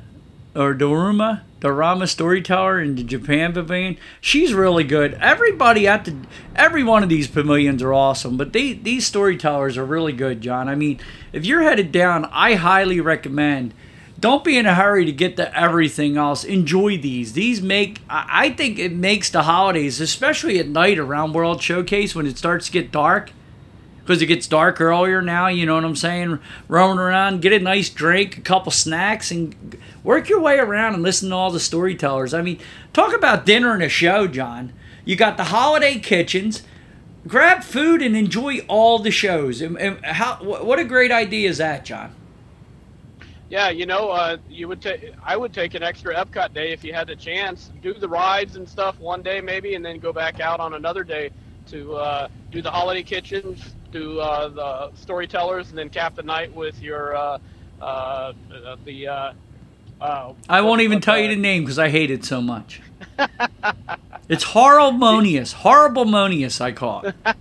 or 0.56 0.73
Doruma, 0.75 1.41
Dorama 1.62 2.08
storyteller 2.08 2.82
in 2.82 2.95
the 2.95 3.03
Japan 3.03 3.53
pavilion. 3.53 3.97
She's 4.19 4.53
really 4.53 4.84
good. 4.84 5.13
Everybody 5.21 5.88
at 5.88 6.06
the 6.06 6.15
every 6.56 6.84
one 6.84 7.03
of 7.03 7.10
these 7.10 7.27
pavilions 7.27 7.82
are 7.82 7.93
awesome, 7.93 8.36
but 8.38 8.51
they 8.53 8.73
these 8.73 9.08
storytellers 9.08 9.77
are 9.77 9.86
really 9.86 10.13
good, 10.13 10.41
John. 10.41 10.67
I 10.67 10.75
mean, 10.75 10.99
if 11.32 11.45
you're 11.45 11.63
headed 11.63 11.91
down, 11.91 12.25
I 12.32 12.56
highly 12.56 12.99
recommend 12.99 13.73
don't 14.19 14.43
be 14.43 14.58
in 14.58 14.65
a 14.65 14.73
hurry 14.73 15.06
to 15.06 15.12
get 15.12 15.36
to 15.38 15.58
everything 15.58 16.17
else. 16.17 16.43
Enjoy 16.43 16.97
these. 16.97 17.34
These 17.34 17.62
make 17.62 17.99
I 18.10 18.49
think 18.49 18.80
it 18.80 18.93
makes 18.93 19.30
the 19.30 19.43
holidays, 19.43 20.01
especially 20.01 20.60
at 20.60 20.67
night 20.67 20.97
around 20.97 21.34
World 21.34 21.62
Showcase 21.62 22.15
when 22.15 22.25
it 22.25 22.38
starts 22.38 22.67
to 22.67 22.71
get 22.71 22.91
dark 22.91 23.32
because 24.08 24.21
it 24.21 24.27
gets 24.27 24.47
dark 24.47 24.80
earlier 24.80 25.21
now. 25.21 25.47
You 25.47 25.65
know 25.65 25.75
what 25.75 25.84
I'm 25.84 25.95
saying? 25.95 26.39
Roaming 26.67 26.97
around, 26.97 27.41
get 27.41 27.51
a 27.51 27.60
nice 27.60 27.89
drink, 27.89 28.38
a 28.38 28.41
couple 28.41 28.71
snacks, 28.71 29.30
and 29.32 29.77
work 30.03 30.30
your 30.30 30.39
way 30.39 30.58
around 30.58 30.95
and 30.95 31.03
listen 31.03 31.30
to 31.30 31.36
all 31.36 31.51
the 31.51 31.60
storytellers. 31.60 32.34
I 32.34 32.41
mean, 32.41 32.60
talk 32.93 33.13
about 33.13 33.45
dinner 33.45 33.73
and 33.73 33.84
a 33.84 33.89
show, 33.89 34.25
John. 34.25 34.73
You 35.06 35.15
got 35.15 35.38
the 35.38 35.45
holiday 35.45 35.99
kitchens. 35.99 36.63
Grab 37.27 37.63
food 37.63 38.01
and 38.01 38.15
enjoy 38.15 38.60
all 38.69 38.99
the 38.99 39.12
shows. 39.12 39.62
And, 39.62 39.77
and 39.77 40.03
how? 40.06 40.38
What 40.41 40.80
a 40.80 40.86
great 40.86 41.12
idea 41.12 41.49
is 41.49 41.58
that, 41.58 41.84
John? 41.84 42.15
Yeah, 43.49 43.69
you 43.69 43.86
know, 43.86 44.10
uh, 44.10 44.38
you 44.49 44.67
would 44.67 44.81
take 44.81 45.13
I 45.23 45.38
would 45.38 45.53
take 45.53 45.73
an 45.73 45.83
extra 45.83 46.13
Epcot 46.15 46.53
day 46.53 46.73
if 46.73 46.83
you 46.83 46.93
had 46.93 47.07
the 47.07 47.15
chance. 47.15 47.71
Do 47.81 47.93
the 47.93 48.10
rides 48.10 48.55
and 48.55 48.67
stuff 48.67 48.99
one 48.99 49.21
day 49.21 49.39
maybe, 49.41 49.75
and 49.75 49.86
then 49.86 49.99
go 49.99 50.12
back 50.12 50.39
out 50.39 50.60
on 50.60 50.73
another 50.73 51.03
day 51.03 51.31
to 51.67 51.95
uh, 51.95 52.27
do 52.51 52.62
the 52.62 52.71
holiday 52.71 53.03
kitchens, 53.03 53.75
do 53.91 54.19
uh, 54.19 54.49
the 54.49 54.97
storytellers, 54.97 55.69
and 55.69 55.77
then 55.77 55.89
cap 55.89 56.15
the 56.15 56.23
night 56.23 56.53
with 56.53 56.81
your 56.81 57.15
uh, 57.15 57.39
uh, 57.81 58.33
the. 58.83 59.07
Uh, 59.07 59.33
uh, 59.99 60.33
I 60.47 60.62
won't 60.62 60.81
even 60.81 61.01
tell 61.01 61.15
uh, 61.15 61.19
you 61.19 61.29
the 61.29 61.36
name 61.36 61.63
because 61.63 61.79
I 61.79 61.89
hate 61.89 62.12
it 62.12 62.23
so 62.23 62.39
much. 62.41 62.81
it's 64.29 64.43
horrible-monious. 64.43 65.53
Horrible-monious, 65.53 66.62
I 66.62 66.71
call 66.71 67.07
it. 67.07 67.15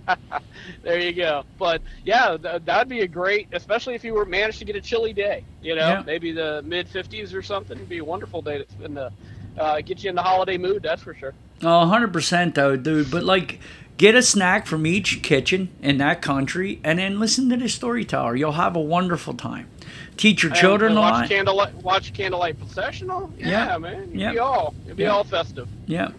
There 0.87 0.99
you 1.01 1.11
go. 1.11 1.43
But 1.59 1.81
yeah, 2.05 2.37
th- 2.41 2.61
that'd 2.63 2.87
be 2.87 3.01
a 3.01 3.07
great, 3.07 3.49
especially 3.51 3.93
if 3.95 4.05
you 4.05 4.13
were 4.13 4.23
managed 4.25 4.59
to 4.59 4.65
get 4.65 4.77
a 4.77 4.81
chilly 4.81 5.11
day. 5.11 5.43
You 5.61 5.75
know, 5.75 5.87
Yeah. 5.89 6.03
maybe 6.05 6.31
the 6.31 6.61
mid 6.65 6.87
50s 6.87 7.33
or 7.33 7.41
something. 7.41 7.75
It'd 7.75 7.89
be 7.89 7.97
a 7.97 8.05
wonderful 8.05 8.41
day 8.41 8.59
to 8.59 8.65
spend 8.71 8.95
the, 8.95 9.11
uh, 9.59 9.81
get 9.81 10.01
you 10.01 10.09
in 10.09 10.15
the 10.15 10.23
holiday 10.23 10.57
mood. 10.57 10.83
That's 10.83 11.03
for 11.03 11.13
sure. 11.13 11.33
Oh, 11.61 11.85
100% 11.85 12.55
though, 12.55 12.77
dude. 12.77 13.11
But 13.11 13.25
like, 13.25 13.59
get 13.97 14.15
a 14.15 14.21
snack 14.21 14.65
from 14.65 14.87
each 14.87 15.21
kitchen 15.23 15.67
in 15.81 15.97
that 15.97 16.21
country 16.21 16.79
and 16.85 16.99
then 16.99 17.19
listen 17.19 17.49
to 17.49 17.57
the 17.57 17.67
storyteller. 17.67 18.37
You'll 18.37 18.53
have 18.53 18.77
a 18.77 18.79
wonderful 18.81 19.33
time. 19.33 19.67
Teach 20.15 20.41
your 20.41 20.53
And- 20.53 20.59
children 20.61 20.91
and 20.91 20.99
a 20.99 21.01
watch 21.01 21.13
lot. 21.21 21.29
candlelight, 21.29 21.73
watch 21.83 22.13
candlelight 22.13 22.57
processional. 22.59 23.29
Yeah, 23.37 23.71
Yeah. 23.73 23.77
man. 23.77 24.03
It'd 24.03 24.15
Yeah. 24.21 24.31
be 24.31 24.39
all, 24.39 24.73
it'd 24.85 24.95
be 24.97 25.03
Yeah. 25.03 25.09
all 25.09 25.25
festive. 25.25 25.67
Yeah. 25.85 26.09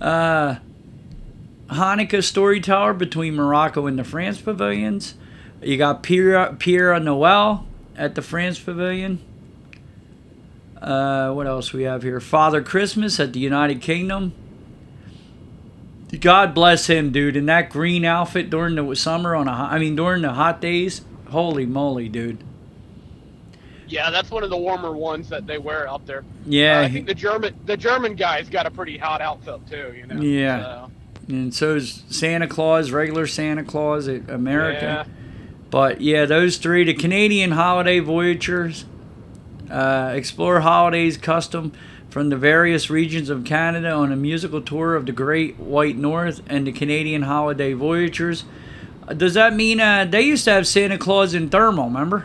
Uh, 0.00 0.56
Hanukkah 1.68 2.24
storyteller 2.24 2.94
between 2.94 3.34
Morocco 3.34 3.86
and 3.86 3.98
the 3.98 4.04
France 4.04 4.40
pavilions. 4.40 5.14
You 5.62 5.76
got 5.76 6.02
Pierre, 6.02 6.54
Pierre 6.58 6.98
Noel 7.00 7.66
at 7.96 8.14
the 8.14 8.22
France 8.22 8.58
pavilion. 8.58 9.20
Uh, 10.80 11.32
what 11.32 11.46
else 11.46 11.72
we 11.72 11.82
have 11.82 12.02
here? 12.02 12.20
Father 12.20 12.62
Christmas 12.62 13.18
at 13.18 13.32
the 13.32 13.40
United 13.40 13.80
Kingdom. 13.82 14.32
God 16.20 16.54
bless 16.54 16.86
him, 16.86 17.10
dude, 17.12 17.36
in 17.36 17.46
that 17.46 17.68
green 17.68 18.04
outfit 18.04 18.48
during 18.48 18.76
the 18.76 18.94
summer 18.94 19.34
on 19.34 19.46
a, 19.46 19.50
I 19.50 19.78
mean 19.78 19.94
during 19.96 20.22
the 20.22 20.32
hot 20.32 20.60
days. 20.60 21.02
Holy 21.28 21.66
moly, 21.66 22.08
dude! 22.08 22.42
Yeah, 23.88 24.10
that's 24.10 24.30
one 24.30 24.42
of 24.42 24.48
the 24.48 24.56
warmer 24.56 24.92
ones 24.92 25.28
that 25.28 25.46
they 25.46 25.58
wear 25.58 25.86
out 25.86 26.06
there. 26.06 26.24
Yeah, 26.46 26.78
Uh, 26.78 26.82
I 26.84 26.88
think 26.88 27.06
the 27.06 27.14
German, 27.14 27.54
the 27.66 27.76
German 27.76 28.14
guy's 28.14 28.48
got 28.48 28.64
a 28.64 28.70
pretty 28.70 28.96
hot 28.96 29.20
outfit 29.20 29.60
too. 29.68 29.92
You 29.94 30.06
know. 30.06 30.22
Yeah. 30.22 30.62
So, 30.62 30.90
and 31.28 31.54
so's 31.54 32.02
Santa 32.08 32.46
Claus, 32.48 32.90
regular 32.90 33.26
Santa 33.26 33.62
Claus 33.64 34.08
America. 34.08 35.04
yeah. 35.06 35.14
But 35.70 36.00
yeah, 36.00 36.24
those 36.24 36.56
three, 36.56 36.84
the 36.84 36.94
Canadian 36.94 37.50
Holiday 37.50 37.98
Voyagers, 38.00 38.86
uh, 39.70 40.12
explore 40.14 40.60
holidays 40.60 41.18
custom 41.18 41.72
from 42.08 42.30
the 42.30 42.36
various 42.36 42.88
regions 42.88 43.28
of 43.28 43.44
Canada 43.44 43.90
on 43.90 44.10
a 44.10 44.16
musical 44.16 44.62
tour 44.62 44.96
of 44.96 45.04
the 45.04 45.12
Great 45.12 45.58
White 45.58 45.96
North 45.96 46.40
and 46.46 46.66
the 46.66 46.72
Canadian 46.72 47.22
Holiday 47.22 47.74
Voyagers. 47.74 48.44
Uh, 49.06 49.12
Does 49.12 49.34
that 49.34 49.54
mean 49.54 49.78
uh, 49.78 50.06
they 50.06 50.22
used 50.22 50.44
to 50.44 50.52
have 50.52 50.66
Santa 50.66 50.96
Claus 50.96 51.34
in 51.34 51.50
thermal? 51.50 51.84
Remember? 51.84 52.24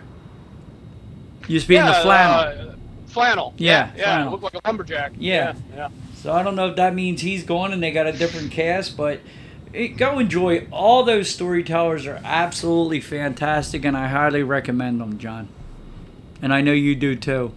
Used 1.49 1.65
to 1.65 1.69
be 1.69 1.75
in 1.75 1.85
the 1.85 1.93
flannel. 1.95 2.69
Uh, 2.69 2.75
Flannel. 3.07 3.53
Yeah, 3.57 3.91
yeah, 3.95 4.03
flannel. 4.05 4.31
looked 4.31 4.43
like 4.43 4.53
a 4.55 4.61
lumberjack. 4.65 5.11
Yeah. 5.19 5.53
yeah. 5.75 5.89
So 6.23 6.31
I 6.31 6.41
don't 6.41 6.55
know 6.55 6.69
if 6.69 6.77
that 6.77 6.95
means 6.95 7.19
he's 7.19 7.43
gone 7.43 7.73
and 7.73 7.83
they 7.83 7.91
got 7.91 8.07
a 8.07 8.13
different 8.13 8.49
cast, 8.49 8.95
but 8.95 9.19
it, 9.73 9.97
go 9.97 10.19
enjoy. 10.19 10.65
All 10.71 11.03
those 11.03 11.29
storytellers 11.29 12.07
are 12.07 12.21
absolutely 12.23 13.01
fantastic, 13.01 13.83
and 13.83 13.97
I 13.97 14.07
highly 14.07 14.41
recommend 14.41 15.01
them, 15.01 15.17
John. 15.17 15.49
And 16.41 16.53
I 16.53 16.61
know 16.61 16.71
you 16.71 16.95
do 16.95 17.17
too. 17.17 17.51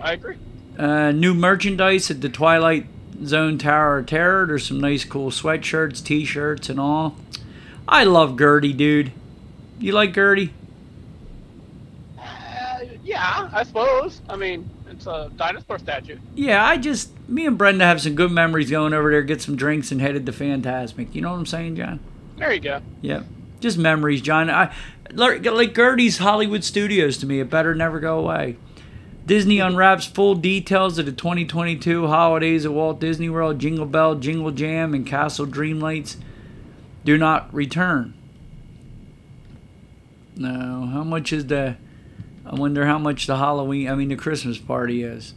I 0.00 0.12
agree. 0.12 0.36
Uh, 0.78 1.10
new 1.10 1.34
merchandise 1.34 2.08
at 2.08 2.20
the 2.20 2.28
Twilight 2.28 2.86
Zone 3.24 3.58
Tower 3.58 3.98
of 3.98 4.06
Terror. 4.06 4.46
There's 4.46 4.68
some 4.68 4.78
nice, 4.78 5.04
cool 5.04 5.32
sweatshirts, 5.32 6.04
T-shirts, 6.04 6.68
and 6.68 6.78
all. 6.78 7.16
I 7.88 8.04
love 8.04 8.38
Gertie, 8.38 8.72
dude. 8.72 9.10
You 9.80 9.90
like 9.90 10.14
Gertie? 10.14 10.54
Uh, 12.16 12.84
yeah, 13.02 13.50
I 13.52 13.64
suppose. 13.64 14.20
I 14.28 14.36
mean, 14.36 14.70
it's 15.00 15.06
a 15.06 15.30
dinosaur 15.36 15.78
statue. 15.78 16.18
Yeah, 16.34 16.62
I 16.62 16.76
just 16.76 17.10
me 17.26 17.46
and 17.46 17.56
Brenda 17.56 17.86
have 17.86 18.02
some 18.02 18.14
good 18.14 18.30
memories 18.30 18.70
going 18.70 18.92
over 18.92 19.10
there, 19.10 19.22
get 19.22 19.40
some 19.40 19.56
drinks, 19.56 19.90
and 19.90 19.98
headed 20.00 20.26
to 20.26 20.32
Phantasmic. 20.32 21.14
You 21.14 21.22
know 21.22 21.30
what 21.30 21.38
I'm 21.38 21.46
saying, 21.46 21.76
John? 21.76 22.00
There 22.36 22.52
you 22.52 22.60
go. 22.60 22.82
Yeah, 23.00 23.22
Just 23.60 23.78
memories, 23.78 24.20
John. 24.20 24.50
I 24.50 24.74
like 25.12 25.44
like 25.46 25.72
Gertie's 25.74 26.18
Hollywood 26.18 26.64
Studios 26.64 27.16
to 27.18 27.26
me. 27.26 27.40
It 27.40 27.48
better 27.48 27.74
never 27.74 27.98
go 27.98 28.18
away. 28.18 28.56
Disney 29.24 29.58
unwraps 29.58 30.04
full 30.06 30.34
details 30.34 30.98
of 30.98 31.06
the 31.06 31.12
2022 31.12 32.06
holidays 32.06 32.66
at 32.66 32.72
Walt 32.72 33.00
Disney 33.00 33.30
World. 33.30 33.58
Jingle 33.58 33.86
Bell, 33.86 34.16
Jingle 34.16 34.50
Jam, 34.50 34.92
and 34.92 35.06
Castle 35.06 35.46
Dreamlights 35.46 36.16
do 37.06 37.16
not 37.16 37.52
return. 37.54 38.12
No. 40.36 40.86
How 40.92 41.04
much 41.04 41.32
is 41.32 41.46
the? 41.46 41.76
I 42.50 42.56
wonder 42.56 42.84
how 42.84 42.98
much 42.98 43.28
the 43.28 43.36
Halloween. 43.36 43.88
I 43.88 43.94
mean, 43.94 44.08
the 44.08 44.16
Christmas 44.16 44.58
party 44.58 45.04
is. 45.04 45.34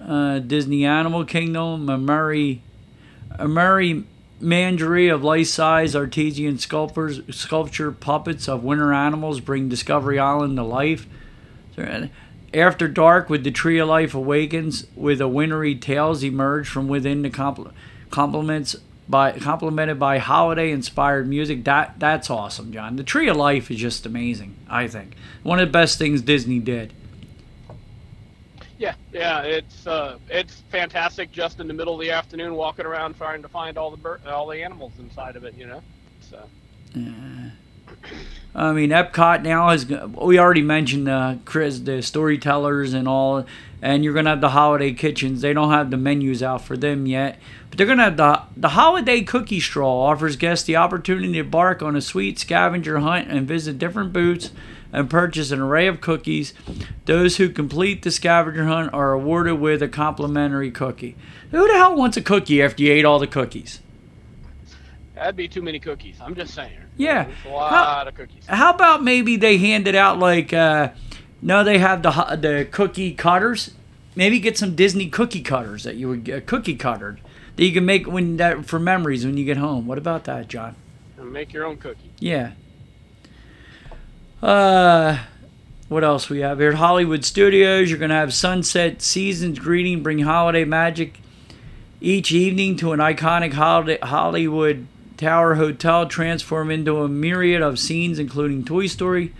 Uh, 0.00 0.38
Disney 0.38 0.84
Animal 0.84 1.24
Kingdom, 1.24 1.88
a 1.88 1.98
Murray, 1.98 2.62
a 3.30 3.48
Murray 3.48 4.04
Mangerie 4.40 5.08
of 5.08 5.24
life-size 5.24 5.96
artesian 5.96 6.58
sculptors, 6.58 7.20
sculpture 7.36 7.90
puppets 7.90 8.48
of 8.48 8.62
winter 8.62 8.92
animals 8.92 9.40
bring 9.40 9.68
Discovery 9.68 10.20
Island 10.20 10.56
to 10.58 10.62
life. 10.62 11.08
After 12.54 12.86
dark, 12.86 13.28
with 13.28 13.42
the 13.42 13.50
Tree 13.50 13.80
of 13.80 13.88
Life 13.88 14.14
awakens, 14.14 14.86
with 14.94 15.20
a 15.20 15.26
wintry 15.26 15.74
tales 15.74 16.22
emerge 16.22 16.68
from 16.68 16.86
within 16.86 17.22
the 17.22 17.30
compl- 17.30 17.72
compliments 18.10 18.76
by 19.08 19.32
complemented 19.38 19.98
by 19.98 20.18
holiday-inspired 20.18 21.28
music. 21.28 21.64
That 21.64 21.98
that's 21.98 22.30
awesome, 22.30 22.72
John. 22.72 22.96
The 22.96 23.02
Tree 23.02 23.28
of 23.28 23.36
Life 23.36 23.70
is 23.70 23.78
just 23.78 24.06
amazing. 24.06 24.56
I 24.68 24.86
think 24.88 25.14
one 25.42 25.58
of 25.58 25.68
the 25.68 25.72
best 25.72 25.98
things 25.98 26.20
Disney 26.22 26.58
did. 26.58 26.92
Yeah, 28.78 28.94
yeah, 29.12 29.42
it's 29.42 29.86
uh, 29.86 30.18
it's 30.28 30.62
fantastic. 30.70 31.32
Just 31.32 31.58
in 31.58 31.66
the 31.66 31.74
middle 31.74 31.94
of 31.94 32.00
the 32.00 32.10
afternoon, 32.10 32.54
walking 32.54 32.86
around 32.86 33.14
trying 33.14 33.42
to 33.42 33.48
find 33.48 33.76
all 33.76 33.90
the 33.90 33.96
bir- 33.96 34.20
all 34.26 34.46
the 34.46 34.62
animals 34.62 34.92
inside 34.98 35.36
of 35.36 35.44
it. 35.44 35.54
You 35.56 35.66
know, 35.66 35.82
so. 36.20 36.48
I 38.54 38.72
mean, 38.72 38.90
Epcot 38.90 39.42
now 39.42 39.70
is. 39.70 39.86
We 39.86 40.38
already 40.38 40.62
mentioned 40.62 41.08
uh, 41.08 41.36
Chris, 41.44 41.78
the 41.80 42.02
storytellers 42.02 42.92
and 42.92 43.06
all, 43.06 43.46
and 43.80 44.02
you're 44.02 44.14
gonna 44.14 44.30
have 44.30 44.40
the 44.40 44.48
holiday 44.48 44.92
kitchens. 44.92 45.42
They 45.42 45.52
don't 45.52 45.70
have 45.70 45.90
the 45.90 45.96
menus 45.96 46.42
out 46.42 46.62
for 46.62 46.76
them 46.76 47.06
yet, 47.06 47.38
but 47.68 47.78
they're 47.78 47.86
gonna 47.86 48.04
have 48.04 48.16
the 48.16 48.42
the 48.56 48.70
holiday 48.70 49.20
cookie 49.22 49.60
straw 49.60 50.06
offers 50.06 50.36
guests 50.36 50.66
the 50.66 50.76
opportunity 50.76 51.32
to 51.34 51.40
embark 51.40 51.82
on 51.82 51.94
a 51.94 52.00
sweet 52.00 52.38
scavenger 52.38 52.98
hunt 52.98 53.30
and 53.30 53.46
visit 53.46 53.78
different 53.78 54.12
booths 54.12 54.50
and 54.92 55.08
purchase 55.08 55.50
an 55.50 55.60
array 55.60 55.86
of 55.86 56.00
cookies. 56.00 56.54
Those 57.04 57.36
who 57.36 57.50
complete 57.50 58.02
the 58.02 58.10
scavenger 58.10 58.64
hunt 58.64 58.92
are 58.92 59.12
awarded 59.12 59.60
with 59.60 59.82
a 59.82 59.88
complimentary 59.88 60.70
cookie. 60.70 61.14
Who 61.50 61.66
the 61.68 61.74
hell 61.74 61.94
wants 61.94 62.16
a 62.16 62.22
cookie 62.22 62.62
after 62.62 62.82
you 62.82 62.92
ate 62.92 63.04
all 63.04 63.18
the 63.18 63.26
cookies? 63.26 63.80
That'd 65.14 65.36
be 65.36 65.46
too 65.48 65.62
many 65.62 65.78
cookies. 65.78 66.16
I'm 66.20 66.34
just 66.34 66.54
saying. 66.54 66.87
Yeah. 66.98 67.28
A 67.46 67.48
lot 67.48 68.08
of 68.08 68.14
cookies. 68.14 68.44
How 68.46 68.74
about 68.74 69.02
maybe 69.02 69.36
they 69.36 69.56
hand 69.56 69.88
it 69.88 69.94
out 69.94 70.18
like, 70.18 70.52
uh, 70.52 70.90
no, 71.40 71.64
they 71.64 71.78
have 71.78 72.02
the 72.02 72.10
the 72.10 72.68
cookie 72.70 73.14
cutters. 73.14 73.70
Maybe 74.14 74.40
get 74.40 74.58
some 74.58 74.74
Disney 74.74 75.08
cookie 75.08 75.42
cutters 75.42 75.84
that 75.84 75.94
you 75.94 76.08
would 76.08 76.24
get 76.24 76.46
cookie 76.46 76.74
cuttered 76.74 77.20
that 77.58 77.64
you 77.64 77.72
can 77.72 77.84
make 77.84 78.06
when 78.06 78.36
that 78.36 78.66
for 78.66 78.78
memories 78.78 79.24
when 79.24 79.36
you 79.36 79.44
get 79.44 79.56
home. 79.56 79.86
What 79.86 79.98
about 79.98 80.24
that, 80.24 80.48
John? 80.48 80.76
And 81.16 81.32
make 81.32 81.52
your 81.52 81.64
own 81.64 81.76
cookie. 81.76 82.12
Yeah. 82.18 82.52
Uh, 84.40 85.18
what 85.88 86.04
else 86.04 86.28
we 86.28 86.40
have 86.40 86.60
here? 86.60 86.70
At 86.70 86.76
Hollywood 86.76 87.24
Studios, 87.24 87.90
you're 87.90 87.98
gonna 87.98 88.14
have 88.14 88.32
Sunset 88.32 89.02
Seasons 89.02 89.58
greeting, 89.58 90.02
bring 90.02 90.20
holiday 90.20 90.64
magic 90.64 91.18
each 92.00 92.30
evening 92.30 92.76
to 92.76 92.92
an 92.92 93.00
iconic 93.00 93.54
holiday, 93.54 93.98
Hollywood 94.02 94.86
Tower 95.18 95.56
Hotel, 95.56 96.06
transform 96.06 96.70
into 96.70 97.02
a 97.02 97.08
myriad 97.08 97.60
of 97.60 97.78
scenes, 97.78 98.18
including 98.18 98.64
Toy 98.64 98.86
Story, 98.86 99.34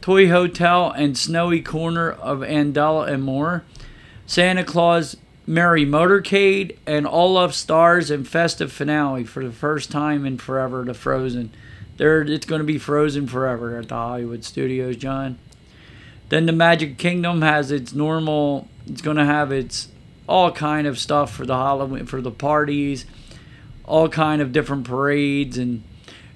Toy 0.00 0.28
Hotel, 0.28 0.90
and 0.90 1.16
Snowy 1.16 1.60
Corner 1.60 2.10
of 2.10 2.40
Arendelle 2.40 3.06
and 3.06 3.22
more. 3.22 3.62
Santa 4.26 4.64
Claus 4.64 5.16
Merry 5.46 5.86
Motorcade 5.86 6.76
and 6.86 7.06
Olaf 7.06 7.54
Stars 7.54 8.10
and 8.10 8.26
Festive 8.26 8.72
Finale 8.72 9.24
for 9.24 9.44
the 9.44 9.52
first 9.52 9.90
time 9.90 10.26
in 10.26 10.38
forever 10.38 10.84
to 10.84 10.94
Frozen. 10.94 11.50
There, 11.98 12.22
it's 12.22 12.46
going 12.46 12.60
to 12.60 12.66
be 12.66 12.78
Frozen 12.78 13.26
forever 13.28 13.76
at 13.76 13.88
the 13.88 13.94
Hollywood 13.94 14.44
Studios, 14.44 14.96
John. 14.96 15.38
Then 16.30 16.46
the 16.46 16.52
Magic 16.52 16.98
Kingdom 16.98 17.42
has 17.42 17.70
its 17.70 17.94
normal. 17.94 18.68
It's 18.86 19.02
going 19.02 19.16
to 19.16 19.24
have 19.24 19.52
its 19.52 19.88
all 20.28 20.52
kind 20.52 20.86
of 20.86 20.98
stuff 20.98 21.32
for 21.32 21.46
the 21.46 21.56
Halloween 21.56 22.06
for 22.06 22.20
the 22.20 22.30
parties, 22.30 23.06
all 23.88 24.08
kind 24.08 24.42
of 24.42 24.52
different 24.52 24.84
parades 24.84 25.56
and 25.58 25.82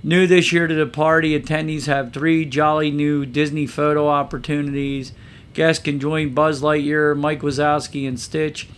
new 0.03 0.27
this 0.27 0.53
year 0.53 0.67
to 0.67 0.75
the 0.75 0.87
party 0.87 1.39
attendees 1.39 1.87
have 1.87 2.13
three 2.13 2.45
jolly 2.45 2.91
new 2.91 3.25
Disney 3.27 3.67
photo 3.67 4.09
opportunities. 4.09 5.13
Guests 5.53 5.85
can 5.85 6.01
join 6.01 6.33
Buzz 6.33 6.63
Lightyear, 6.63 7.17
Mike 7.17 7.43
Wazowski, 7.43 8.09
and 8.09 8.19
Stitch 8.19 8.69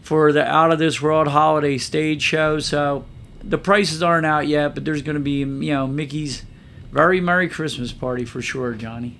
for 0.00 0.32
the 0.32 0.44
Out 0.44 0.72
of 0.72 0.78
This 0.78 1.00
World 1.02 1.28
holiday 1.28 1.76
stage 1.76 2.22
show. 2.22 2.58
So 2.58 3.04
the 3.42 3.58
prices 3.58 4.02
aren't 4.02 4.26
out 4.26 4.48
yet, 4.48 4.74
but 4.74 4.84
there's 4.84 5.02
going 5.02 5.16
to 5.16 5.20
be 5.20 5.40
you 5.40 5.72
know 5.72 5.86
Mickey's 5.86 6.44
very 6.90 7.20
merry 7.20 7.48
Christmas 7.48 7.92
party 7.92 8.24
for 8.24 8.40
sure, 8.40 8.72
Johnny. 8.72 9.18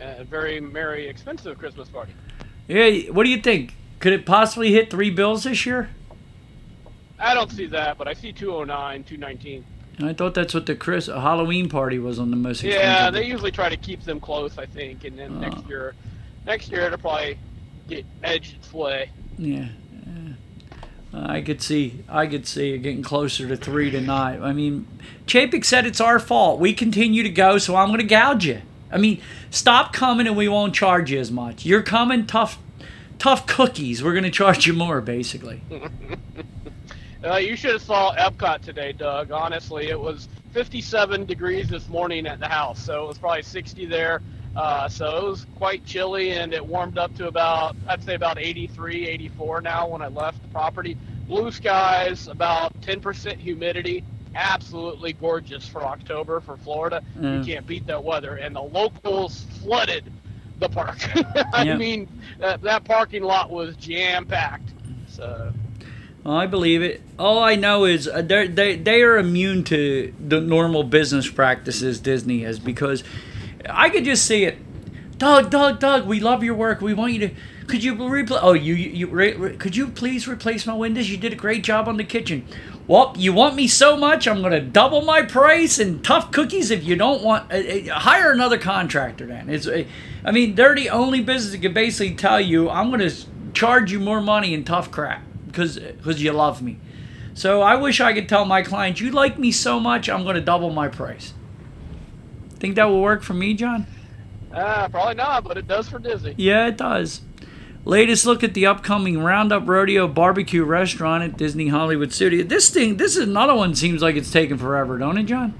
A 0.00 0.24
very 0.24 0.60
merry, 0.60 1.08
expensive 1.08 1.58
Christmas 1.58 1.88
party. 1.88 2.12
Yeah, 2.68 3.10
what 3.12 3.24
do 3.24 3.30
you 3.30 3.40
think? 3.40 3.74
Could 4.00 4.12
it 4.12 4.26
possibly 4.26 4.72
hit 4.72 4.90
three 4.90 5.10
bills 5.10 5.44
this 5.44 5.64
year? 5.64 5.90
I 7.22 7.34
don't 7.34 7.50
see 7.50 7.66
that, 7.66 7.96
but 7.98 8.08
I 8.08 8.14
see 8.14 8.32
209, 8.32 9.04
219. 9.04 9.64
I 10.02 10.12
thought 10.12 10.34
that's 10.34 10.54
what 10.54 10.66
the 10.66 10.74
Chris 10.74 11.06
Halloween 11.06 11.68
party 11.68 11.98
was 11.98 12.18
on 12.18 12.30
the 12.30 12.36
most 12.36 12.64
expensive. 12.64 12.80
Yeah, 12.82 13.10
they 13.10 13.24
usually 13.26 13.52
try 13.52 13.68
to 13.68 13.76
keep 13.76 14.02
them 14.02 14.18
close, 14.20 14.58
I 14.58 14.66
think, 14.66 15.04
and 15.04 15.18
then 15.18 15.36
Oh. 15.36 15.40
next 15.40 15.68
year, 15.68 15.94
next 16.46 16.70
year 16.70 16.82
it'll 16.86 16.98
probably 16.98 17.38
get 17.88 18.04
edge 18.24 18.54
its 18.58 18.72
way. 18.72 19.10
Yeah. 19.38 19.68
I 21.14 21.42
could 21.42 21.60
see, 21.60 22.02
I 22.08 22.26
could 22.26 22.46
see 22.46 22.72
it 22.72 22.78
getting 22.78 23.02
closer 23.02 23.46
to 23.46 23.54
three 23.54 23.90
tonight. 23.90 24.40
I 24.40 24.54
mean, 24.54 24.86
Chapek 25.26 25.62
said 25.62 25.84
it's 25.84 26.00
our 26.00 26.18
fault. 26.18 26.58
We 26.58 26.72
continue 26.72 27.22
to 27.22 27.28
go, 27.28 27.58
so 27.58 27.76
I'm 27.76 27.88
going 27.88 28.00
to 28.00 28.06
gouge 28.06 28.46
you. 28.46 28.62
I 28.90 28.96
mean, 28.96 29.20
stop 29.50 29.92
coming 29.92 30.26
and 30.26 30.36
we 30.38 30.48
won't 30.48 30.74
charge 30.74 31.10
you 31.10 31.20
as 31.20 31.30
much. 31.30 31.66
You're 31.66 31.82
coming 31.82 32.26
tough, 32.26 32.58
tough 33.18 33.46
cookies. 33.46 34.02
We're 34.02 34.12
going 34.14 34.24
to 34.24 34.30
charge 34.30 34.66
you 34.66 34.72
more, 34.72 35.02
basically. 35.02 35.60
Uh, 37.24 37.36
you 37.36 37.54
should 37.54 37.72
have 37.72 37.82
saw 37.82 38.14
Epcot 38.16 38.60
today, 38.62 38.92
Doug. 38.92 39.30
Honestly, 39.30 39.88
it 39.88 39.98
was 40.00 40.28
57 40.52 41.24
degrees 41.24 41.68
this 41.68 41.88
morning 41.88 42.26
at 42.26 42.40
the 42.40 42.48
house, 42.48 42.80
so 42.80 43.04
it 43.04 43.08
was 43.08 43.18
probably 43.18 43.42
60 43.42 43.86
there. 43.86 44.20
Uh, 44.56 44.88
so 44.88 45.18
it 45.18 45.24
was 45.30 45.46
quite 45.56 45.84
chilly, 45.86 46.32
and 46.32 46.52
it 46.52 46.64
warmed 46.66 46.98
up 46.98 47.14
to 47.14 47.28
about, 47.28 47.76
I'd 47.88 48.02
say 48.04 48.14
about 48.14 48.38
83, 48.38 49.06
84 49.08 49.60
now 49.62 49.88
when 49.88 50.02
I 50.02 50.08
left 50.08 50.42
the 50.42 50.48
property. 50.48 50.96
Blue 51.28 51.50
skies, 51.52 52.26
about 52.26 52.78
10% 52.82 53.36
humidity. 53.38 54.02
Absolutely 54.34 55.12
gorgeous 55.12 55.66
for 55.68 55.82
October 55.84 56.40
for 56.40 56.56
Florida. 56.56 57.02
Mm. 57.18 57.38
You 57.46 57.54
can't 57.54 57.66
beat 57.66 57.86
that 57.86 58.02
weather, 58.02 58.36
and 58.36 58.54
the 58.56 58.62
locals 58.62 59.44
flooded 59.62 60.10
the 60.58 60.68
park. 60.68 60.98
I 61.54 61.62
Yep. 61.64 61.78
mean, 61.78 62.08
that, 62.40 62.62
that 62.62 62.84
parking 62.84 63.22
lot 63.22 63.50
was 63.50 63.76
jam 63.76 64.26
packed. 64.26 64.70
So. 65.06 65.52
I 66.24 66.46
believe 66.46 66.82
it. 66.82 67.02
All 67.18 67.42
I 67.42 67.56
know 67.56 67.84
is 67.84 68.06
uh, 68.06 68.22
they're, 68.22 68.46
they 68.46 68.76
they 68.76 69.02
are 69.02 69.18
immune 69.18 69.64
to 69.64 70.14
the 70.24 70.40
normal 70.40 70.84
business 70.84 71.28
practices 71.28 71.98
Disney 71.98 72.44
is 72.44 72.60
because 72.60 73.02
I 73.68 73.90
could 73.90 74.04
just 74.04 74.24
see 74.24 74.44
it. 74.44 74.58
Doug, 75.18 75.50
Doug, 75.50 75.78
Doug, 75.80 76.06
we 76.06 76.20
love 76.20 76.42
your 76.42 76.54
work. 76.54 76.80
We 76.80 76.94
want 76.94 77.12
you 77.12 77.28
to 77.28 77.34
Could 77.66 77.82
you 77.82 77.94
replace? 78.08 78.40
Oh, 78.42 78.52
you 78.52 78.74
you, 78.74 79.08
re- 79.08 79.34
re- 79.34 79.56
could 79.56 79.74
you 79.74 79.88
please 79.88 80.28
replace 80.28 80.64
my 80.64 80.74
windows? 80.74 81.10
You 81.10 81.16
did 81.16 81.32
a 81.32 81.36
great 81.36 81.64
job 81.64 81.88
on 81.88 81.96
the 81.96 82.04
kitchen. 82.04 82.46
Well, 82.86 83.14
you 83.16 83.32
want 83.32 83.54
me 83.54 83.68
so 83.68 83.96
much, 83.96 84.26
I'm 84.26 84.40
going 84.40 84.52
to 84.52 84.60
double 84.60 85.02
my 85.02 85.22
price 85.22 85.78
and 85.78 86.04
tough 86.04 86.32
cookies. 86.32 86.72
If 86.72 86.82
you 86.82 86.96
don't 86.96 87.22
want, 87.22 87.52
uh, 87.52 87.56
uh, 87.56 87.98
hire 88.00 88.32
another 88.32 88.58
contractor. 88.58 89.26
Then 89.26 89.48
it's, 89.48 89.68
uh, 89.68 89.84
I 90.24 90.32
mean, 90.32 90.56
they're 90.56 90.74
the 90.74 90.90
only 90.90 91.20
business 91.20 91.52
that 91.52 91.62
can 91.62 91.72
basically 91.72 92.16
tell 92.16 92.40
you 92.40 92.68
I'm 92.68 92.90
going 92.90 93.08
to 93.08 93.26
charge 93.54 93.92
you 93.92 94.00
more 94.00 94.20
money 94.20 94.52
in 94.52 94.64
tough 94.64 94.90
crap 94.90 95.22
because 95.52 95.78
because 95.78 96.22
you 96.22 96.32
love 96.32 96.62
me. 96.62 96.78
So 97.34 97.62
I 97.62 97.76
wish 97.76 98.00
I 98.00 98.12
could 98.12 98.28
tell 98.28 98.44
my 98.44 98.62
clients, 98.62 99.00
you 99.00 99.10
like 99.10 99.38
me 99.38 99.52
so 99.52 99.80
much, 99.80 100.08
I'm 100.08 100.24
going 100.24 100.34
to 100.34 100.40
double 100.40 100.70
my 100.70 100.88
price. 100.88 101.32
Think 102.56 102.76
that 102.76 102.84
will 102.84 103.00
work 103.00 103.22
for 103.22 103.34
me, 103.34 103.54
John? 103.54 103.86
Uh, 104.52 104.88
probably 104.88 105.14
not, 105.14 105.44
but 105.44 105.56
it 105.56 105.66
does 105.66 105.88
for 105.88 105.98
Disney. 105.98 106.34
Yeah, 106.36 106.66
it 106.66 106.76
does. 106.76 107.22
Latest 107.84 108.26
look 108.26 108.44
at 108.44 108.54
the 108.54 108.66
upcoming 108.66 109.18
Roundup 109.18 109.66
Rodeo 109.66 110.06
Barbecue 110.06 110.62
Restaurant 110.62 111.24
at 111.24 111.36
Disney 111.36 111.68
Hollywood 111.68 112.12
Studio. 112.12 112.44
This 112.44 112.70
thing, 112.70 112.98
this 112.98 113.16
is 113.16 113.26
another 113.26 113.54
one. 113.54 113.74
Seems 113.74 114.02
like 114.02 114.14
it's 114.14 114.30
taking 114.30 114.58
forever, 114.58 114.98
don't 114.98 115.18
it, 115.18 115.24
John? 115.24 115.54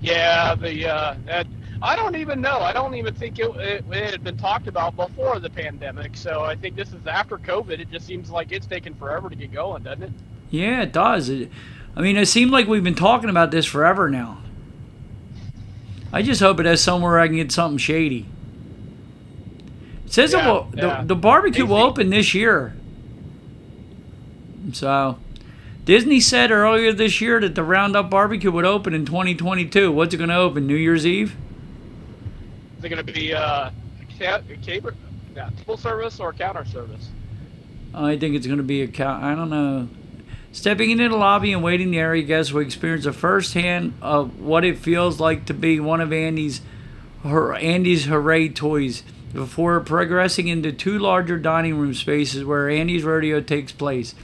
Yeah, 0.00 0.54
the 0.54 0.86
uh, 0.86 1.14
uh, 1.30 1.44
I 1.82 1.96
don't 1.96 2.16
even 2.16 2.40
know. 2.40 2.58
I 2.58 2.72
don't 2.72 2.94
even 2.94 3.14
think 3.14 3.38
it, 3.38 3.50
it, 3.56 3.84
it 3.90 4.10
had 4.10 4.24
been 4.24 4.36
talked 4.36 4.66
about 4.68 4.96
before 4.96 5.38
the 5.38 5.50
pandemic. 5.50 6.16
So 6.16 6.42
I 6.42 6.56
think 6.56 6.76
this 6.76 6.92
is 6.92 7.06
after 7.06 7.38
COVID. 7.38 7.78
It 7.80 7.90
just 7.90 8.06
seems 8.06 8.30
like 8.30 8.52
it's 8.52 8.66
taken 8.66 8.94
forever 8.94 9.28
to 9.28 9.36
get 9.36 9.52
going, 9.52 9.82
doesn't 9.82 10.02
it? 10.02 10.12
Yeah, 10.50 10.82
it 10.82 10.92
does. 10.92 11.28
It, 11.28 11.50
I 11.96 12.00
mean, 12.00 12.16
it 12.16 12.26
seemed 12.26 12.50
like 12.50 12.66
we've 12.66 12.84
been 12.84 12.94
talking 12.94 13.30
about 13.30 13.50
this 13.50 13.66
forever 13.66 14.08
now. 14.08 14.38
I 16.12 16.22
just 16.22 16.40
hope 16.40 16.60
it 16.60 16.66
has 16.66 16.80
somewhere 16.80 17.18
I 17.18 17.26
can 17.26 17.36
get 17.36 17.50
something 17.50 17.78
shady. 17.78 18.26
It 20.06 20.12
says 20.12 20.32
it 20.32 20.44
will, 20.44 20.70
yeah. 20.74 21.00
the, 21.00 21.08
the 21.08 21.16
barbecue 21.16 21.66
will 21.66 21.82
open 21.82 22.10
this 22.10 22.34
year. 22.34 22.76
So, 24.72 25.18
Disney 25.84 26.20
said 26.20 26.50
earlier 26.50 26.92
this 26.92 27.20
year 27.20 27.40
that 27.40 27.54
the 27.54 27.64
Roundup 27.64 28.10
Barbecue 28.10 28.50
would 28.50 28.64
open 28.64 28.94
in 28.94 29.04
2022. 29.04 29.92
What's 29.92 30.14
it 30.14 30.18
going 30.18 30.30
to 30.30 30.36
open? 30.36 30.66
New 30.66 30.76
Year's 30.76 31.04
Eve? 31.04 31.36
It 32.84 32.90
going 32.90 33.06
to 33.06 33.12
be 33.12 33.32
uh, 33.32 33.70
ca- 34.18 34.42
cable, 34.62 34.90
yeah, 35.34 35.48
table 35.56 35.78
service 35.78 36.20
or 36.20 36.34
counter 36.34 36.66
service? 36.66 37.08
I 37.94 38.18
think 38.18 38.34
it's 38.34 38.46
going 38.46 38.58
to 38.58 38.64
be 38.64 38.82
a 38.82 38.88
cow. 38.88 39.18
I 39.22 39.34
don't 39.34 39.48
know. 39.48 39.88
Stepping 40.52 40.90
into 40.90 41.08
the 41.08 41.16
lobby 41.16 41.54
and 41.54 41.62
waiting 41.62 41.88
in 41.88 41.90
the 41.92 41.98
area, 41.98 42.22
guests 42.22 42.52
will 42.52 42.60
experience 42.60 43.06
a 43.06 43.12
firsthand 43.14 43.94
of 44.02 44.38
what 44.38 44.66
it 44.66 44.78
feels 44.78 45.18
like 45.18 45.46
to 45.46 45.54
be 45.54 45.80
one 45.80 46.02
of 46.02 46.12
Andy's 46.12 46.60
her 47.22 47.54
Andy's 47.54 48.04
Hooray 48.04 48.50
toys 48.50 49.02
before 49.32 49.80
progressing 49.80 50.48
into 50.48 50.70
two 50.70 50.98
larger 50.98 51.38
dining 51.38 51.78
room 51.78 51.94
spaces 51.94 52.44
where 52.44 52.68
Andy's 52.68 53.02
rodeo 53.02 53.40
takes 53.40 53.72
place. 53.72 54.14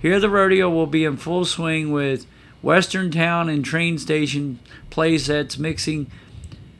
Here, 0.00 0.20
the 0.20 0.30
rodeo 0.30 0.70
will 0.70 0.86
be 0.86 1.04
in 1.04 1.16
full 1.16 1.44
swing 1.44 1.90
with 1.90 2.24
Western 2.62 3.10
Town 3.10 3.48
and 3.48 3.64
train 3.64 3.98
station 3.98 4.60
play 4.90 5.18
sets 5.18 5.58
mixing 5.58 6.08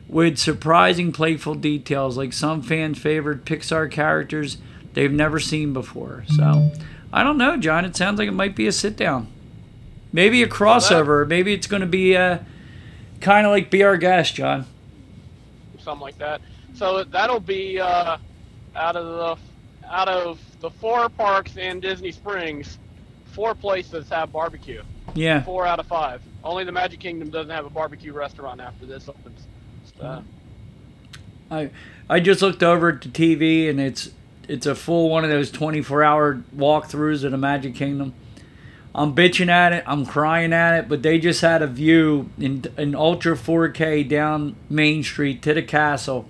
with 0.08 0.38
surprising 0.38 1.12
playful 1.12 1.54
details 1.54 2.16
like 2.16 2.32
some 2.32 2.62
fan 2.62 2.94
favorite 2.94 3.44
Pixar 3.44 3.90
characters 3.90 4.58
they've 4.94 5.12
never 5.12 5.40
seen 5.40 5.72
before. 5.72 6.24
So, 6.28 6.70
I 7.12 7.22
don't 7.22 7.38
know, 7.38 7.56
John. 7.56 7.84
It 7.84 7.96
sounds 7.96 8.18
like 8.18 8.28
it 8.28 8.32
might 8.32 8.54
be 8.56 8.66
a 8.66 8.72
sit 8.72 8.96
down. 8.96 9.28
Maybe 10.12 10.42
a 10.42 10.48
crossover. 10.48 11.26
Maybe 11.26 11.52
it's 11.52 11.66
going 11.66 11.80
to 11.80 11.86
be 11.86 12.16
uh, 12.16 12.38
kind 13.20 13.46
of 13.46 13.50
like 13.52 13.70
Be 13.70 13.82
Our 13.82 13.96
Guest, 13.96 14.36
John. 14.36 14.66
something 15.78 16.00
like 16.02 16.18
that. 16.18 16.40
So 16.74 17.04
that'll 17.04 17.40
be 17.40 17.80
uh, 17.80 18.18
out 18.74 18.96
of 18.96 19.06
the 19.06 19.88
out 19.88 20.08
of 20.08 20.40
the 20.60 20.70
four 20.70 21.08
parks 21.08 21.56
in 21.56 21.80
Disney 21.80 22.12
Springs, 22.12 22.78
four 23.32 23.54
places 23.54 24.08
have 24.08 24.32
barbecue. 24.32 24.82
Yeah. 25.14 25.42
Four 25.42 25.66
out 25.66 25.78
of 25.78 25.86
five. 25.86 26.22
Only 26.42 26.64
the 26.64 26.72
Magic 26.72 27.00
Kingdom 27.00 27.30
doesn't 27.30 27.50
have 27.50 27.64
a 27.66 27.70
barbecue 27.70 28.12
restaurant 28.12 28.60
after 28.60 28.86
this 28.86 29.08
opens. 29.08 29.46
So, 29.98 30.24
I 31.50 31.70
I 32.08 32.20
just 32.20 32.42
looked 32.42 32.62
over 32.62 32.90
at 32.90 33.02
the 33.02 33.08
TV 33.08 33.68
and 33.68 33.80
it's 33.80 34.10
it's 34.48 34.66
a 34.66 34.74
full 34.74 35.10
one 35.10 35.24
of 35.24 35.30
those 35.30 35.50
24 35.50 36.04
hour 36.04 36.42
walkthroughs 36.56 37.24
of 37.24 37.32
the 37.32 37.38
Magic 37.38 37.74
Kingdom. 37.74 38.14
I'm 38.94 39.14
bitching 39.14 39.48
at 39.48 39.72
it, 39.72 39.84
I'm 39.86 40.06
crying 40.06 40.52
at 40.52 40.78
it, 40.78 40.88
but 40.88 41.02
they 41.02 41.18
just 41.18 41.42
had 41.42 41.62
a 41.62 41.66
view 41.66 42.30
in 42.38 42.64
in 42.78 42.94
ultra 42.94 43.36
4K 43.36 44.08
down 44.08 44.56
Main 44.70 45.02
Street 45.02 45.42
to 45.42 45.54
the 45.54 45.62
castle 45.62 46.26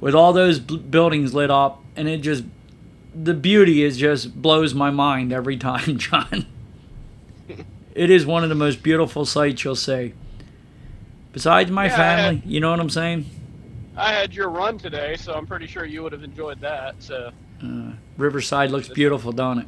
with 0.00 0.14
all 0.14 0.32
those 0.32 0.58
b- 0.58 0.78
buildings 0.78 1.34
lit 1.34 1.50
up 1.50 1.82
and 1.96 2.08
it 2.08 2.18
just 2.18 2.44
the 3.14 3.34
beauty 3.34 3.82
is 3.82 3.98
just 3.98 4.40
blows 4.40 4.74
my 4.74 4.90
mind 4.90 5.32
every 5.32 5.56
time, 5.58 5.98
John. 5.98 6.46
it 7.94 8.10
is 8.10 8.24
one 8.24 8.42
of 8.42 8.48
the 8.48 8.54
most 8.54 8.82
beautiful 8.82 9.24
sights 9.26 9.64
you'll 9.64 9.76
see. 9.76 10.14
Besides 11.32 11.70
my 11.70 11.86
Yeah, 11.86 11.96
family, 11.96 12.42
you 12.44 12.60
know 12.60 12.70
what 12.70 12.80
I'm 12.80 12.90
saying? 12.90 13.26
I 13.96 14.12
had 14.12 14.34
your 14.34 14.48
run 14.48 14.78
today, 14.78 15.16
so 15.16 15.32
I'm 15.34 15.46
pretty 15.46 15.66
sure 15.66 15.84
you 15.84 16.02
would 16.02 16.12
have 16.12 16.22
enjoyed 16.24 16.60
that. 16.60 16.94
So, 16.98 17.30
Uh, 17.62 17.92
Riverside 18.18 18.70
looks 18.70 18.88
beautiful, 18.88 19.32
don't 19.32 19.60
it? 19.60 19.66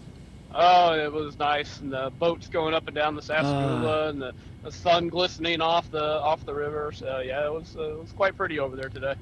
oh, 0.55 0.95
it 0.95 1.13
was 1.13 1.39
nice, 1.39 1.81
and 1.81 1.93
the 1.93 2.13
boats 2.19 2.47
going 2.49 2.75
up 2.75 2.87
and 2.87 2.95
down 2.95 3.15
the 3.17 3.23
Ah. 3.23 3.43
Sassagoula, 3.43 4.09
and 4.11 4.23
the, 4.23 4.33
the 4.63 4.71
sun 4.73 5.09
glistening 5.09 5.61
off 5.61 5.91
the 5.91 6.03
off 6.21 6.45
the 6.47 6.55
river. 6.55 6.93
So 6.93 7.21
yeah, 7.25 7.45
it 7.47 7.53
was 7.53 7.77
uh, 7.77 7.83
it 7.95 8.01
was 8.01 8.13
quite 8.13 8.37
pretty 8.37 8.59
over 8.59 8.77
there 8.77 8.89
today. 8.89 9.15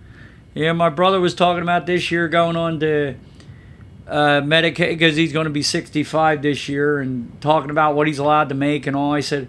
Yeah, 0.55 0.73
my 0.73 0.89
brother 0.91 1.21
was 1.21 1.35
talking 1.35 1.63
about 1.63 1.87
this 1.87 2.11
year 2.11 2.29
going 2.29 2.57
on 2.57 2.81
to 2.81 3.15
uh, 4.07 4.41
Medicaid 4.43 4.91
because 4.91 5.17
he's 5.17 5.33
going 5.33 5.45
to 5.45 5.51
be 5.51 5.63
65 5.63 6.43
this 6.43 6.69
year 6.69 6.99
and 7.01 7.33
talking 7.41 7.71
about 7.71 7.95
what 7.95 8.07
he's 8.07 8.19
allowed 8.19 8.51
to 8.51 8.55
make 8.55 8.87
and 8.87 8.95
all. 8.95 9.13
I 9.15 9.21
said, 9.21 9.49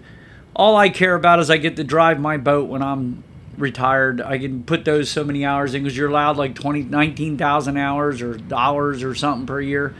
all 0.54 0.76
I 0.76 0.88
care 0.88 1.14
about 1.14 1.40
is 1.40 1.50
I 1.50 1.56
get 1.56 1.76
to 1.76 1.84
drive 1.84 2.20
my 2.20 2.36
boat 2.36 2.68
when 2.68 2.82
I'm 2.82 3.24
retired. 3.56 4.20
I 4.20 4.38
can 4.38 4.62
put 4.64 4.84
those 4.84 5.10
so 5.10 5.24
many 5.24 5.44
hours 5.44 5.74
in 5.74 5.82
because 5.82 5.96
you're 5.96 6.08
allowed 6.08 6.36
like 6.36 6.54
20, 6.54 6.82
19,000 6.82 7.76
hours 7.76 8.22
or 8.22 8.34
dollars 8.34 9.02
or 9.02 9.14
something 9.14 9.46
per 9.46 9.60
year. 9.60 9.94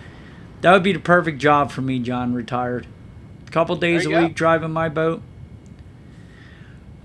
That 0.61 0.73
would 0.73 0.83
be 0.83 0.93
the 0.93 1.01
perfect 1.01 1.39
job 1.39 1.71
for 1.71 1.83
me, 1.83 1.99
John, 1.99 2.35
retired. 2.35 2.87
A 3.47 3.51
couple 3.51 3.77
days 3.77 4.07
a 4.07 4.11
go. 4.11 4.23
week 4.23 4.35
driving 4.35 4.71
my 4.71 4.89
boat. 4.89 5.23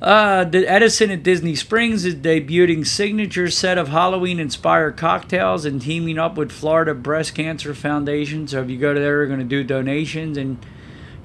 Uh, 0.02 0.46
the 0.46 0.66
Edison 0.66 1.12
at 1.12 1.24
Disney 1.24 1.56
Springs 1.56 2.06
is 2.06 2.16
debuting 2.16 2.88
signature 2.88 3.50
set 3.50 3.78
of 3.78 3.90
Halloween 3.90 4.40
inspired 4.40 4.96
cocktails 4.96 5.66
and 5.66 5.82
teaming 5.82 6.18
up 6.18 6.38
with 6.38 6.54
Florida 6.54 6.94
Breast 6.94 7.36
Cancer 7.36 7.74
Foundation. 7.74 8.48
So 8.48 8.62
if 8.62 8.70
you 8.70 8.78
go 8.78 8.94
to 8.94 9.00
there, 9.00 9.18
they're 9.18 9.28
going 9.28 9.40
to 9.40 9.46
do 9.46 9.62
donations 9.62 10.38
and 10.38 10.58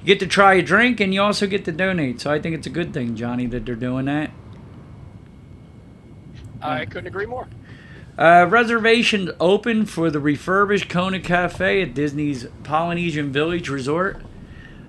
you 0.05 0.13
get 0.13 0.19
to 0.19 0.27
try 0.27 0.53
a 0.53 0.61
drink 0.61 0.99
and 0.99 1.15
you 1.15 1.19
also 1.19 1.47
get 1.47 1.65
to 1.65 1.71
donate. 1.71 2.21
So 2.21 2.31
I 2.31 2.39
think 2.39 2.53
it's 2.53 2.67
a 2.67 2.69
good 2.69 2.93
thing, 2.93 3.15
Johnny, 3.15 3.47
that 3.47 3.65
they're 3.65 3.73
doing 3.73 4.05
that. 4.05 4.29
I 6.61 6.85
couldn't 6.85 7.07
agree 7.07 7.25
more. 7.25 7.47
Uh, 8.15 8.45
reservation 8.47 9.31
open 9.39 9.87
for 9.87 10.11
the 10.11 10.19
refurbished 10.19 10.89
Kona 10.89 11.19
Cafe 11.19 11.81
at 11.81 11.95
Disney's 11.95 12.45
Polynesian 12.63 13.31
Village 13.31 13.67
Resort. 13.67 14.21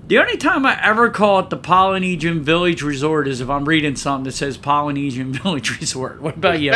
The 0.07 0.19
only 0.19 0.37
time 0.37 0.67
I 0.67 0.79
ever 0.85 1.09
call 1.09 1.39
it 1.39 1.49
the 1.49 1.57
Polynesian 1.57 2.43
Village 2.43 2.83
Resort 2.83 3.27
is 3.27 3.41
if 3.41 3.49
I'm 3.49 3.65
reading 3.65 3.97
something 3.97 4.25
that 4.25 4.33
says 4.33 4.59
Polynesian 4.59 5.33
Village 5.43 5.81
Resort. 5.81 6.21
What 6.21 6.37
about 6.37 6.61
you? 6.61 6.75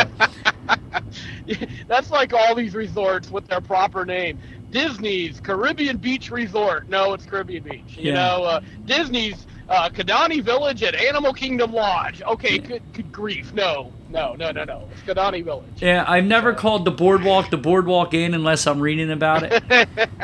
That's 1.87 2.09
like 2.09 2.33
all 2.33 2.55
these 2.55 2.73
resorts 2.73 3.29
with 3.29 3.47
their 3.47 3.61
proper 3.61 4.03
name. 4.03 4.39
Disney's 4.71 5.39
Caribbean 5.39 5.97
Beach 5.97 6.31
Resort. 6.31 6.89
No, 6.89 7.13
it's 7.13 7.25
Caribbean 7.25 7.63
Beach. 7.63 7.97
You 7.97 8.09
Yeah. 8.09 8.13
know, 8.15 8.43
uh, 8.43 8.61
Disney's 8.85 9.45
uh, 9.69 9.89
Kidani 9.89 10.41
Village 10.43 10.83
at 10.83 10.95
Animal 10.95 11.33
Kingdom 11.33 11.71
Lodge. 11.73 12.21
Okay, 12.23 12.57
good, 12.57 12.81
good 12.93 13.11
grief. 13.11 13.53
No, 13.53 13.91
no, 14.09 14.33
no, 14.33 14.51
no, 14.51 14.63
no. 14.65 14.87
It's 14.91 15.01
Kidani 15.01 15.43
Village. 15.45 15.65
Yeah, 15.77 16.03
I've 16.07 16.25
never 16.25 16.53
called 16.53 16.83
the 16.85 16.91
boardwalk 16.91 17.49
the 17.49 17.57
boardwalk 17.57 18.13
inn 18.13 18.33
unless 18.33 18.67
I'm 18.67 18.79
reading 18.81 19.11
about 19.11 19.43
it. 19.43 19.63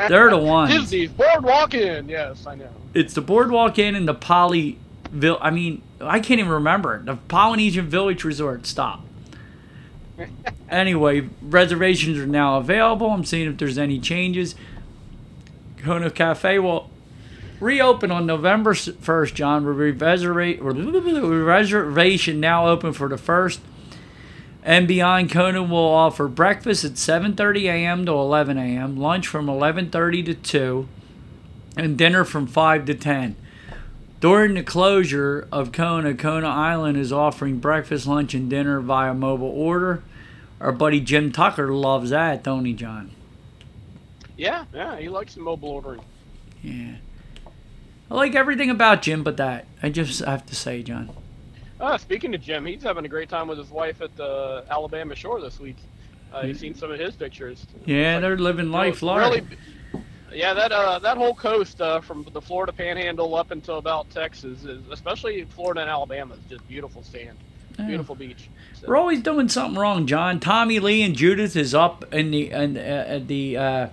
They're 0.08 0.28
the 0.30 0.36
ones. 0.38 0.72
Disney's 0.72 1.10
Boardwalk 1.12 1.72
Inn. 1.74 2.08
Yes, 2.08 2.46
I 2.46 2.56
know. 2.56 2.68
It's 2.94 3.14
the 3.14 3.22
boardwalk 3.22 3.78
inn 3.78 3.94
and 3.94 4.06
the 4.08 4.14
Poly. 4.14 4.78
Vil- 5.10 5.38
I 5.40 5.50
mean, 5.50 5.80
I 6.02 6.20
can't 6.20 6.40
even 6.40 6.52
remember 6.52 6.96
it. 6.96 7.06
The 7.06 7.16
Polynesian 7.16 7.86
Village 7.88 8.24
Resort. 8.24 8.66
Stop. 8.66 9.04
Anyway, 10.68 11.28
reservations 11.42 12.18
are 12.18 12.26
now 12.26 12.58
available. 12.58 13.10
I'm 13.10 13.24
seeing 13.24 13.48
if 13.48 13.56
there's 13.58 13.78
any 13.78 13.98
changes. 13.98 14.54
Kona 15.78 16.10
Cafe 16.10 16.58
will 16.58 16.90
reopen 17.60 18.10
on 18.10 18.26
November 18.26 18.74
1st, 18.74 19.34
John. 19.34 19.64
Reservation 21.44 22.40
now 22.40 22.68
open 22.68 22.92
for 22.92 23.08
the 23.08 23.18
first. 23.18 23.60
And 24.62 24.86
Beyond 24.88 25.30
Kona 25.30 25.62
will 25.62 25.78
offer 25.78 26.28
breakfast 26.28 26.84
at 26.84 26.92
7:30 26.92 27.62
a.m. 27.64 28.04
to 28.04 28.12
11 28.12 28.58
a.m., 28.58 28.96
lunch 28.98 29.26
from 29.26 29.46
11:30 29.46 30.26
to 30.26 30.34
2, 30.34 30.88
and 31.76 31.96
dinner 31.96 32.24
from 32.24 32.46
5 32.46 32.84
to 32.86 32.94
10. 32.94 33.36
During 34.20 34.54
the 34.54 34.64
closure 34.64 35.46
of 35.52 35.70
Kona, 35.70 36.12
Kona 36.12 36.48
Island 36.48 36.98
is 36.98 37.12
offering 37.12 37.58
breakfast, 37.60 38.06
lunch, 38.06 38.34
and 38.34 38.50
dinner 38.50 38.80
via 38.80 39.14
mobile 39.14 39.46
order. 39.46 40.02
Our 40.60 40.72
buddy 40.72 41.00
Jim 41.00 41.32
Tucker 41.32 41.72
loves 41.72 42.10
that, 42.10 42.42
don't 42.42 42.64
he, 42.64 42.72
John? 42.72 43.12
Yeah, 44.36 44.64
yeah, 44.72 44.96
he 44.98 45.08
likes 45.08 45.34
the 45.34 45.40
mobile 45.40 45.70
ordering. 45.70 46.00
Yeah. 46.62 46.96
I 48.10 48.14
like 48.14 48.34
everything 48.34 48.70
about 48.70 49.02
Jim 49.02 49.22
but 49.22 49.36
that. 49.36 49.66
I 49.82 49.90
just 49.90 50.24
have 50.24 50.46
to 50.46 50.54
say, 50.54 50.82
John. 50.82 51.10
Uh, 51.80 51.96
speaking 51.98 52.32
to 52.32 52.38
Jim, 52.38 52.66
he's 52.66 52.82
having 52.82 53.04
a 53.04 53.08
great 53.08 53.28
time 53.28 53.48
with 53.48 53.58
his 53.58 53.70
wife 53.70 54.00
at 54.00 54.16
the 54.16 54.64
Alabama 54.70 55.14
shore 55.14 55.40
this 55.40 55.60
week. 55.60 55.76
Uh, 56.32 56.42
you've 56.44 56.58
seen 56.58 56.74
some 56.74 56.90
of 56.90 56.98
his 56.98 57.14
pictures. 57.14 57.66
Yeah, 57.86 58.14
Like, 58.14 58.22
they're 58.22 58.38
living 58.38 58.70
life 58.70 59.02
really, 59.02 59.42
yeah, 60.32 60.52
that 60.54 60.72
uh, 60.72 60.98
that 60.98 61.16
whole 61.16 61.34
coast 61.34 61.80
uh, 61.80 62.00
from 62.00 62.26
the 62.32 62.40
Florida 62.40 62.72
Panhandle 62.72 63.34
up 63.34 63.50
until 63.50 63.78
about 63.78 64.10
Texas, 64.10 64.64
is, 64.64 64.82
especially 64.90 65.44
Florida 65.44 65.80
and 65.80 65.90
Alabama, 65.90 66.34
is 66.34 66.40
just 66.50 66.68
beautiful 66.68 67.02
sand, 67.02 67.38
beautiful 67.86 68.14
beach. 68.14 68.48
So- 68.80 68.86
We're 68.88 68.96
always 68.96 69.22
doing 69.22 69.48
something 69.48 69.78
wrong, 69.78 70.06
John. 70.06 70.40
Tommy 70.40 70.78
Lee 70.80 71.02
and 71.02 71.14
Judith 71.16 71.56
is 71.56 71.74
up 71.74 72.12
in 72.12 72.30
the 72.30 72.50
in, 72.50 72.76
uh, 72.76 72.80
at 72.80 73.28
the 73.28 73.56
uh, 73.56 73.86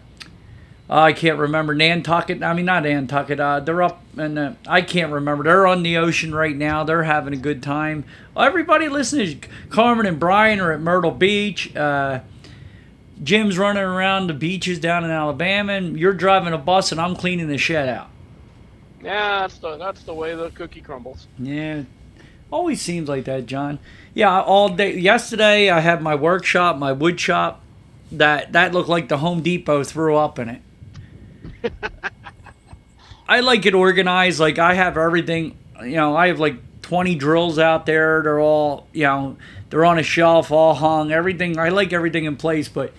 oh, 0.89 0.99
I 0.99 1.13
can't 1.13 1.37
remember 1.39 1.73
Nantucket. 1.73 2.43
I 2.43 2.53
mean 2.53 2.65
not 2.65 2.83
Nantucket. 2.83 3.39
Uh, 3.39 3.59
they're 3.59 3.81
up 3.83 4.01
and 4.17 4.57
I 4.67 4.81
can't 4.81 5.11
remember. 5.11 5.43
They're 5.43 5.67
on 5.67 5.83
the 5.83 5.97
ocean 5.97 6.33
right 6.33 6.55
now. 6.55 6.83
They're 6.83 7.03
having 7.03 7.33
a 7.33 7.37
good 7.37 7.61
time. 7.63 8.03
Everybody 8.37 8.87
listening, 8.89 9.43
Carmen 9.69 10.05
and 10.05 10.19
Brian 10.19 10.59
are 10.59 10.71
at 10.71 10.79
Myrtle 10.81 11.11
Beach. 11.11 11.75
Uh, 11.75 12.19
Jim's 13.23 13.57
running 13.57 13.81
around 13.81 14.27
the 14.27 14.33
beaches 14.33 14.77
down 14.77 15.05
in 15.05 15.09
Alabama, 15.09 15.71
and 15.73 15.97
you're 15.97 16.13
driving 16.13 16.51
a 16.53 16.57
bus, 16.57 16.91
and 16.91 16.99
I'm 16.99 17.15
cleaning 17.15 17.47
the 17.47 17.57
shed 17.57 17.87
out. 17.87 18.09
yeah, 19.01 19.39
that's 19.39 19.57
the 19.59 19.77
that's 19.77 20.03
the 20.03 20.13
way 20.13 20.35
the 20.35 20.49
cookie 20.51 20.81
crumbles. 20.81 21.27
Yeah, 21.39 21.83
always 22.55 22.81
seems 22.81 23.09
like 23.09 23.25
that, 23.25 23.45
John. 23.45 23.79
Yeah, 24.13 24.41
all 24.41 24.69
day. 24.69 24.97
Yesterday, 24.97 25.69
I 25.69 25.81
had 25.81 26.01
my 26.01 26.15
workshop, 26.15 26.77
my 26.77 26.93
wood 26.93 27.19
shop. 27.19 27.61
That 28.11 28.53
that 28.53 28.73
looked 28.73 28.87
like 28.87 29.09
the 29.09 29.17
Home 29.17 29.41
Depot 29.41 29.83
threw 29.83 30.15
up 30.15 30.39
in 30.39 30.49
it. 30.49 30.61
I 33.27 33.41
like 33.41 33.65
it 33.65 33.73
organized. 33.73 34.39
Like 34.39 34.57
I 34.57 34.73
have 34.75 34.97
everything. 34.97 35.57
You 35.81 35.97
know, 35.97 36.15
I 36.15 36.27
have 36.27 36.39
like 36.39 36.81
20 36.83 37.15
drills 37.15 37.59
out 37.59 37.85
there. 37.85 38.21
They're 38.23 38.39
all 38.39 38.87
you 38.93 39.03
know, 39.03 39.37
they're 39.69 39.83
on 39.83 39.99
a 39.99 40.03
shelf, 40.03 40.49
all 40.51 40.75
hung. 40.75 41.11
Everything. 41.11 41.59
I 41.59 41.69
like 41.69 41.93
everything 41.93 42.25
in 42.25 42.37
place, 42.37 42.67
but. 42.69 42.93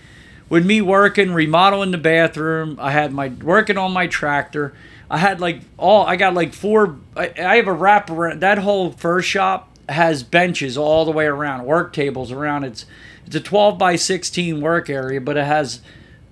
With 0.48 0.64
me 0.64 0.80
working, 0.80 1.32
remodeling 1.32 1.90
the 1.90 1.98
bathroom, 1.98 2.78
I 2.80 2.92
had 2.92 3.12
my 3.12 3.26
working 3.42 3.76
on 3.78 3.90
my 3.90 4.06
tractor. 4.06 4.74
I 5.10 5.18
had 5.18 5.40
like 5.40 5.60
all 5.76 6.04
I 6.04 6.16
got 6.16 6.34
like 6.34 6.52
four. 6.52 6.98
I, 7.16 7.32
I 7.38 7.56
have 7.56 7.68
a 7.68 7.72
wrap 7.72 8.10
around 8.10 8.40
that 8.40 8.58
whole 8.58 8.92
first 8.92 9.28
shop 9.28 9.70
has 9.88 10.22
benches 10.22 10.76
all 10.76 11.04
the 11.04 11.12
way 11.12 11.26
around, 11.26 11.64
work 11.64 11.92
tables 11.92 12.32
around. 12.32 12.64
It's 12.64 12.86
it's 13.26 13.36
a 13.36 13.40
12 13.40 13.78
by 13.78 13.96
16 13.96 14.60
work 14.60 14.88
area, 14.88 15.20
but 15.20 15.36
it 15.36 15.44
has 15.44 15.80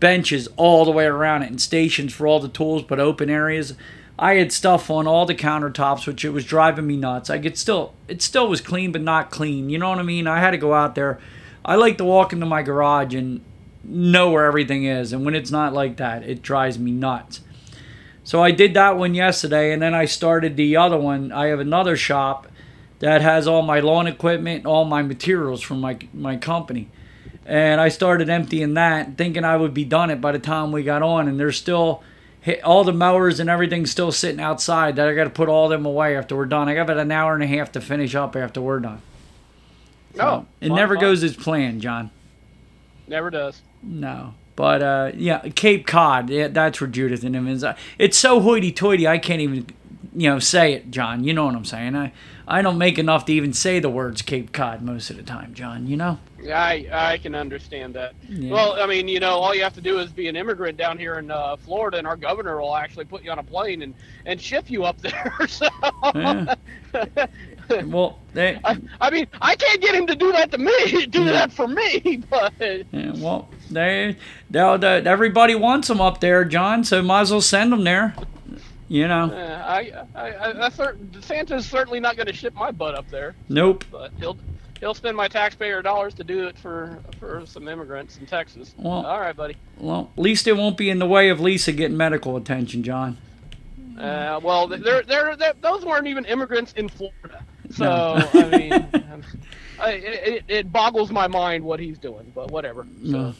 benches 0.00 0.48
all 0.56 0.84
the 0.84 0.90
way 0.90 1.04
around 1.06 1.42
it 1.42 1.50
and 1.50 1.60
stations 1.60 2.12
for 2.12 2.26
all 2.26 2.40
the 2.40 2.48
tools, 2.48 2.82
but 2.82 3.00
open 3.00 3.30
areas. 3.30 3.74
I 4.16 4.34
had 4.34 4.52
stuff 4.52 4.90
on 4.90 5.08
all 5.08 5.26
the 5.26 5.34
countertops, 5.34 6.06
which 6.06 6.24
it 6.24 6.30
was 6.30 6.44
driving 6.44 6.86
me 6.86 6.96
nuts. 6.96 7.30
I 7.30 7.40
could 7.40 7.58
still, 7.58 7.94
it 8.06 8.22
still 8.22 8.48
was 8.48 8.60
clean, 8.60 8.92
but 8.92 9.00
not 9.00 9.32
clean. 9.32 9.70
You 9.70 9.78
know 9.78 9.88
what 9.88 9.98
I 9.98 10.02
mean? 10.04 10.28
I 10.28 10.38
had 10.38 10.52
to 10.52 10.56
go 10.56 10.72
out 10.72 10.94
there. 10.94 11.18
I 11.64 11.74
like 11.74 11.98
to 11.98 12.04
walk 12.04 12.32
into 12.32 12.46
my 12.46 12.62
garage 12.62 13.14
and 13.14 13.40
know 13.82 14.30
where 14.30 14.44
everything 14.44 14.84
is, 14.84 15.12
and 15.12 15.24
when 15.24 15.34
it's 15.34 15.50
not 15.50 15.72
like 15.72 15.96
that, 15.96 16.22
it 16.22 16.42
drives 16.42 16.78
me 16.78 16.92
nuts. 16.92 17.40
So 18.24 18.42
I 18.42 18.50
did 18.50 18.74
that 18.74 18.96
one 18.96 19.14
yesterday, 19.14 19.72
and 19.72 19.82
then 19.82 19.94
I 19.94 20.06
started 20.06 20.56
the 20.56 20.76
other 20.76 20.96
one. 20.96 21.30
I 21.30 21.46
have 21.48 21.60
another 21.60 21.94
shop 21.94 22.46
that 23.00 23.20
has 23.20 23.46
all 23.46 23.60
my 23.60 23.80
lawn 23.80 24.06
equipment, 24.06 24.64
all 24.64 24.86
my 24.86 25.02
materials 25.02 25.60
from 25.60 25.80
my 25.80 25.98
my 26.14 26.36
company, 26.38 26.88
and 27.44 27.80
I 27.80 27.90
started 27.90 28.30
emptying 28.30 28.74
that, 28.74 29.18
thinking 29.18 29.44
I 29.44 29.58
would 29.58 29.74
be 29.74 29.84
done 29.84 30.10
it 30.10 30.22
by 30.22 30.32
the 30.32 30.38
time 30.38 30.72
we 30.72 30.82
got 30.82 31.02
on, 31.02 31.28
and 31.28 31.38
there's 31.38 31.58
still 31.58 32.02
all 32.62 32.84
the 32.84 32.92
mowers 32.92 33.40
and 33.40 33.48
everything 33.48 33.86
still 33.86 34.12
sitting 34.12 34.40
outside 34.40 34.96
that 34.96 35.08
I 35.08 35.14
got 35.14 35.24
to 35.24 35.30
put 35.30 35.48
all 35.48 35.68
them 35.68 35.86
away 35.86 36.16
after 36.16 36.36
we're 36.36 36.46
done. 36.46 36.68
I 36.68 36.74
got 36.74 36.82
about 36.82 36.98
an 36.98 37.12
hour 37.12 37.34
and 37.34 37.42
a 37.42 37.46
half 37.46 37.72
to 37.72 37.80
finish 37.80 38.14
up 38.14 38.36
after 38.36 38.60
we're 38.60 38.80
done. 38.80 39.00
No, 40.14 40.46
it 40.60 40.68
fun, 40.68 40.76
never 40.76 40.94
fun. 40.94 41.00
goes 41.02 41.22
as 41.22 41.36
planned, 41.36 41.82
John. 41.82 42.10
Never 43.06 43.30
does. 43.30 43.60
No. 43.82 44.34
But 44.56 44.82
uh, 44.82 45.12
yeah, 45.16 45.40
Cape 45.54 45.86
Cod. 45.86 46.30
Yeah, 46.30 46.48
that's 46.48 46.80
where 46.80 46.88
Judith 46.88 47.24
and 47.24 47.34
him 47.34 47.48
is. 47.48 47.64
Uh, 47.64 47.74
It's 47.98 48.16
so 48.18 48.40
hoity-toity. 48.40 49.06
I 49.08 49.18
can't 49.18 49.40
even, 49.40 49.66
you 50.14 50.28
know, 50.30 50.38
say 50.38 50.72
it, 50.74 50.90
John. 50.90 51.24
You 51.24 51.32
know 51.32 51.46
what 51.46 51.54
I'm 51.56 51.64
saying? 51.64 51.96
I 51.96 52.12
I 52.46 52.60
don't 52.62 52.76
make 52.78 52.98
enough 52.98 53.24
to 53.24 53.32
even 53.32 53.52
say 53.54 53.80
the 53.80 53.88
words 53.88 54.20
Cape 54.22 54.52
Cod 54.52 54.82
most 54.82 55.10
of 55.10 55.16
the 55.16 55.22
time, 55.22 55.54
John. 55.54 55.86
You 55.86 55.96
know? 55.96 56.18
I 56.52 56.86
I 56.92 57.18
can 57.18 57.34
understand 57.34 57.94
that. 57.94 58.12
Yeah. 58.28 58.52
Well, 58.52 58.74
I 58.80 58.86
mean, 58.86 59.08
you 59.08 59.18
know, 59.18 59.30
all 59.38 59.54
you 59.54 59.62
have 59.62 59.72
to 59.74 59.80
do 59.80 59.98
is 59.98 60.12
be 60.12 60.28
an 60.28 60.36
immigrant 60.36 60.76
down 60.76 60.98
here 60.98 61.14
in 61.18 61.30
uh, 61.30 61.56
Florida, 61.56 61.96
and 61.98 62.06
our 62.06 62.16
governor 62.16 62.60
will 62.60 62.76
actually 62.76 63.06
put 63.06 63.24
you 63.24 63.30
on 63.32 63.38
a 63.38 63.42
plane 63.42 63.80
and 63.82 63.94
and 64.26 64.40
ship 64.40 64.70
you 64.70 64.84
up 64.84 65.00
there. 65.00 65.32
so. 65.48 65.68
Yeah. 66.14 66.54
Well, 67.86 68.18
they, 68.34 68.60
I, 68.64 68.78
I 69.00 69.08
mean, 69.10 69.26
I 69.40 69.56
can't 69.56 69.80
get 69.80 69.94
him 69.94 70.06
to 70.08 70.14
do 70.14 70.32
that 70.32 70.50
to 70.52 70.58
me, 70.58 71.06
do 71.06 71.24
No. 71.24 71.32
that 71.32 71.50
for 71.50 71.66
me, 71.66 72.22
but 72.30 72.52
yeah, 72.60 73.12
well, 73.16 73.48
they, 73.74 74.16
they'll, 74.50 74.78
they, 74.78 74.98
everybody 75.04 75.54
wants 75.54 75.88
them 75.88 76.00
up 76.00 76.20
there, 76.20 76.44
John. 76.44 76.84
So 76.84 77.02
might 77.02 77.22
as 77.22 77.30
well 77.30 77.40
send 77.40 77.72
them 77.72 77.84
there. 77.84 78.14
You 78.88 79.08
know? 79.08 79.24
uh, 79.30 79.64
I, 79.66 79.92
I, 80.14 80.30
I, 80.30 80.66
I 80.66 80.68
cer- 80.68 80.96
Santa's 81.20 81.66
certainly 81.66 82.00
not 82.00 82.16
going 82.16 82.26
to 82.26 82.32
ship 82.32 82.54
my 82.54 82.70
butt 82.70 82.94
up 82.94 83.08
there, 83.10 83.34
Nope. 83.48 83.84
but 83.90 84.12
he'll 84.18 84.36
he'll 84.78 84.92
spend 84.94 85.16
my 85.16 85.26
taxpayer 85.26 85.80
dollars 85.80 86.12
to 86.14 86.24
do 86.24 86.46
it 86.46 86.58
for 86.58 86.98
for 87.18 87.44
some 87.46 87.66
immigrants 87.66 88.18
in 88.18 88.26
Texas. 88.26 88.74
Well- 88.76 89.06
all 89.06 89.20
right, 89.20 89.34
buddy. 89.34 89.56
Well, 89.78 90.10
at 90.16 90.22
least 90.22 90.46
it 90.46 90.56
won't 90.56 90.76
be 90.76 90.90
in 90.90 90.98
the 90.98 91.06
way 91.06 91.30
of 91.30 91.40
Lisa 91.40 91.72
getting 91.72 91.96
medical 91.96 92.36
attention, 92.36 92.82
John. 92.82 93.16
Uh, 93.98 94.40
well, 94.42 94.66
they're, 94.66 95.02
they're, 95.02 95.36
they're, 95.36 95.54
those 95.60 95.84
weren't 95.84 96.06
even 96.08 96.24
immigrants 96.26 96.72
in 96.74 96.88
Florida. 96.88 97.44
So, 97.70 97.84
No. 97.84 98.28
I 98.34 98.44
mean, 98.58 99.24
I, 99.80 99.90
it, 99.92 100.44
it 100.48 100.72
boggles 100.72 101.10
my 101.12 101.26
mind 101.28 101.64
what 101.64 101.78
he's 101.80 101.96
doing, 101.98 102.30
but 102.34 102.50
whatever. 102.50 102.86
So. 103.08 103.34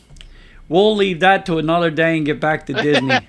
We'll 0.69 0.97
leave 0.97 1.21
that 1.21 1.47
to 1.47 1.59
another 1.59 1.91
day 1.91 2.17
and 2.17 2.25
get 2.25 2.41
back 2.41 2.67
to 2.67 2.73
Disney. 2.75 3.19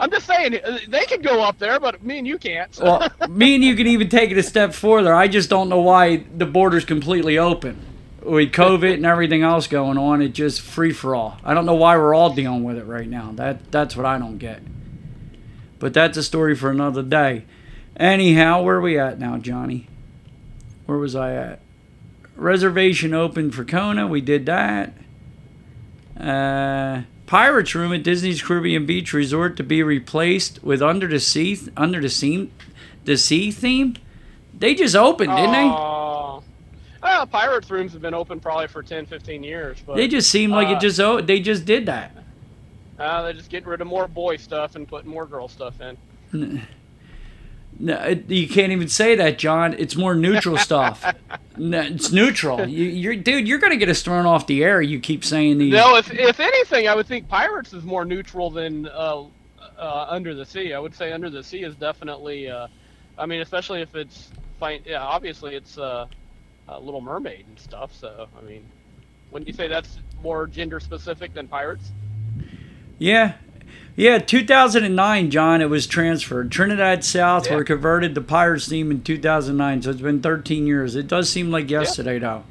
I'm 0.00 0.10
just 0.10 0.26
saying, 0.26 0.58
uh, 0.64 0.78
they 0.88 1.04
can 1.04 1.22
go 1.22 1.42
up 1.42 1.58
there, 1.58 1.78
but 1.78 2.02
me 2.02 2.18
and 2.18 2.26
you 2.26 2.38
can't. 2.38 2.74
So. 2.74 2.84
well, 3.18 3.28
me 3.28 3.54
and 3.54 3.64
you 3.64 3.74
can 3.76 3.86
even 3.86 4.08
take 4.08 4.30
it 4.30 4.38
a 4.38 4.42
step 4.42 4.72
further. 4.72 5.14
I 5.14 5.28
just 5.28 5.50
don't 5.50 5.68
know 5.68 5.80
why 5.80 6.24
the 6.36 6.46
border's 6.46 6.84
completely 6.84 7.38
open. 7.38 7.86
With 8.22 8.52
COVID 8.52 8.94
and 8.94 9.06
everything 9.06 9.42
else 9.42 9.66
going 9.66 9.98
on, 9.98 10.22
it's 10.22 10.36
just 10.36 10.60
free 10.60 10.92
for 10.92 11.14
all. 11.14 11.38
I 11.42 11.54
don't 11.54 11.66
know 11.66 11.74
why 11.74 11.96
we're 11.96 12.14
all 12.14 12.32
dealing 12.32 12.62
with 12.62 12.78
it 12.78 12.84
right 12.84 13.08
now. 13.08 13.32
That 13.34 13.72
that's 13.72 13.96
what 13.96 14.06
I 14.06 14.16
don't 14.16 14.38
get. 14.38 14.62
But 15.80 15.92
that's 15.92 16.16
a 16.16 16.22
story 16.22 16.54
for 16.54 16.70
another 16.70 17.02
day. 17.02 17.44
Anyhow, 17.96 18.62
where 18.62 18.76
are 18.76 18.80
we 18.80 18.96
at 18.96 19.18
now, 19.18 19.38
Johnny? 19.38 19.88
Where 20.86 20.98
was 20.98 21.16
I 21.16 21.34
at? 21.34 21.60
Reservation 22.36 23.12
open 23.12 23.50
for 23.50 23.64
Kona. 23.64 24.06
We 24.06 24.20
did 24.20 24.46
that. 24.46 24.94
Uh, 26.18 27.02
Pirates 27.26 27.74
Room 27.74 27.92
at 27.92 28.02
Disney's 28.02 28.42
Caribbean 28.42 28.84
Beach 28.86 29.12
Resort 29.12 29.56
to 29.56 29.62
be 29.62 29.82
replaced 29.82 30.62
with 30.62 30.82
Under 30.82 31.06
the 31.06 31.20
Sea 31.20 31.58
Under 31.76 32.00
the 32.00 32.10
Sea 32.10 32.50
the 33.04 33.16
Sea 33.16 33.50
theme. 33.50 33.96
They 34.56 34.74
just 34.74 34.94
opened, 34.94 35.34
didn't 35.34 35.52
they? 35.52 35.68
Oh. 35.68 36.02
Pirates 37.26 37.70
rooms 37.70 37.92
have 37.92 38.02
been 38.02 38.14
open 38.14 38.40
probably 38.40 38.68
for 38.68 38.82
10, 38.82 39.06
15 39.06 39.42
years, 39.42 39.78
but 39.86 39.96
They 39.96 40.06
just 40.06 40.30
seemed 40.30 40.52
like 40.52 40.68
uh, 40.68 40.72
it 40.72 40.80
just 40.80 41.00
oh 41.00 41.20
they 41.20 41.40
just 41.40 41.64
did 41.64 41.86
that. 41.86 42.12
uh, 42.98 43.22
they're 43.22 43.32
just 43.32 43.50
getting 43.50 43.68
rid 43.68 43.80
of 43.80 43.86
more 43.86 44.06
boy 44.06 44.36
stuff 44.36 44.76
and 44.76 44.86
putting 44.86 45.10
more 45.10 45.26
girl 45.26 45.48
stuff 45.48 45.74
in. 45.80 46.62
No, 47.78 47.96
it, 47.96 48.30
you 48.30 48.48
can't 48.48 48.70
even 48.72 48.88
say 48.88 49.16
that, 49.16 49.38
John. 49.38 49.74
It's 49.74 49.96
more 49.96 50.14
neutral 50.14 50.56
stuff. 50.68 51.04
No, 51.56 51.80
it's 51.80 52.12
neutral. 52.12 52.68
You, 52.68 52.84
you're, 52.86 53.16
dude, 53.16 53.48
you're 53.48 53.58
gonna 53.58 53.76
get 53.76 53.88
us 53.88 54.02
thrown 54.02 54.26
off 54.26 54.46
the 54.46 54.62
air. 54.62 54.80
You 54.80 55.00
keep 55.00 55.24
saying 55.24 55.58
these. 55.58 55.72
No, 55.72 55.96
if 55.96 56.12
if 56.12 56.38
anything, 56.40 56.88
I 56.88 56.94
would 56.94 57.06
think 57.06 57.28
Pirates 57.28 57.72
is 57.72 57.82
more 57.84 58.04
neutral 58.04 58.50
than 58.50 58.86
uh, 58.86 59.24
uh, 59.78 60.06
Under 60.08 60.34
the 60.34 60.44
Sea. 60.44 60.72
I 60.74 60.78
would 60.78 60.94
say 60.94 61.12
Under 61.12 61.30
the 61.30 61.42
Sea 61.42 61.64
is 61.64 61.74
definitely. 61.76 62.48
Uh, 62.48 62.68
I 63.18 63.26
mean, 63.26 63.40
especially 63.40 63.82
if 63.82 63.94
it's 63.94 64.30
fine. 64.60 64.82
Yeah, 64.86 65.02
obviously 65.02 65.54
it's 65.54 65.76
uh, 65.78 66.06
uh, 66.68 66.78
Little 66.78 67.00
Mermaid 67.00 67.46
and 67.48 67.58
stuff. 67.58 67.92
So 67.94 68.28
I 68.38 68.42
mean, 68.42 68.64
wouldn't 69.30 69.48
you 69.48 69.54
say 69.54 69.68
that's 69.68 69.98
more 70.22 70.46
gender 70.46 70.78
specific 70.78 71.34
than 71.34 71.48
Pirates? 71.48 71.90
Yeah. 72.98 73.34
Yeah, 73.94 74.18
2009, 74.18 75.30
John, 75.30 75.60
it 75.60 75.68
was 75.68 75.86
transferred. 75.86 76.50
Trinidad 76.50 77.04
South 77.04 77.46
Yeah. 77.48 77.56
were 77.56 77.64
converted 77.64 78.14
to 78.14 78.20
Pirates 78.22 78.68
theme 78.68 78.90
in 78.90 79.02
2009, 79.02 79.82
so 79.82 79.90
it's 79.90 80.00
been 80.00 80.20
13 80.20 80.66
years. 80.66 80.96
It 80.96 81.08
does 81.08 81.28
seem 81.28 81.50
like 81.50 81.70
yesterday, 81.70 82.18
though. 82.18 82.44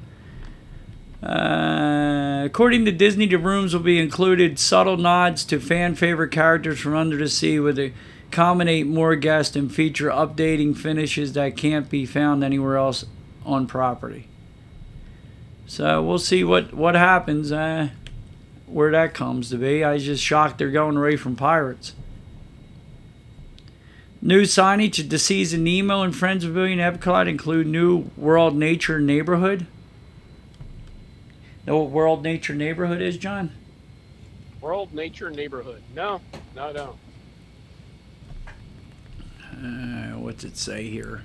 Uh, 1.23 2.43
according 2.45 2.85
to 2.85 2.91
Disney, 2.91 3.25
the 3.27 3.37
rooms 3.37 3.73
will 3.73 3.81
be 3.81 3.99
included 3.99 4.59
subtle 4.59 4.97
nods 4.97 5.43
to 5.45 5.59
fan 5.59 5.95
favorite 5.95 6.31
characters 6.31 6.79
from 6.79 6.95
Under 6.95 7.17
the 7.17 7.27
Sea 7.29 7.59
with 7.59 7.77
a 7.79 7.91
accommodate 8.31 8.87
more 8.87 9.15
guests 9.17 9.57
and 9.57 9.73
feature 9.73 10.09
updating 10.09 10.75
finishes 10.75 11.33
that 11.33 11.57
can't 11.57 11.89
be 11.89 12.05
found 12.05 12.43
anywhere 12.45 12.77
else 12.77 13.03
on 13.45 13.67
property. 13.67 14.25
So 15.67 16.01
we'll 16.01 16.17
see 16.17 16.43
what 16.43 16.73
what 16.73 16.95
happens. 16.95 17.51
Uh, 17.51 17.89
where 18.72 18.91
that 18.91 19.13
comes 19.13 19.49
to 19.49 19.57
be. 19.57 19.84
I 19.84 19.93
was 19.93 20.05
just 20.05 20.24
shocked 20.24 20.57
they're 20.57 20.72
going 20.72 20.97
away 20.97 21.17
from 21.17 21.36
Pirates. 21.36 21.93
New 24.22 24.43
signage 24.43 24.99
at 24.99 25.09
the 25.09 25.17
season 25.17 25.63
Nemo 25.63 26.03
and 26.03 26.15
Friends 26.15 26.45
Pavilion 26.45 26.80
Epcot 26.80 27.28
include 27.28 27.67
new 27.67 28.11
World 28.15 28.55
Nature 28.55 28.99
Neighborhood. 28.99 29.65
Know 31.65 31.80
what 31.80 31.89
World 31.89 32.24
Nature 32.24 32.53
Neighborhood 32.53 33.01
is, 33.01 33.17
John? 33.17 33.51
World 34.59 34.93
Nature 34.93 35.32
Neighborhood. 35.32 35.82
No, 35.95 36.22
no, 36.55 36.72
no. 36.72 36.95
Uh, 39.51 40.17
what's 40.19 40.43
it 40.43 40.55
say 40.55 40.88
here? 40.88 41.24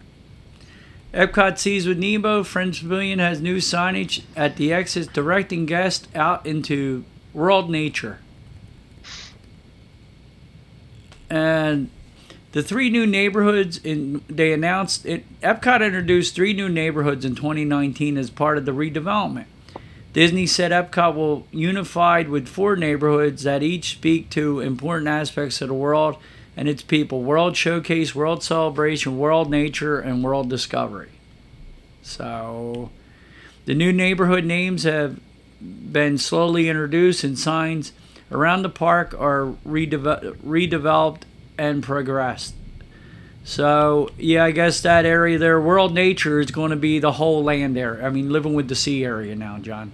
Epcot 1.13 1.59
Seas 1.59 1.87
with 1.87 1.99
Nemo. 1.99 2.43
Friends 2.43 2.81
Pavilion 2.81 3.19
has 3.19 3.41
new 3.41 3.59
signage 3.59 4.23
at 4.35 4.57
the 4.57 4.73
exits 4.73 5.07
directing 5.07 5.65
guests 5.65 6.09
out 6.15 6.45
into 6.47 7.05
World 7.37 7.69
Nature. 7.69 8.19
And 11.29 11.91
the 12.53 12.63
three 12.63 12.89
new 12.89 13.07
neighborhoods 13.07 13.77
in 13.77 14.25
they 14.27 14.55
announced 14.55 15.05
it 15.05 15.25
Epcot 15.43 15.85
introduced 15.85 16.35
three 16.35 16.55
new 16.55 16.71
neighborhoods 16.71 17.27
in 17.27 17.35
2019 17.35 18.17
as 18.17 18.31
part 18.31 18.57
of 18.57 18.65
the 18.65 18.73
redevelopment. 18.73 19.45
Disney 20.15 20.47
said 20.47 20.71
Epcot 20.71 21.15
will 21.15 21.47
unified 21.51 22.31
with 22.31 22.49
four 22.49 22.75
neighborhoods 22.75 23.43
that 23.43 23.63
each 23.63 23.93
speak 23.93 24.31
to 24.31 24.61
important 24.61 25.09
aspects 25.09 25.61
of 25.61 25.69
the 25.69 25.75
world 25.75 26.17
and 26.57 26.71
its 26.71 26.81
people 26.81 27.23
World 27.23 27.55
Showcase, 27.55 28.15
World 28.15 28.43
Celebration, 28.43 29.19
World 29.19 29.51
Nature, 29.51 30.01
and 30.01 30.25
World 30.25 30.49
Discovery. 30.49 31.11
So, 32.01 32.89
the 33.67 33.75
new 33.75 33.93
neighborhood 33.93 34.47
names 34.47 34.85
have 34.85 35.21
been 35.93 36.19
slowly 36.19 36.69
introduced, 36.69 37.25
and 37.25 37.39
signs 37.39 37.93
around 38.31 38.63
the 38.63 38.69
park 38.69 39.15
are 39.19 39.55
redeve- 39.67 40.37
redeveloped 40.39 41.23
and 41.59 41.83
progressed. 41.83 42.55
So, 43.45 44.11
yeah, 44.19 44.45
I 44.45 44.51
guess 44.51 44.81
that 44.81 45.07
area 45.07 45.39
there, 45.39 45.61
World 45.61 45.95
Nature, 45.95 46.41
is 46.41 46.51
going 46.51 46.71
to 46.71 46.77
be 46.77 46.99
the 46.99 47.13
whole 47.13 47.45
land 47.45 47.77
there. 47.77 48.05
I 48.05 48.11
mean, 48.11 48.31
living 48.31 48.55
with 48.55 48.69
the 48.69 48.75
sea 48.75 49.05
area 49.05 49.37
now, 49.37 49.59
John. 49.59 49.93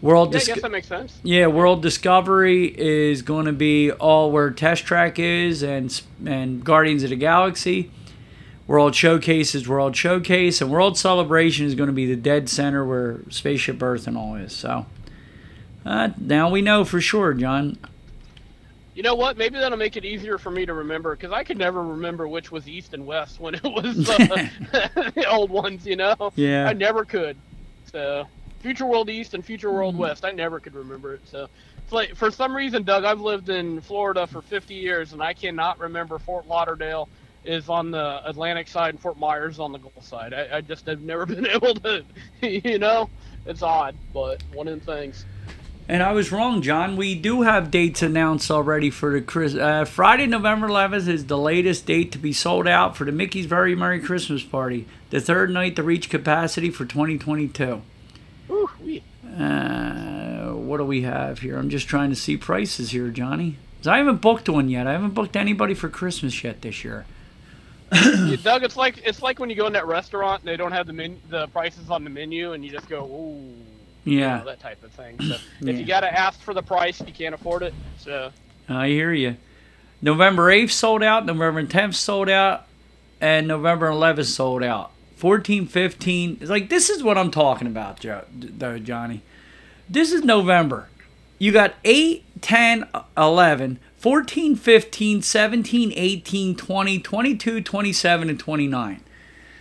World 0.00 0.32
Yeah, 0.32 0.40
I 0.40 0.44
guess 0.44 0.62
that 0.62 0.70
makes 0.70 0.88
sense. 0.88 1.18
yeah, 1.22 1.46
World 1.48 1.82
Discovery 1.82 2.64
is 2.66 3.20
going 3.22 3.46
to 3.46 3.52
be 3.52 3.90
all 3.90 4.30
where 4.32 4.50
Test 4.50 4.86
Track 4.86 5.18
is 5.18 5.62
and 5.62 6.00
and 6.24 6.64
Guardians 6.64 7.02
of 7.02 7.10
the 7.10 7.16
Galaxy. 7.16 7.90
World 8.70 8.94
Showcase 8.94 9.56
is 9.56 9.66
World 9.66 9.96
Showcase, 9.96 10.60
and 10.60 10.70
World 10.70 10.96
Celebration 10.96 11.66
is 11.66 11.74
going 11.74 11.88
to 11.88 11.92
be 11.92 12.06
the 12.06 12.14
dead 12.14 12.48
center 12.48 12.84
where 12.84 13.18
Spaceship 13.28 13.82
Earth 13.82 14.06
and 14.06 14.16
all 14.16 14.36
is. 14.36 14.54
So 14.54 14.86
uh, 15.84 16.10
now 16.16 16.48
we 16.48 16.62
know 16.62 16.84
for 16.84 17.00
sure, 17.00 17.34
John. 17.34 17.78
You 18.94 19.02
know 19.02 19.16
what? 19.16 19.36
Maybe 19.36 19.58
that'll 19.58 19.76
make 19.76 19.96
it 19.96 20.04
easier 20.04 20.38
for 20.38 20.52
me 20.52 20.66
to 20.66 20.72
remember 20.72 21.16
because 21.16 21.32
I 21.32 21.42
could 21.42 21.58
never 21.58 21.82
remember 21.82 22.28
which 22.28 22.52
was 22.52 22.68
east 22.68 22.94
and 22.94 23.04
west 23.04 23.40
when 23.40 23.56
it 23.56 23.64
was 23.64 24.08
uh, 24.08 24.16
the 25.16 25.26
old 25.28 25.50
ones. 25.50 25.84
You 25.84 25.96
know? 25.96 26.32
Yeah. 26.36 26.68
I 26.68 26.72
never 26.72 27.04
could. 27.04 27.36
So, 27.90 28.28
Future 28.60 28.86
World 28.86 29.10
East 29.10 29.34
and 29.34 29.44
Future 29.44 29.72
World 29.72 29.94
Mm-hmm. 29.94 30.02
West, 30.02 30.24
I 30.24 30.30
never 30.30 30.60
could 30.60 30.76
remember 30.76 31.14
it. 31.14 31.22
So, 31.28 31.48
like 31.90 32.14
for 32.14 32.30
some 32.30 32.54
reason, 32.54 32.84
Doug, 32.84 33.02
I've 33.02 33.20
lived 33.20 33.48
in 33.48 33.80
Florida 33.80 34.28
for 34.28 34.40
50 34.42 34.74
years 34.74 35.12
and 35.12 35.20
I 35.20 35.32
cannot 35.32 35.80
remember 35.80 36.20
Fort 36.20 36.46
Lauderdale 36.46 37.08
is 37.44 37.68
on 37.68 37.90
the 37.90 38.20
Atlantic 38.28 38.68
side 38.68 38.90
and 38.90 39.00
Fort 39.00 39.18
Myers 39.18 39.58
on 39.58 39.72
the 39.72 39.78
Gulf 39.78 40.04
side. 40.04 40.34
I, 40.34 40.58
I 40.58 40.60
just 40.60 40.86
have 40.86 41.00
never 41.00 41.26
been 41.26 41.46
able 41.46 41.74
to, 41.74 42.04
you 42.42 42.78
know, 42.78 43.08
it's 43.46 43.62
odd, 43.62 43.96
but 44.12 44.42
one 44.52 44.68
of 44.68 44.84
the 44.84 44.92
things. 44.92 45.24
And 45.88 46.04
I 46.04 46.12
was 46.12 46.30
wrong, 46.30 46.62
John. 46.62 46.96
We 46.96 47.16
do 47.16 47.42
have 47.42 47.72
dates 47.72 48.00
announced 48.00 48.48
already 48.48 48.90
for 48.90 49.12
the 49.12 49.20
Chris. 49.20 49.56
Uh, 49.56 49.84
Friday, 49.84 50.26
November 50.26 50.68
11th 50.68 51.08
is 51.08 51.26
the 51.26 51.36
latest 51.36 51.84
date 51.84 52.12
to 52.12 52.18
be 52.18 52.32
sold 52.32 52.68
out 52.68 52.96
for 52.96 53.04
the 53.04 53.10
Mickey's 53.10 53.46
Very 53.46 53.74
Merry 53.74 53.98
Christmas 53.98 54.44
Party, 54.44 54.86
the 55.10 55.20
third 55.20 55.50
night 55.50 55.74
to 55.74 55.82
reach 55.82 56.08
capacity 56.08 56.70
for 56.70 56.84
2022. 56.84 57.82
Whew, 58.46 58.70
wee. 58.80 59.02
Uh, 59.36 60.52
what 60.52 60.76
do 60.76 60.84
we 60.84 61.02
have 61.02 61.40
here? 61.40 61.58
I'm 61.58 61.70
just 61.70 61.88
trying 61.88 62.10
to 62.10 62.16
see 62.16 62.36
prices 62.36 62.92
here, 62.92 63.08
Johnny. 63.08 63.56
I 63.84 63.98
haven't 63.98 64.20
booked 64.20 64.48
one 64.48 64.68
yet. 64.68 64.86
I 64.86 64.92
haven't 64.92 65.14
booked 65.14 65.34
anybody 65.34 65.74
for 65.74 65.88
Christmas 65.88 66.44
yet 66.44 66.62
this 66.62 66.84
year. 66.84 67.06
Yeah, 67.92 68.36
Doug, 68.42 68.62
it's 68.62 68.76
like 68.76 68.98
it's 69.04 69.22
like 69.22 69.38
when 69.38 69.50
you 69.50 69.56
go 69.56 69.66
in 69.66 69.72
that 69.72 69.86
restaurant 69.86 70.42
and 70.42 70.48
they 70.48 70.56
don't 70.56 70.72
have 70.72 70.86
the 70.86 70.92
men, 70.92 71.20
the 71.28 71.48
prices 71.48 71.90
on 71.90 72.04
the 72.04 72.10
menu, 72.10 72.52
and 72.52 72.64
you 72.64 72.70
just 72.70 72.88
go, 72.88 73.04
ooh, 73.04 73.52
you 74.04 74.18
Yeah, 74.20 74.38
know, 74.38 74.44
that 74.46 74.60
type 74.60 74.82
of 74.84 74.92
thing. 74.92 75.18
So 75.20 75.36
Yeah. 75.60 75.70
if 75.72 75.78
you 75.80 75.86
gotta 75.86 76.12
ask 76.12 76.40
for 76.40 76.54
the 76.54 76.62
price, 76.62 77.00
you 77.00 77.12
can't 77.12 77.34
afford 77.34 77.62
it. 77.62 77.74
So 77.98 78.30
I 78.68 78.88
hear 78.88 79.12
you. 79.12 79.36
November 80.02 80.50
8th 80.50 80.70
sold 80.70 81.02
out, 81.02 81.26
November 81.26 81.62
10th 81.64 81.94
sold 81.94 82.28
out, 82.30 82.66
and 83.20 83.46
November 83.46 83.90
11th 83.90 84.26
sold 84.26 84.62
out. 84.62 84.92
14, 85.16 85.66
15. 85.66 86.38
It's 86.40 86.48
like, 86.48 86.70
this 86.70 86.88
is 86.88 87.02
what 87.02 87.18
I'm 87.18 87.30
talking 87.30 87.66
about, 87.66 88.00
Joe, 88.00 88.24
though, 88.32 88.78
Johnny. 88.78 89.20
This 89.90 90.12
is 90.12 90.24
November. 90.24 90.88
You 91.38 91.52
got 91.52 91.74
8, 91.84 92.24
10, 92.40 92.88
11, 93.18 93.78
14, 94.00 94.56
15, 94.56 95.20
17, 95.20 95.92
18, 95.94 96.56
20, 96.56 96.98
22, 97.00 97.60
27, 97.60 98.30
and 98.30 98.40
29. 98.40 99.04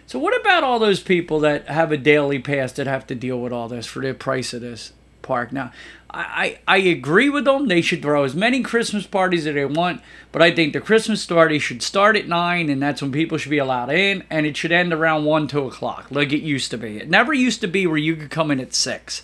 So 0.07 0.17
what 0.17 0.39
about 0.39 0.63
all 0.63 0.79
those 0.79 1.01
people 1.01 1.41
that 1.41 1.67
have 1.67 1.91
a 1.91 1.97
daily 1.97 2.39
pass 2.39 2.71
that 2.71 2.87
have 2.87 3.05
to 3.07 3.15
deal 3.15 3.37
with 3.37 3.51
all 3.51 3.67
this 3.67 3.85
for 3.85 3.99
the 3.99 4.13
price 4.13 4.53
of 4.53 4.61
this 4.61 4.93
park? 5.21 5.51
Now, 5.51 5.73
I, 6.09 6.59
I, 6.65 6.77
agree 6.77 7.29
with 7.29 7.43
them. 7.43 7.67
They 7.67 7.81
should 7.81 8.01
throw 8.01 8.23
as 8.23 8.33
many 8.33 8.61
Christmas 8.63 9.05
parties 9.05 9.45
as 9.45 9.55
they 9.55 9.65
want, 9.65 10.01
but 10.31 10.41
I 10.41 10.51
think 10.51 10.71
the 10.71 10.79
Christmas 10.79 11.25
party 11.25 11.59
should 11.59 11.83
start 11.83 12.15
at 12.15 12.29
9, 12.29 12.69
and 12.69 12.81
that's 12.81 13.01
when 13.01 13.11
people 13.11 13.37
should 13.37 13.51
be 13.51 13.57
allowed 13.57 13.91
in, 13.91 14.23
and 14.29 14.45
it 14.45 14.55
should 14.55 14.71
end 14.71 14.93
around 14.93 15.25
1, 15.25 15.49
2 15.49 15.67
o'clock, 15.67 16.07
like 16.09 16.31
it 16.31 16.41
used 16.41 16.71
to 16.71 16.77
be. 16.77 16.97
It 16.97 17.09
never 17.09 17.33
used 17.33 17.59
to 17.59 17.67
be 17.67 17.85
where 17.85 17.97
you 17.97 18.15
could 18.15 18.31
come 18.31 18.51
in 18.51 18.61
at 18.61 18.73
6. 18.73 19.23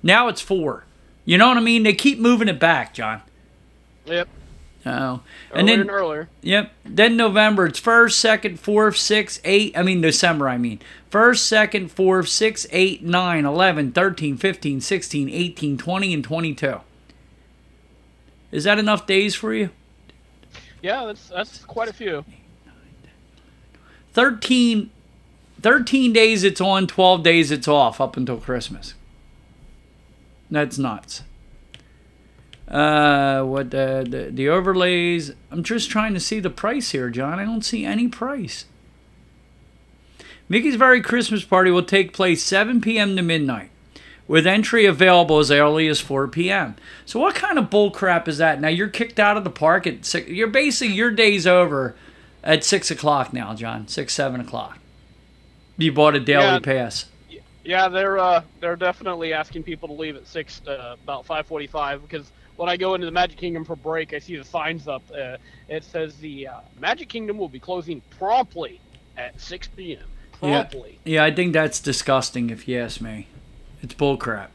Now 0.00 0.28
it's 0.28 0.40
4. 0.40 0.84
You 1.24 1.38
know 1.38 1.48
what 1.48 1.58
I 1.58 1.60
mean? 1.60 1.82
They 1.82 1.92
keep 1.92 2.20
moving 2.20 2.48
it 2.48 2.60
back, 2.60 2.94
John. 2.94 3.22
Yep, 4.08 4.28
Oh. 4.86 5.20
And 5.52 5.68
then 5.68 5.90
earlier. 5.90 6.28
Yep. 6.42 6.72
Then 6.84 7.16
November, 7.16 7.66
it's 7.66 7.78
first, 7.78 8.20
second, 8.20 8.60
fourth, 8.60 8.96
sixth, 8.96 9.40
eight. 9.44 9.76
I 9.76 9.82
mean, 9.82 10.00
December, 10.00 10.48
I 10.48 10.56
mean. 10.56 10.80
First, 11.10 11.46
second, 11.46 11.90
fourth, 11.90 12.28
six, 12.28 12.66
eight, 12.70 13.02
nine, 13.02 13.44
11, 13.44 13.92
13, 13.92 14.36
15, 14.36 14.80
16, 14.80 15.28
18, 15.28 15.78
20, 15.78 16.14
and 16.14 16.24
22. 16.24 16.80
Is 18.50 18.64
that 18.64 18.78
enough 18.78 19.06
days 19.06 19.34
for 19.34 19.52
you? 19.52 19.70
Yeah, 20.80 21.06
that's 21.06 21.28
that's 21.28 21.64
quite 21.64 21.88
a 21.88 21.92
few. 21.92 22.24
13, 24.12 24.90
13 25.60 26.12
days 26.12 26.44
it's 26.44 26.60
on, 26.60 26.86
12 26.86 27.22
days 27.22 27.50
it's 27.50 27.68
off 27.68 28.00
up 28.00 28.16
until 28.16 28.38
Christmas. 28.38 28.94
That's 30.50 30.78
nuts. 30.78 31.22
Uh, 32.70 33.42
what 33.44 33.70
the, 33.70 34.06
the 34.08 34.30
the 34.30 34.48
overlays? 34.48 35.32
I'm 35.50 35.62
just 35.62 35.90
trying 35.90 36.12
to 36.14 36.20
see 36.20 36.38
the 36.38 36.50
price 36.50 36.90
here, 36.90 37.08
John. 37.08 37.38
I 37.38 37.44
don't 37.44 37.64
see 37.64 37.84
any 37.84 38.08
price. 38.08 38.66
Mickey's 40.50 40.76
Very 40.76 41.00
Christmas 41.00 41.44
Party 41.44 41.70
will 41.70 41.82
take 41.82 42.12
place 42.12 42.42
7 42.42 42.80
p.m. 42.80 43.16
to 43.16 43.22
midnight, 43.22 43.70
with 44.26 44.46
entry 44.46 44.86
available 44.86 45.38
as 45.38 45.50
early 45.50 45.88
as 45.88 46.00
4 46.00 46.26
p.m. 46.28 46.74
So 47.04 47.20
what 47.20 47.34
kind 47.34 47.58
of 47.58 47.68
bull 47.70 47.90
crap 47.90 48.28
is 48.28 48.38
that? 48.38 48.60
Now 48.60 48.68
you're 48.68 48.88
kicked 48.88 49.18
out 49.18 49.36
of 49.36 49.44
the 49.44 49.50
park 49.50 49.86
at 49.86 50.04
six. 50.04 50.28
You're 50.28 50.48
basically 50.48 50.94
your 50.94 51.10
day's 51.10 51.46
over 51.46 51.94
at 52.44 52.64
six 52.64 52.90
o'clock 52.90 53.32
now, 53.32 53.54
John. 53.54 53.88
Six, 53.88 54.12
seven 54.14 54.40
o'clock. 54.40 54.78
You 55.76 55.92
bought 55.92 56.16
a 56.16 56.20
daily 56.20 56.42
Yeah. 56.44 56.58
pass. 56.58 57.06
Yeah, 57.64 57.88
they're 57.88 58.18
uh, 58.18 58.42
they're 58.60 58.76
definitely 58.76 59.34
asking 59.34 59.62
people 59.64 59.88
to 59.88 59.94
leave 59.94 60.16
at 60.16 60.26
six 60.26 60.60
to 60.60 60.92
about 61.02 61.26
five 61.26 61.46
forty-five 61.46 62.00
because 62.00 62.30
when 62.58 62.68
I 62.68 62.76
go 62.76 62.94
into 62.94 63.06
the 63.06 63.12
Magic 63.12 63.38
Kingdom 63.38 63.64
for 63.64 63.76
break, 63.76 64.12
I 64.12 64.18
see 64.18 64.36
the 64.36 64.44
signs 64.44 64.88
up. 64.88 65.02
Uh, 65.10 65.36
it 65.68 65.84
says 65.84 66.16
the 66.16 66.48
uh, 66.48 66.60
Magic 66.80 67.08
Kingdom 67.08 67.38
will 67.38 67.48
be 67.48 67.60
closing 67.60 68.02
promptly 68.18 68.80
at 69.16 69.40
six 69.40 69.68
p.m. 69.68 70.02
Promptly. 70.32 70.98
Yeah, 71.04 71.24
I 71.24 71.32
think 71.32 71.52
that's 71.52 71.78
disgusting 71.78 72.50
if 72.50 72.66
you 72.66 72.78
ask 72.78 73.00
me. 73.00 73.28
It's 73.80 73.94
bullcrap. 73.94 74.48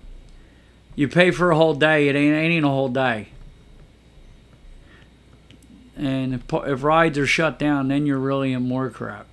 You 0.95 1.08
pay 1.08 1.32
for 1.32 1.49
a 1.49 1.56
whole 1.56 1.74
day, 1.74 2.10
it 2.10 2.16
ain't, 2.16 2.36
ain't 2.36 2.66
a 2.66 2.70
whole 2.70 2.89
day. 2.89 3.30
And 5.95 6.34
if, 6.34 6.41
if 6.51 6.84
rides 6.84 7.18
are 7.18 7.28
shut 7.28 7.58
down, 7.58 7.88
then 7.88 8.06
you're 8.06 8.20
really 8.20 8.51
in 8.51 8.64
more 8.64 8.89
crap. 8.89 9.28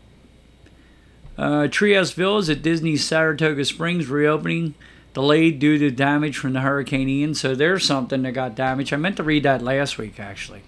Uh, 1.36 1.66
Treehouse 1.68 2.14
Villas 2.14 2.48
at 2.48 2.62
Disney's 2.62 3.04
Saratoga 3.04 3.64
Springs 3.64 4.06
reopening 4.06 4.74
delayed 5.14 5.58
due 5.58 5.78
to 5.78 5.90
damage 5.90 6.36
from 6.36 6.52
the 6.52 6.60
Hurricane 6.60 7.08
Ian. 7.08 7.34
So 7.34 7.54
there's 7.54 7.84
something 7.84 8.22
that 8.22 8.32
got 8.32 8.54
damaged. 8.54 8.92
I 8.92 8.96
meant 8.96 9.16
to 9.16 9.22
read 9.22 9.42
that 9.42 9.62
last 9.62 9.98
week, 9.98 10.20
actually. 10.20 10.62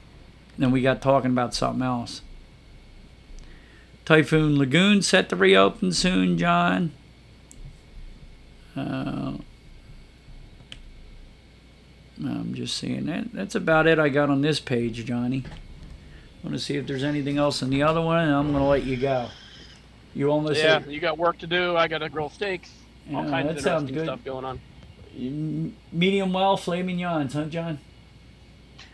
Then 0.59 0.71
we 0.71 0.83
got 0.83 1.01
talking 1.01 1.31
about 1.31 1.55
something 1.55 1.83
else. 1.83 2.23
Typhoon 4.05 4.59
Lagoon 4.59 5.01
set 5.03 5.29
to 5.29 5.37
reopen 5.37 5.93
soon, 5.93 6.37
John. 6.37 6.93
Uh, 8.77 9.35
I'm 12.19 12.55
just 12.55 12.77
seeing 12.77 13.07
that. 13.07 13.33
That's 13.33 13.55
about 13.55 13.87
it 13.87 13.99
I 13.99 14.09
got 14.09 14.29
on 14.29 14.43
this 14.43 14.61
page, 14.61 15.05
Johnny. 15.05 15.45
I 15.47 16.47
want 16.47 16.57
to 16.57 16.63
see 16.63 16.77
if 16.77 16.87
there's 16.87 17.05
anything 17.05 17.39
else 17.39 17.63
in 17.63 17.71
the 17.71 17.83
other 17.83 18.01
one, 18.01 18.19
and 18.19 18.35
I'm 18.35 18.51
going 18.51 18.63
to 18.63 18.69
let 18.69 18.85
you 18.85 18.97
go. 18.97 19.29
You 20.15 20.31
almost 20.31 20.61
Yeah, 20.61 20.81
you 20.87 21.01
got 21.01 21.17
work 21.17 21.39
to 21.39 21.47
do. 21.47 21.77
I 21.77 21.89
got 21.89 21.99
to 21.99 22.09
grill 22.09 22.29
steaks. 22.29 22.71
All 23.13 23.29
kinds 23.29 23.49
that 23.49 23.57
of 23.57 23.63
sounds 23.63 23.89
interesting 23.89 23.95
good. 23.95 24.05
stuff 24.05 24.25
going 24.25 24.45
on. 24.45 24.61
medium 25.93 26.33
well, 26.33 26.57
filet 26.57 26.83
mignons, 26.83 27.35
huh, 27.35 27.45
John? 27.47 27.79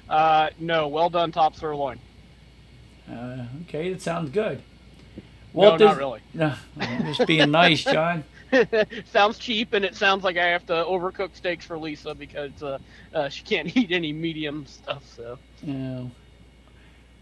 Uh, 0.08 0.50
no, 0.58 0.88
well 0.88 1.10
done 1.10 1.32
top 1.32 1.54
sirloin. 1.54 1.98
Uh, 3.10 3.44
okay, 3.62 3.92
that 3.92 4.02
sounds 4.02 4.30
good. 4.30 4.62
no, 5.18 5.22
Walt 5.52 5.80
not 5.80 5.96
really. 5.96 6.20
No, 6.34 6.54
I'm 6.80 7.06
just 7.14 7.26
being 7.26 7.50
nice, 7.50 7.84
John. 7.84 8.24
sounds 9.04 9.38
cheap, 9.38 9.74
and 9.74 9.84
it 9.84 9.94
sounds 9.94 10.24
like 10.24 10.38
I 10.38 10.46
have 10.46 10.64
to 10.66 10.72
overcook 10.72 11.36
steaks 11.36 11.64
for 11.66 11.78
Lisa 11.78 12.14
because 12.14 12.62
uh, 12.62 12.78
uh, 13.14 13.28
she 13.28 13.42
can't 13.44 13.74
eat 13.76 13.92
any 13.92 14.12
medium 14.12 14.64
stuff. 14.66 15.04
So 15.04 15.38
Yeah. 15.62 16.04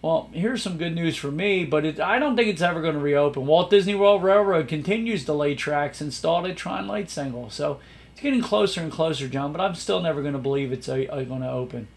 Well, 0.03 0.30
here's 0.32 0.62
some 0.62 0.78
good 0.78 0.94
news 0.94 1.16
for 1.16 1.30
me, 1.32 1.64
but 1.64 1.84
it, 1.84 1.99
I 2.01 2.18
don't 2.18 2.36
think 2.36 2.49
it's 2.49 2.62
ever 2.62 2.80
going 2.80 2.94
to 2.94 3.01
reopen. 3.01 3.47
Walt 3.47 3.70
Disney 3.70 3.94
World 3.94 4.22
Railroad 4.22 4.68
continues 4.68 5.24
to 5.24 5.32
lay 5.32 5.55
tracks 5.55 6.01
installed 6.01 6.47
at 6.47 6.57
Tron 6.57 6.86
Lightcycle, 6.86 7.51
so 7.51 7.80
it's 8.12 8.20
getting 8.20 8.40
closer 8.42 8.80
and 8.82 8.92
closer, 8.92 9.26
John. 9.26 9.53
But 9.53 9.61
I'm 9.61 9.74
still 9.74 10.01
never 10.01 10.20
going 10.22 10.34
to 10.34 10.38
believe 10.38 10.70
it's 10.70 10.88
uh, 10.88 10.97
going 10.97 11.40
to 11.40 11.51
open. 11.51 11.88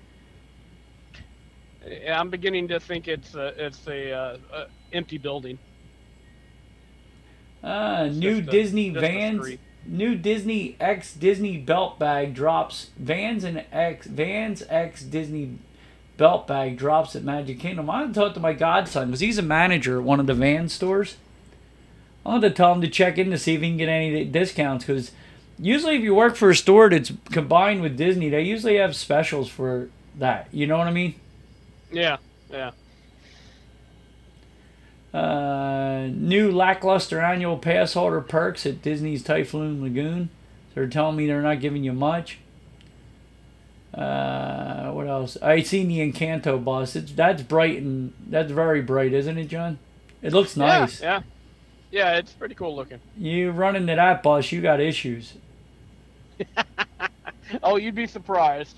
I'm 2.10 2.30
beginning 2.30 2.68
to 2.70 2.80
think 2.80 3.08
it's 3.08 3.36
a, 3.36 3.66
it's 3.66 3.88
a 3.88 4.12
uh, 4.12 4.38
uh, 4.52 4.66
empty 4.94 5.18
building. 5.18 5.58
Uh, 7.64 8.06
It's 8.08 8.18
new 8.18 8.38
a- 8.38 8.42
Disney 8.42 8.90
Vans, 8.90 9.58
new 9.86 10.16
Disney 10.16 10.78
X 10.80 11.14
Disney 11.14 11.58
belt 11.58 12.00
bag 12.00 12.34
drops. 12.34 12.92
Vans 12.98 13.44
and 13.44 13.66
X 13.72 14.08
Vans 14.08 14.64
X 14.70 15.04
Disney 15.04 15.58
belt 16.20 16.46
bag 16.46 16.78
drops 16.78 17.16
at 17.16 17.24
Magic 17.24 17.60
Kingdom. 17.60 17.90
I 17.90 18.02
talked 18.02 18.14
to 18.14 18.20
talk 18.20 18.34
to 18.36 18.40
my 18.40 18.54
godson 18.54 19.08
because 19.08 19.22
he's 19.22 19.40
a 19.40 19.42
manager 19.42 19.98
at 19.98 20.04
one 20.04 20.20
of 20.20 20.28
the 20.28 20.36
van 20.36 20.70
stores. 20.70 21.16
I 22.26 22.34
had 22.34 22.42
to 22.42 22.52
tell 22.52 22.74
him 22.74 22.82
to 22.82 22.88
check 22.88 23.18
in 23.18 23.32
to 23.32 23.38
see 23.40 23.56
if 23.56 23.62
he 23.62 23.70
can 23.70 23.78
get 23.78 23.90
any 23.90 24.26
discounts 24.26 24.86
because 24.86 25.12
usually 25.58 25.96
if 25.96 26.04
you 26.04 26.14
work 26.14 26.36
for 26.36 26.50
a 26.50 26.56
store 26.56 26.90
that's 26.90 27.14
combined 27.32 27.82
with 27.82 27.98
Disney, 27.98 28.30
they 28.30 28.42
usually 28.42 28.76
have 28.76 28.96
specials 28.96 29.50
for 29.50 29.90
that. 30.18 30.50
You 30.52 30.68
know 30.68 30.78
what 30.78 30.88
I 30.88 30.92
mean? 30.92 31.16
Yeah, 31.92 32.18
yeah. 32.52 32.72
Uh, 35.14 36.10
new 36.12 36.52
lackluster 36.52 37.20
annual 37.20 37.58
pass 37.58 37.94
holder 37.94 38.22
perks 38.22 38.66
at 38.66 38.82
Disney's 38.82 39.24
Typhoon 39.24 39.82
Lagoon. 39.82 40.30
They're 40.76 40.88
telling 40.88 41.16
me 41.16 41.26
they're 41.26 41.42
not 41.42 41.62
giving 41.62 41.84
you 41.84 41.94
much. 41.94 42.40
Uh, 44.02 44.92
what 44.92 45.08
else? 45.08 45.38
I 45.42 45.62
seen 45.62 45.90
the 45.90 46.00
Encanto 46.00 46.64
bus. 46.64 46.96
It's 46.96 47.12
that's 47.12 47.42
bright 47.44 47.82
and 47.82 48.14
that's 48.28 48.52
very 48.52 48.82
bright, 48.82 49.14
isn't 49.14 49.38
it, 49.38 49.48
John? 49.48 49.78
It 50.22 50.32
looks 50.32 50.56
nice. 50.56 51.02
Yeah, 51.02 51.18
yeah. 51.18 51.22
Yeah, 51.92 52.18
it's 52.18 52.32
pretty 52.34 52.56
cool 52.56 52.76
looking. 52.76 53.00
You 53.18 53.52
run 53.52 53.76
into 53.76 53.96
that 53.96 54.22
bus, 54.24 54.52
you 54.52 54.62
got 54.62 54.80
issues. 54.80 55.34
Oh, 57.64 57.78
you'd 57.78 57.96
be 57.96 58.08
surprised. 58.08 58.78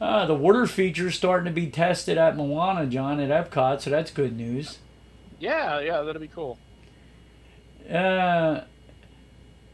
Uh, 0.00 0.26
the 0.26 0.34
water 0.34 0.66
feature's 0.66 1.14
starting 1.14 1.44
to 1.46 1.52
be 1.52 1.68
tested 1.68 2.18
at 2.18 2.36
Moana, 2.36 2.86
John, 2.86 3.20
at 3.20 3.30
Epcot, 3.30 3.80
so 3.80 3.90
that's 3.90 4.10
good 4.10 4.36
news. 4.36 4.78
Yeah, 5.38 5.80
yeah, 5.80 6.02
that'll 6.02 6.20
be 6.20 6.28
cool. 6.28 6.58
Uh, 7.88 8.62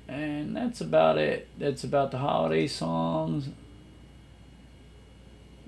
and 0.09 0.55
that's 0.55 0.81
about 0.81 1.17
it. 1.17 1.49
That's 1.59 1.85
about 1.85 2.11
the 2.11 2.19
holiday 2.19 2.67
songs. 2.67 3.49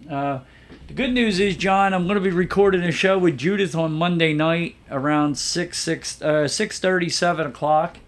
Uh, 0.08 0.40
the 0.88 0.94
good 0.94 1.12
news 1.12 1.38
is, 1.38 1.56
John, 1.56 1.94
I'm 1.94 2.04
going 2.04 2.16
to 2.16 2.20
be 2.20 2.30
recording 2.30 2.82
a 2.82 2.92
show 2.92 3.18
with 3.18 3.38
Judith 3.38 3.74
on 3.74 3.92
Monday 3.92 4.32
night 4.32 4.76
around 4.90 5.38
six 5.38 5.78
six 5.78 6.20
uh, 6.22 6.48
six 6.48 6.78
thirty 6.78 7.08
seven 7.08 7.46
o'clock. 7.46 7.98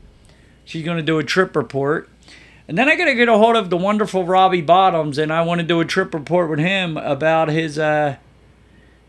She's 0.64 0.84
going 0.84 0.97
to 0.97 1.03
do 1.03 1.18
a 1.18 1.24
trip 1.24 1.55
report, 1.57 2.09
and 2.66 2.76
then 2.76 2.88
I 2.88 2.97
got 2.97 3.05
to 3.07 3.14
get 3.14 3.28
a 3.28 3.36
hold 3.38 3.57
of 3.57 3.70
the 3.70 3.76
wonderful 3.76 4.24
Robbie 4.24 4.62
Bottoms, 4.62 5.18
and 5.18 5.32
I 5.32 5.42
want 5.42 5.61
to 5.61 5.66
do 5.66 5.80
a 5.80 5.84
trip 5.84 6.14
report 6.14 6.51
with 6.51 6.59
him 6.59 6.97
about 6.97 7.49
his 7.49 7.78
uh 7.78 8.16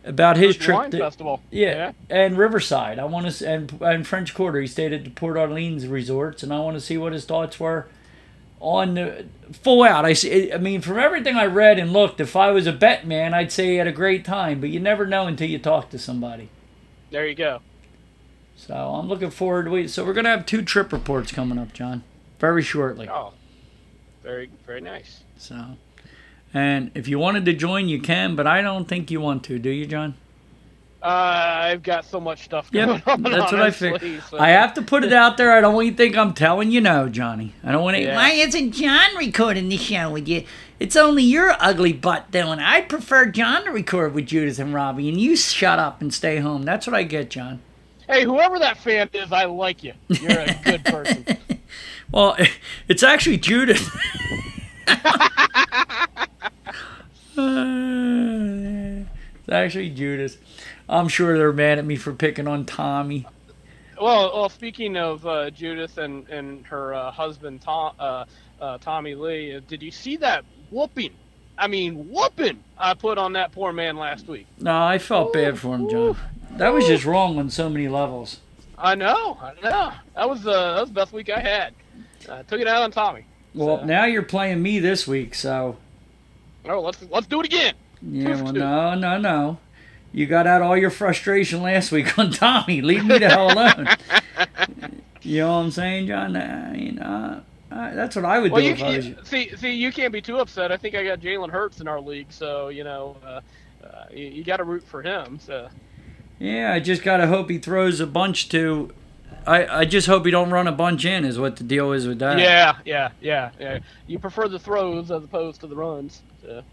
about 0.04 0.38
his 0.38 0.56
trip. 0.56 0.78
Wine 0.78 0.92
to- 0.92 1.00
festival. 1.00 1.42
yeah, 1.50 1.94
and 2.10 2.38
Riverside. 2.38 3.00
I 3.00 3.06
want 3.06 3.32
to 3.32 3.50
and 3.50 3.82
and 3.82 4.06
French 4.06 4.34
Quarter. 4.34 4.62
He 4.62 4.68
stayed 4.68 4.94
at 4.94 5.04
the 5.04 5.10
Port 5.10 5.38
Orleans 5.38 5.88
resorts, 5.88 6.44
and 6.44 6.54
I 6.54 6.60
want 6.60 6.76
to 6.76 6.82
see 6.82 6.98
what 6.98 7.14
his 7.14 7.26
thoughts 7.26 7.60
were 7.60 7.88
on 8.66 8.96
the 8.96 9.26
full 9.54 9.84
out. 9.84 10.06
I 10.06 10.14
see. 10.14 10.52
I 10.52 10.58
mean, 10.58 10.82
from 10.82 10.98
everything 10.98 11.36
I 11.36 11.46
read 11.46 11.78
and 11.78 11.94
looked, 11.94 12.20
if 12.20 12.36
I 12.36 12.50
was 12.50 12.66
a 12.66 12.74
bet 12.74 13.06
man, 13.06 13.34
I'd 13.34 13.52
say 13.52 13.68
he 13.72 13.76
had 13.76 13.88
a 13.88 13.92
great 13.92 14.26
time. 14.26 14.60
But 14.60 14.70
you 14.70 14.80
never 14.80 15.06
know 15.06 15.28
until 15.28 15.48
you 15.48 15.60
talk 15.60 15.92
to 15.92 16.00
somebody. 16.00 16.50
There 17.12 17.28
you 17.28 17.36
go. 17.36 17.62
So 18.56 18.74
I'm 18.74 19.08
looking 19.08 19.30
forward 19.30 19.66
to 19.66 19.76
it. 19.76 19.90
So 19.90 20.04
we're 20.04 20.14
gonna 20.14 20.30
have 20.30 20.48
two 20.48 20.64
trip 20.64 20.92
reports 20.92 21.32
coming 21.32 21.60
up, 21.60 21.74
John, 21.74 22.04
very 22.40 22.64
shortly. 22.64 23.08
Oh, 23.08 23.34
very, 24.24 24.50
very 24.66 24.82
nice. 24.82 25.22
So, 25.38 25.78
and 26.52 26.90
if 26.96 27.08
you 27.08 27.20
wanted 27.20 27.46
to 27.46 27.54
join, 27.54 27.88
you 27.88 28.02
can, 28.02 28.36
but 28.36 28.48
I 28.48 28.64
don't 28.64 28.88
think 28.88 29.12
you 29.12 29.22
want 29.22 29.44
to. 29.44 29.60
Do 29.60 29.70
you, 29.70 29.86
John? 29.86 30.16
Uh, 31.06 31.68
I've 31.70 31.84
got 31.84 32.04
so 32.06 32.20
much 32.20 32.46
stuff 32.46 32.72
going 32.72 32.90
Yep, 32.90 33.08
on. 33.08 33.22
that's 33.22 33.52
what 33.52 33.60
I 33.60 33.64
honestly, 33.66 33.92
figured. 34.00 34.24
so- 34.24 34.40
I 34.40 34.50
have 34.50 34.74
to 34.74 34.82
put 34.82 35.04
it 35.04 35.14
out 35.14 35.38
there. 35.38 35.52
I 35.52 35.62
don't 35.62 35.76
want 35.76 35.86
you 35.86 35.92
to 35.92 35.98
think 35.98 36.18
I'm 36.18 36.34
telling 36.34 36.72
you 36.72 36.82
no, 36.82 37.10
Johnny. 37.10 37.54
I 37.64 37.72
don't 37.72 37.84
want 37.84 37.96
to. 37.98 38.02
Yeah. 38.02 38.16
Why 38.16 38.32
isn't 38.32 38.72
John 38.72 39.16
recording 39.16 39.70
the 39.70 39.78
show 39.78 40.10
with 40.10 40.28
you? 40.28 40.46
It's 40.80 40.96
only 40.96 41.22
your 41.22 41.56
ugly 41.60 41.94
butt 41.94 42.32
doing. 42.32 42.58
I'd 42.60 42.90
prefer 42.90 43.28
John 43.28 43.66
to 43.66 43.72
record 43.72 44.16
with 44.16 44.26
Judith 44.26 44.58
and 44.58 44.74
Robbie, 44.74 45.08
and 45.08 45.22
you 45.22 45.36
shut 45.36 45.78
up 45.78 46.02
and 46.02 46.12
stay 46.12 46.38
home. 46.40 46.64
That's 46.64 46.88
what 46.88 46.96
I 46.96 47.04
get, 47.04 47.30
John. 47.30 47.60
Hey, 48.10 48.24
whoever 48.24 48.58
that 48.58 48.80
fan 48.80 49.08
is, 49.14 49.32
I 49.32 49.46
like 49.46 49.84
you. 49.84 49.94
You're 50.08 50.40
a 50.40 50.60
good 50.64 50.84
person. 50.86 51.26
Well, 52.12 52.36
it's 52.88 53.04
actually 53.04 53.38
Judith. 53.38 53.88
it's 57.38 59.08
actually 59.52 59.90
Judith. 59.92 60.42
I'm 60.88 61.08
sure 61.08 61.38
they're 61.38 61.54
mad 61.54 61.80
at 61.80 61.86
me 61.86 61.96
for 61.96 62.14
picking 62.14 62.48
on 62.48 62.66
Tommy. 62.66 63.26
well, 64.00 64.32
well, 64.36 64.50
speaking 64.50 64.98
of 64.98 65.26
uh, 65.26 65.50
Judith 65.50 65.98
and 65.98 66.28
and 66.30 66.66
her 66.68 66.94
uh, 66.94 67.12
husband 67.12 67.62
Tom, 67.62 67.94
uh, 68.00 68.26
uh, 68.62 68.78
Tommy 68.80 69.16
Lee, 69.16 69.56
uh, 69.56 69.62
did 69.68 69.82
you 69.82 69.92
see 69.92 70.18
that 70.18 70.46
whooping? 70.72 71.14
I 71.58 71.68
mean, 71.68 72.10
whooping 72.10 72.62
I 72.78 72.94
put 72.94 73.18
on 73.18 73.34
that 73.34 73.52
poor 73.54 73.72
man 73.72 73.96
last 73.98 74.28
week. 74.28 74.46
No, 74.60 74.76
I 74.84 74.98
felt 74.98 75.32
bad 75.34 75.58
for 75.58 75.76
him, 75.76 75.90
John. 75.90 76.18
That 76.58 76.70
was 76.74 76.86
just 76.86 77.06
wrong 77.06 77.40
on 77.40 77.50
so 77.50 77.70
many 77.70 77.88
levels. 77.88 78.40
I 78.78 78.96
know, 78.96 79.38
I 79.42 79.54
know. 79.64 79.92
That 80.16 80.30
was 80.30 80.46
uh, 80.46 80.74
that 80.76 80.80
was 80.82 80.90
the 80.90 80.96
best 80.96 81.14
week 81.14 81.30
I 81.30 81.40
had. 81.40 81.74
I 82.30 82.44
took 82.44 82.60
it 82.60 82.68
out 82.68 82.84
on 82.84 82.92
Tommy. 82.92 83.26
Well, 83.54 83.80
So- 83.80 83.86
now 83.86 84.06
you're 84.06 84.22
playing 84.24 84.62
me 84.62 84.80
this 84.80 85.08
week, 85.08 85.34
so 85.36 85.78
Oh, 86.68 86.82
let's 86.82 87.02
let's 87.10 87.28
do 87.28 87.40
it 87.40 87.46
again. 87.46 87.74
yeah. 88.02 88.42
Well, 88.42 88.52
no, 88.54 88.96
no, 88.96 89.18
no. 89.18 89.58
You 90.16 90.26
got 90.28 90.48
out 90.48 90.62
all 90.62 90.78
your 90.78 90.92
frustration 90.92 91.62
last 91.62 91.92
week 91.92 92.18
on 92.18 92.32
Tommy. 92.32 92.82
Leave 92.82 93.06
me 93.06 93.18
the 93.18 93.28
hell 93.28 93.52
alone. 93.52 93.90
you 95.22 95.40
know 95.40 95.58
what 95.58 95.66
I'm 95.66 95.72
saying, 95.72 96.08
John? 96.08 96.38
I 96.38 96.72
mean, 96.72 97.00
uh, 97.00 97.44
that's 97.70 98.16
what 98.16 98.24
I 98.24 98.40
would 98.40 98.54
Well, 98.54 98.62
do 98.62 98.68
you, 98.68 98.74
if 98.76 98.82
I 98.82 98.96
was 98.96 99.08
you. 99.08 99.16
you 99.16 99.26
see, 99.26 99.54
see, 99.58 99.74
you 99.74 99.92
can't 99.92 100.14
be 100.14 100.22
too 100.22 100.38
upset. 100.38 100.72
I 100.72 100.78
think 100.78 100.96
I 100.96 101.04
got 101.04 101.20
Jalen 101.20 101.50
Hurts 101.50 101.82
in 101.82 101.90
our 101.90 102.00
league, 102.00 102.28
so 102.30 102.70
you 102.70 102.86
know, 102.86 103.18
uh, 103.26 103.42
uh, 103.86 104.06
you, 104.10 104.28
you 104.28 104.44
got 104.46 104.58
to 104.58 104.64
root 104.64 104.84
for 104.84 105.02
him. 105.02 105.38
So 105.38 105.68
Yeah, 106.40 106.72
I 106.72 106.80
just 106.80 107.04
gotta 107.04 107.28
hope 107.28 107.50
he 107.50 107.58
throws 107.58 108.00
a 108.00 108.08
bunch 108.08 108.48
to. 108.50 108.94
I, 109.46 109.80
I 109.80 109.86
just 109.86 110.08
hope 110.08 110.24
he 110.24 110.32
don't 110.32 110.50
run 110.50 110.66
a 110.66 110.72
bunch 110.72 111.04
in. 111.04 111.26
Is 111.26 111.38
what 111.38 111.58
the 111.58 111.66
deal 111.66 111.92
is 111.92 112.08
with 112.08 112.20
that. 112.20 112.40
yeah, 112.40 112.78
yeah, 112.86 113.10
yeah, 113.20 113.52
yeah. 113.60 113.80
You 114.08 114.18
prefer 114.18 114.48
the 114.48 114.60
throws 114.60 115.12
as 115.12 115.26
opposed 115.26 115.60
to 115.60 115.68
the 115.68 115.76
runs. 115.76 116.22
So. 116.42 116.64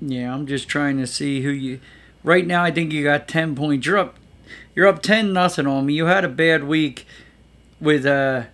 Yeah, 0.00 0.32
I'm 0.32 0.46
just 0.46 0.68
trying 0.68 0.98
to 0.98 1.06
see 1.08 1.42
who 1.42 1.50
you. 1.50 1.80
Right 2.26 2.44
now, 2.44 2.64
I 2.64 2.72
think 2.72 2.92
you 2.92 3.04
got 3.04 3.28
ten 3.28 3.54
points. 3.54 3.86
You're 3.86 3.98
up. 3.98 4.16
You're 4.74 4.88
up 4.88 5.00
ten 5.00 5.32
nothing 5.32 5.68
on 5.68 5.86
me. 5.86 5.94
You 5.94 6.06
had 6.06 6.24
a 6.24 6.28
bad 6.28 6.64
week 6.64 7.06
with 7.80 8.04
uh. 8.04 8.46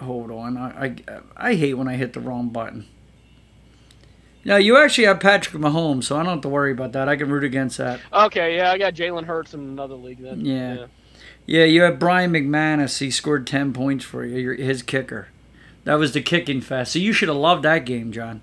Hold 0.00 0.32
on, 0.32 0.56
I, 0.58 0.86
I 0.86 1.20
I 1.36 1.54
hate 1.54 1.74
when 1.74 1.86
I 1.86 1.94
hit 1.94 2.14
the 2.14 2.20
wrong 2.20 2.48
button. 2.48 2.86
Now 4.44 4.56
you 4.56 4.76
actually 4.76 5.04
have 5.04 5.20
Patrick 5.20 5.62
Mahomes, 5.62 6.04
so 6.04 6.16
I 6.16 6.24
don't 6.24 6.32
have 6.32 6.40
to 6.40 6.48
worry 6.48 6.72
about 6.72 6.90
that. 6.92 7.08
I 7.08 7.14
can 7.14 7.30
root 7.30 7.44
against 7.44 7.78
that. 7.78 8.00
Okay, 8.12 8.56
yeah, 8.56 8.72
I 8.72 8.76
got 8.76 8.94
Jalen 8.94 9.24
Hurts 9.24 9.54
in 9.54 9.60
another 9.60 9.94
league 9.94 10.20
then. 10.20 10.44
Yeah. 10.44 10.86
Yeah, 11.46 11.64
you 11.64 11.82
have 11.82 12.00
Brian 12.00 12.32
McManus. 12.32 12.98
He 12.98 13.12
scored 13.12 13.46
ten 13.46 13.72
points 13.72 14.04
for 14.04 14.24
you. 14.24 14.36
You're 14.36 14.54
his 14.54 14.82
kicker. 14.82 15.28
That 15.84 15.94
was 15.94 16.12
the 16.12 16.20
kicking 16.20 16.60
fest. 16.60 16.94
So 16.94 16.98
you 16.98 17.12
should 17.12 17.28
have 17.28 17.38
loved 17.38 17.62
that 17.62 17.86
game, 17.86 18.10
John. 18.10 18.40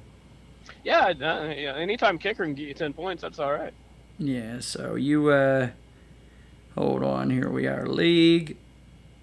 Yeah, 0.86 1.08
uh, 1.08 1.54
yeah. 1.54 1.76
Anytime 1.76 2.18
kicker 2.18 2.46
can 2.46 2.54
get 2.54 2.70
you 2.70 2.74
ten 2.74 2.94
points, 2.94 3.22
that's 3.22 3.38
all 3.38 3.52
right. 3.52 3.74
Yeah, 4.22 4.60
so 4.60 4.94
you 4.94 5.30
uh 5.30 5.70
hold 6.76 7.02
on, 7.02 7.32
here 7.32 7.50
we 7.50 7.66
are. 7.66 7.88
League 7.88 8.56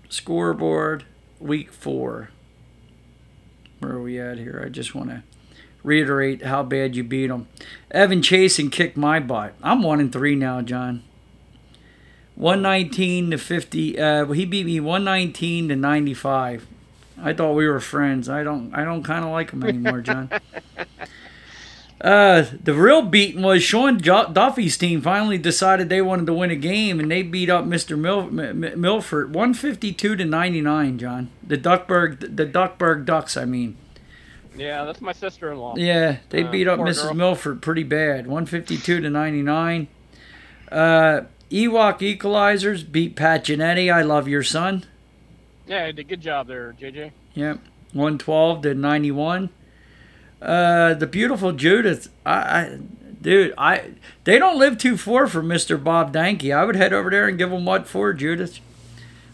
scoreboard 0.09 1.05
week 1.39 1.73
4. 1.73 2.31
Where 3.79 3.93
are 3.93 4.03
we 4.03 4.19
at 4.19 4.39
here? 4.39 4.61
I 4.67 4.69
just 4.71 4.97
want 4.97 5.11
to 5.11 5.23
reiterate 5.85 6.43
how 6.43 6.65
bad 6.65 6.97
you 6.97 7.05
beat 7.05 7.29
them. 7.29 7.47
Evan 7.93 8.23
Chasen 8.23 8.73
kicked 8.73 8.97
my 8.97 9.21
butt. 9.21 9.55
I'm 9.63 9.85
one 9.85 10.01
and 10.01 10.13
three 10.13 10.35
now, 10.35 10.63
John. 10.63 11.05
119 12.35 13.31
to 13.31 13.39
50. 13.39 14.01
Uh, 14.01 14.27
he 14.27 14.45
beat 14.45 14.67
me 14.67 14.81
119 14.81 15.69
to 15.69 15.77
95. 15.77 16.67
I 17.23 17.33
thought 17.33 17.53
we 17.53 17.69
were 17.69 17.79
friends. 17.79 18.29
I 18.29 18.43
don't. 18.43 18.75
I 18.75 18.85
don't 18.85 19.05
kind 19.05 19.25
of 19.25 19.31
like 19.31 19.53
him 19.53 19.63
anymore, 19.63 20.01
John. 20.01 20.29
Uh, 22.01 22.45
the 22.63 22.75
real 22.75 23.03
beating 23.03 23.43
was 23.43 23.63
Sean 23.63 23.99
Duffy's 23.99 24.79
team 24.79 25.01
finally 25.01 25.37
decided 25.37 25.89
they 25.89 26.01
wanted 26.01 26.27
to 26.27 26.33
win 26.35 26.51
a 26.51 26.57
game, 26.57 27.01
and 27.01 27.11
they 27.11 27.23
beat 27.23 27.51
up 27.51 27.65
Mr. 27.65 27.99
Mil- 27.99 28.29
M- 28.41 28.81
Milford 28.81 29.35
152 29.35 30.15
to 30.15 30.25
99. 30.25 30.99
John, 30.99 31.31
the 31.45 31.57
Duckburg, 31.57 32.37
the 32.37 32.47
Duckburg 32.47 33.05
Ducks, 33.05 33.37
I 33.37 33.45
mean. 33.45 33.77
Yeah, 34.57 34.85
that's 34.85 35.01
my 35.01 35.13
sister-in-law. 35.13 35.75
Yeah, 35.77 36.19
they 36.31 36.45
uh, 36.45 36.51
beat 36.51 36.69
up 36.69 36.79
Mrs. 36.81 37.03
Girl. 37.03 37.15
Milford 37.15 37.63
pretty 37.63 37.85
bad, 37.85 38.27
152 38.27 39.01
to 39.01 39.11
99. 39.11 39.89
Uh, 40.71 41.23
Ewok 41.51 41.99
Equalizers 42.01 42.91
beat 42.91 43.17
Pat 43.17 43.45
Genetti. 43.45 43.93
I 43.93 44.03
love 44.03 44.29
your 44.29 44.43
son. 44.43 44.85
Yeah, 45.67 45.87
did 45.87 45.99
a 45.99 46.05
good 46.05 46.21
job 46.21 46.47
there, 46.47 46.75
JJ. 46.81 47.13
Yep, 47.35 47.59
112 47.93 48.63
to 48.63 48.75
91. 48.75 49.51
Uh, 50.41 50.95
the 50.95 51.07
beautiful 51.07 51.53
Judith. 51.53 52.09
I, 52.25 52.33
I, 52.33 52.79
dude, 53.21 53.55
I 53.59 53.93
they 54.25 54.39
don't 54.39 54.59
live 54.59 54.79
too 54.79 54.97
far 54.97 55.27
from 55.27 55.49
Mr. 55.49 55.83
Bob 55.83 56.13
Danke. 56.13 56.55
I 56.55 56.65
would 56.65 56.77
head 56.77 56.93
over 56.93 57.11
there 57.11 57.27
and 57.27 57.39
give 57.39 57.51
them 57.51 57.65
what 57.65 57.89
for, 57.89 58.13
Judith? 58.13 58.61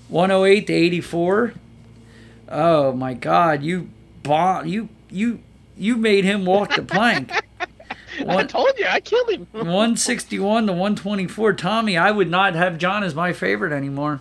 108 0.09 0.67
to 0.67 0.73
84. 0.73 1.55
Oh 2.49 2.93
my 2.93 3.15
God, 3.15 3.63
you 3.63 3.91
bomb, 4.23 4.67
you 4.67 4.89
you 5.11 5.41
you 5.77 5.97
made 5.97 6.25
him 6.25 6.45
walk 6.47 6.75
the 6.75 6.83
plank. 6.83 7.31
One, 8.23 8.37
I 8.37 8.43
told 8.45 8.79
you, 8.79 8.87
I 8.87 9.01
killed 9.01 9.31
him. 9.31 9.47
161 9.53 10.67
to 10.69 10.73
124. 10.73 11.53
Tommy, 11.55 11.97
I 11.97 12.13
would 12.13 12.31
not 12.31 12.55
have 12.55 12.79
John 12.79 13.03
as 13.03 13.15
my 13.15 13.33
favorite 13.33 13.73
anymore. 13.73 14.21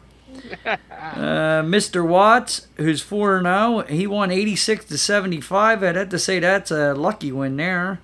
Uh, 0.65 1.61
Mr. 1.61 2.07
Watts, 2.07 2.67
who's 2.77 3.01
4 3.01 3.43
0, 3.43 3.81
he 3.87 4.07
won 4.07 4.31
86 4.31 4.85
to 4.85 4.97
75. 4.97 5.83
I'd 5.83 5.95
have 5.95 6.09
to 6.09 6.17
say 6.17 6.39
that's 6.39 6.71
a 6.71 6.93
lucky 6.95 7.31
win 7.31 7.57
there. 7.57 7.99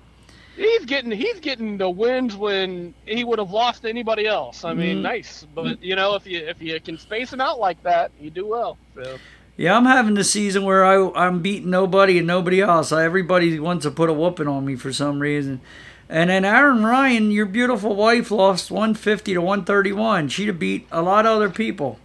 He's 0.56 0.84
getting 0.84 1.10
he's 1.10 1.40
getting 1.40 1.78
the 1.78 1.88
wins 1.88 2.36
when 2.36 2.94
he 3.06 3.24
would 3.24 3.38
have 3.38 3.50
lost 3.50 3.82
to 3.82 3.88
anybody 3.88 4.26
else. 4.26 4.62
I 4.62 4.74
mean, 4.74 4.98
mm. 4.98 5.02
nice, 5.02 5.46
but 5.54 5.82
you 5.82 5.96
know 5.96 6.14
if 6.14 6.26
you 6.26 6.38
if 6.38 6.60
you 6.60 6.78
can 6.80 6.98
space 6.98 7.32
him 7.32 7.40
out 7.40 7.58
like 7.58 7.82
that, 7.82 8.12
you 8.20 8.30
do 8.30 8.46
well. 8.46 8.76
So. 8.94 9.18
Yeah, 9.56 9.76
I'm 9.76 9.86
having 9.86 10.14
the 10.14 10.24
season 10.24 10.64
where 10.64 10.84
I 10.84 11.10
I'm 11.14 11.40
beating 11.40 11.70
nobody 11.70 12.18
and 12.18 12.26
nobody 12.26 12.60
else. 12.60 12.92
Everybody 12.92 13.58
wants 13.58 13.84
to 13.84 13.90
put 13.90 14.10
a 14.10 14.12
whooping 14.12 14.48
on 14.48 14.64
me 14.64 14.76
for 14.76 14.92
some 14.92 15.18
reason. 15.18 15.62
And 16.10 16.28
then 16.28 16.44
Aaron 16.44 16.84
Ryan, 16.84 17.30
your 17.30 17.46
beautiful 17.46 17.94
wife, 17.94 18.30
lost 18.30 18.70
150 18.70 19.32
to 19.34 19.40
131. 19.40 20.28
She'd 20.28 20.48
have 20.48 20.58
beat 20.58 20.88
a 20.90 21.02
lot 21.02 21.24
of 21.24 21.36
other 21.36 21.48
people. 21.48 22.00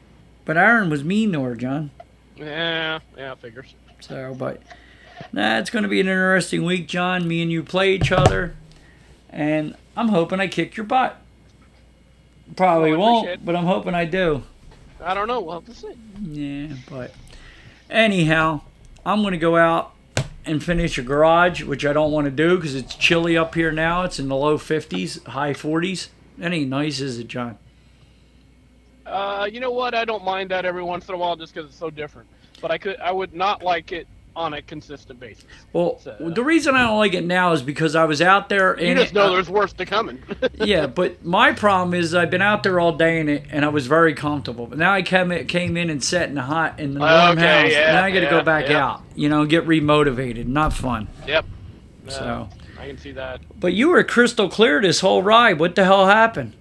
But 0.46 0.58
Aaron 0.58 0.89
was 0.89 1.04
mean 1.04 1.34
to 1.34 1.41
her, 1.41 1.56
John. 1.56 1.91
Yeah, 2.36 3.00
yeah, 3.18 3.36
figures. 3.36 3.74
So, 4.00 4.36
but 4.38 4.62
nah, 5.34 5.58
it's 5.58 5.70
going 5.70 5.84
to 5.84 5.89
be 5.89 6.00
an 6.00 6.08
interesting 6.08 6.64
week, 6.64 6.88
John. 6.88 7.28
Me 7.28 7.41
and 7.41 7.52
you 7.52 7.64
play 7.64 7.93
each 7.96 8.12
other, 8.12 8.56
and 9.30 9.76
I'm 9.98 10.10
hoping 10.10 10.39
I 10.39 10.48
kick 10.48 10.78
your 10.78 10.86
butt. 10.86 11.20
Probably 12.56 12.91
oh, 12.91 13.00
won't, 13.00 13.28
it. 13.28 13.46
but 13.46 13.56
I'm 13.56 13.66
hoping 13.66 13.96
I 13.96 14.06
do. 14.06 14.43
I 15.02 15.14
don't 15.14 15.28
know. 15.28 15.39
We'll 15.41 15.56
have 15.56 15.66
to 15.66 15.74
see. 15.74 15.93
Yeah, 16.22 16.76
but 16.89 17.12
anyhow, 17.89 18.62
I'm 19.06 19.22
going 19.22 19.32
to 19.32 19.38
go 19.38 19.58
out 19.58 19.93
and 20.46 20.64
finish 20.64 20.98
a 20.98 21.02
garage, 21.02 21.64
which 21.64 21.86
I 21.86 21.93
don't 21.93 22.12
want 22.12 22.26
to 22.26 22.32
do 22.32 22.56
because 22.56 22.76
it's 22.76 22.96
chilly 22.96 23.36
up 23.36 23.56
here 23.56 23.72
now. 23.72 24.04
It's 24.04 24.20
in 24.20 24.28
the 24.28 24.36
low 24.36 24.58
50s, 24.58 25.26
high 25.28 25.54
40s. 25.54 26.10
That 26.38 26.54
ain't 26.54 26.70
nice, 26.70 27.00
is 27.00 27.18
it, 27.18 27.28
John? 27.28 27.58
Uh, 29.06 29.47
you 29.51 29.60
know 29.60 29.72
what? 29.72 29.93
I 29.93 30.06
don't 30.06 30.24
mind 30.24 30.51
that 30.51 30.66
every 30.66 30.84
once 30.84 31.08
in 31.08 31.16
a 31.16 31.18
while 31.18 31.36
just 31.36 31.53
because 31.53 31.70
it's 31.70 31.80
so 31.80 31.89
different. 31.89 32.28
But 32.62 32.72
I 32.72 32.78
could, 32.78 32.99
I 32.99 33.12
would 33.12 33.34
not 33.34 33.62
like 33.62 33.91
it 33.91 34.08
on 34.36 34.53
a 34.53 34.62
consistent 34.62 35.20
basis. 35.20 35.45
Well, 35.72 35.99
so, 35.99 36.16
the 36.20 36.43
reason 36.43 36.76
I 36.76 36.84
don't 36.84 36.97
like 36.97 37.14
it 37.14 37.24
now 37.24 37.53
is 37.53 37.62
because 37.62 37.95
I 37.95 38.03
was 38.03 38.22
out 38.22 38.49
there 38.49 38.74
and 38.74 38.88
you 38.88 38.95
just 38.95 39.14
know 39.14 39.28
uh, 39.28 39.30
there's 39.30 39.49
worse 39.49 39.74
to 39.74 39.86
coming. 39.86 40.22
yeah, 40.56 40.88
but 40.88 41.24
my 41.24 41.53
problem 41.53 41.93
is 41.93 42.14
I've 42.14 42.30
been 42.30 42.41
out 42.41 42.64
there 42.64 42.80
all 42.80 42.91
day 42.91 43.20
in 43.20 43.30
it 43.30 43.45
and 43.49 43.64
I 43.64 43.70
was 43.70 43.88
very 43.88 44.14
comfortable. 44.14 44.68
But 44.68 44.78
now 44.78 44.93
I 44.93 45.01
came 45.01 45.32
in, 45.32 45.47
came 45.47 45.78
in 45.78 45.89
and 45.89 46.03
sat 46.03 46.28
in 46.30 46.36
the 46.36 46.41
hot 46.41 46.80
in 46.80 46.93
the 46.93 46.99
warm 46.99 47.38
okay, 47.38 47.64
house. 47.64 47.72
Yeah, 47.72 47.93
now 47.93 48.03
I 48.03 48.12
got 48.12 48.20
to 48.20 48.26
yeah, 48.26 48.32
go 48.32 48.43
back 48.43 48.70
yeah. 48.70 48.86
out. 48.86 49.03
You 49.16 49.30
know, 49.30 49.45
get 49.45 49.66
remotivated. 49.66 50.47
Not 50.47 50.74
fun. 50.74 51.08
Yep. 51.28 51.45
So 52.08 52.49
I 52.78 52.88
can 52.88 52.97
see 52.97 53.14
that. 53.14 53.41
But 53.60 53.74
you 53.74 53.89
were 53.89 54.03
crystal 54.03 54.49
clear 54.49 54.82
this 54.82 54.99
whole 54.99 55.24
ride. 55.24 55.60
What 55.60 55.76
the 55.76 55.86
hell 55.86 56.08
happened? 56.08 56.53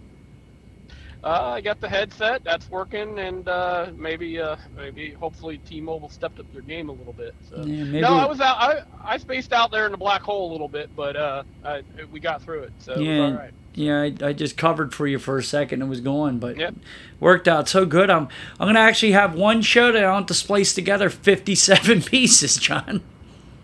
Uh, 1.24 1.52
I 1.54 1.62
got 1.62 1.80
the 1.80 1.88
headset. 1.88 2.44
That's 2.44 2.68
working, 2.68 3.18
and 3.18 3.48
uh, 3.48 3.90
maybe, 3.96 4.38
uh, 4.38 4.56
maybe, 4.76 5.12
hopefully, 5.12 5.56
T-Mobile 5.58 6.10
stepped 6.10 6.38
up 6.38 6.52
their 6.52 6.60
game 6.60 6.90
a 6.90 6.92
little 6.92 7.14
bit. 7.14 7.34
So. 7.48 7.56
Yeah, 7.64 7.84
maybe... 7.84 8.00
No, 8.02 8.08
I 8.08 8.26
was 8.26 8.40
out. 8.40 8.56
I, 8.58 8.82
I 9.02 9.16
spaced 9.16 9.54
out 9.54 9.70
there 9.70 9.86
in 9.86 9.92
the 9.92 9.98
black 9.98 10.20
hole 10.20 10.50
a 10.50 10.52
little 10.52 10.68
bit, 10.68 10.94
but 10.94 11.16
uh, 11.16 11.44
I, 11.64 11.82
we 12.12 12.20
got 12.20 12.42
through 12.42 12.64
it, 12.64 12.72
so 12.78 12.98
yeah, 12.98 13.10
it 13.10 13.20
was 13.20 13.32
all 13.32 13.38
right. 13.38 13.54
Yeah, 13.76 14.02
I, 14.02 14.26
I, 14.28 14.32
just 14.32 14.56
covered 14.56 14.94
for 14.94 15.06
you 15.06 15.18
for 15.18 15.38
a 15.38 15.42
second 15.42 15.80
and 15.80 15.90
was 15.90 16.00
going, 16.00 16.38
but 16.38 16.56
yep. 16.56 16.74
worked 17.18 17.48
out 17.48 17.68
so 17.68 17.84
good. 17.84 18.08
I'm 18.08 18.28
I'm 18.60 18.68
gonna 18.68 18.78
actually 18.78 19.12
have 19.12 19.34
one 19.34 19.62
show 19.62 19.90
that 19.90 20.04
I 20.04 20.12
want 20.12 20.28
to 20.28 20.34
splice 20.34 20.74
together 20.74 21.10
57 21.10 22.02
pieces, 22.04 22.56
John. 22.56 23.02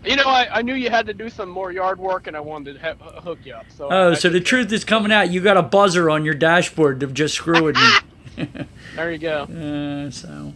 You 0.03 0.15
know, 0.15 0.23
I, 0.23 0.47
I 0.51 0.61
knew 0.63 0.73
you 0.73 0.89
had 0.89 1.05
to 1.07 1.13
do 1.13 1.29
some 1.29 1.49
more 1.49 1.71
yard 1.71 1.99
work, 1.99 2.25
and 2.25 2.35
I 2.35 2.39
wanted 2.39 2.73
to 2.73 2.79
ha- 2.79 3.21
hook 3.21 3.39
you 3.45 3.53
up. 3.53 3.65
So 3.69 3.87
oh, 3.91 4.13
so 4.15 4.29
the 4.29 4.39
truth 4.39 4.71
is 4.71 4.83
coming 4.83 5.11
out. 5.11 5.29
You 5.29 5.41
got 5.41 5.57
a 5.57 5.61
buzzer 5.61 6.09
on 6.09 6.25
your 6.25 6.33
dashboard 6.33 6.99
to 7.01 7.07
just 7.07 7.35
screw 7.35 7.63
with 7.63 7.75
me. 7.75 8.47
there 8.95 9.11
you 9.11 9.19
go. 9.19 9.43
Uh, 9.43 10.09
so, 10.09 10.53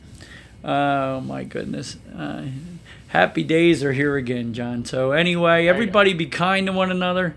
oh 0.63 1.21
my 1.21 1.43
goodness, 1.43 1.97
uh, 2.17 2.45
happy 3.09 3.43
days 3.43 3.83
are 3.83 3.93
here 3.93 4.15
again, 4.15 4.53
John. 4.53 4.83
So 4.83 5.11
anyway, 5.11 5.67
everybody 5.67 6.13
be 6.13 6.25
kind 6.25 6.65
to 6.65 6.73
one 6.73 6.89
another. 6.89 7.35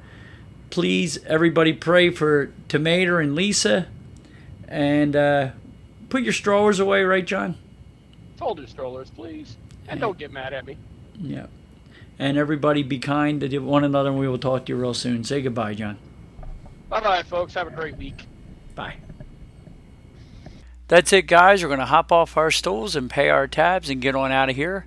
Please, 0.71 1.23
everybody 1.25 1.75
pray 1.75 2.09
for 2.09 2.51
Tomato 2.69 3.19
and 3.19 3.35
Lisa, 3.35 3.87
and 4.67 5.15
uh, 5.15 5.51
put 6.09 6.23
your 6.23 6.33
strollers 6.33 6.81
away, 6.81 7.03
right, 7.03 7.25
John? 7.25 7.57
Fold 8.39 8.59
your 8.59 8.67
strollers, 8.67 9.11
please, 9.11 9.57
and 9.89 9.99
yeah. 9.99 10.07
don't 10.07 10.17
get 10.17 10.31
mad 10.31 10.55
at 10.55 10.65
me. 10.65 10.79
Yeah. 11.19 11.47
And 12.19 12.37
everybody 12.37 12.83
be 12.83 12.99
kind 12.99 13.41
to 13.41 13.59
one 13.61 13.85
another, 13.85 14.11
and 14.11 14.19
we 14.19 14.27
will 14.27 14.39
talk 14.39 14.67
to 14.67 14.73
you 14.73 14.81
real 14.81 14.95
soon. 14.95 15.23
Say 15.23 15.41
goodbye, 15.41 15.75
John. 15.75 15.99
Bye 16.89 17.01
bye, 17.01 17.23
folks. 17.23 17.55
Have 17.55 17.69
a 17.69 17.71
great 17.71 17.97
week. 17.97 18.27
Bye. 18.75 18.97
That's 20.89 21.13
it, 21.13 21.27
guys. 21.27 21.63
We're 21.63 21.69
going 21.69 21.81
to 21.81 21.87
hop 21.87 22.11
off 22.11 22.37
our 22.37 22.51
stools 22.51 22.97
and 22.97 23.11
pay 23.11 23.29
our 23.29 23.47
tabs 23.47 23.91
and 23.91 24.01
get 24.01 24.17
on 24.17 24.33
out 24.33 24.49
of 24.49 24.57
here. 24.57 24.87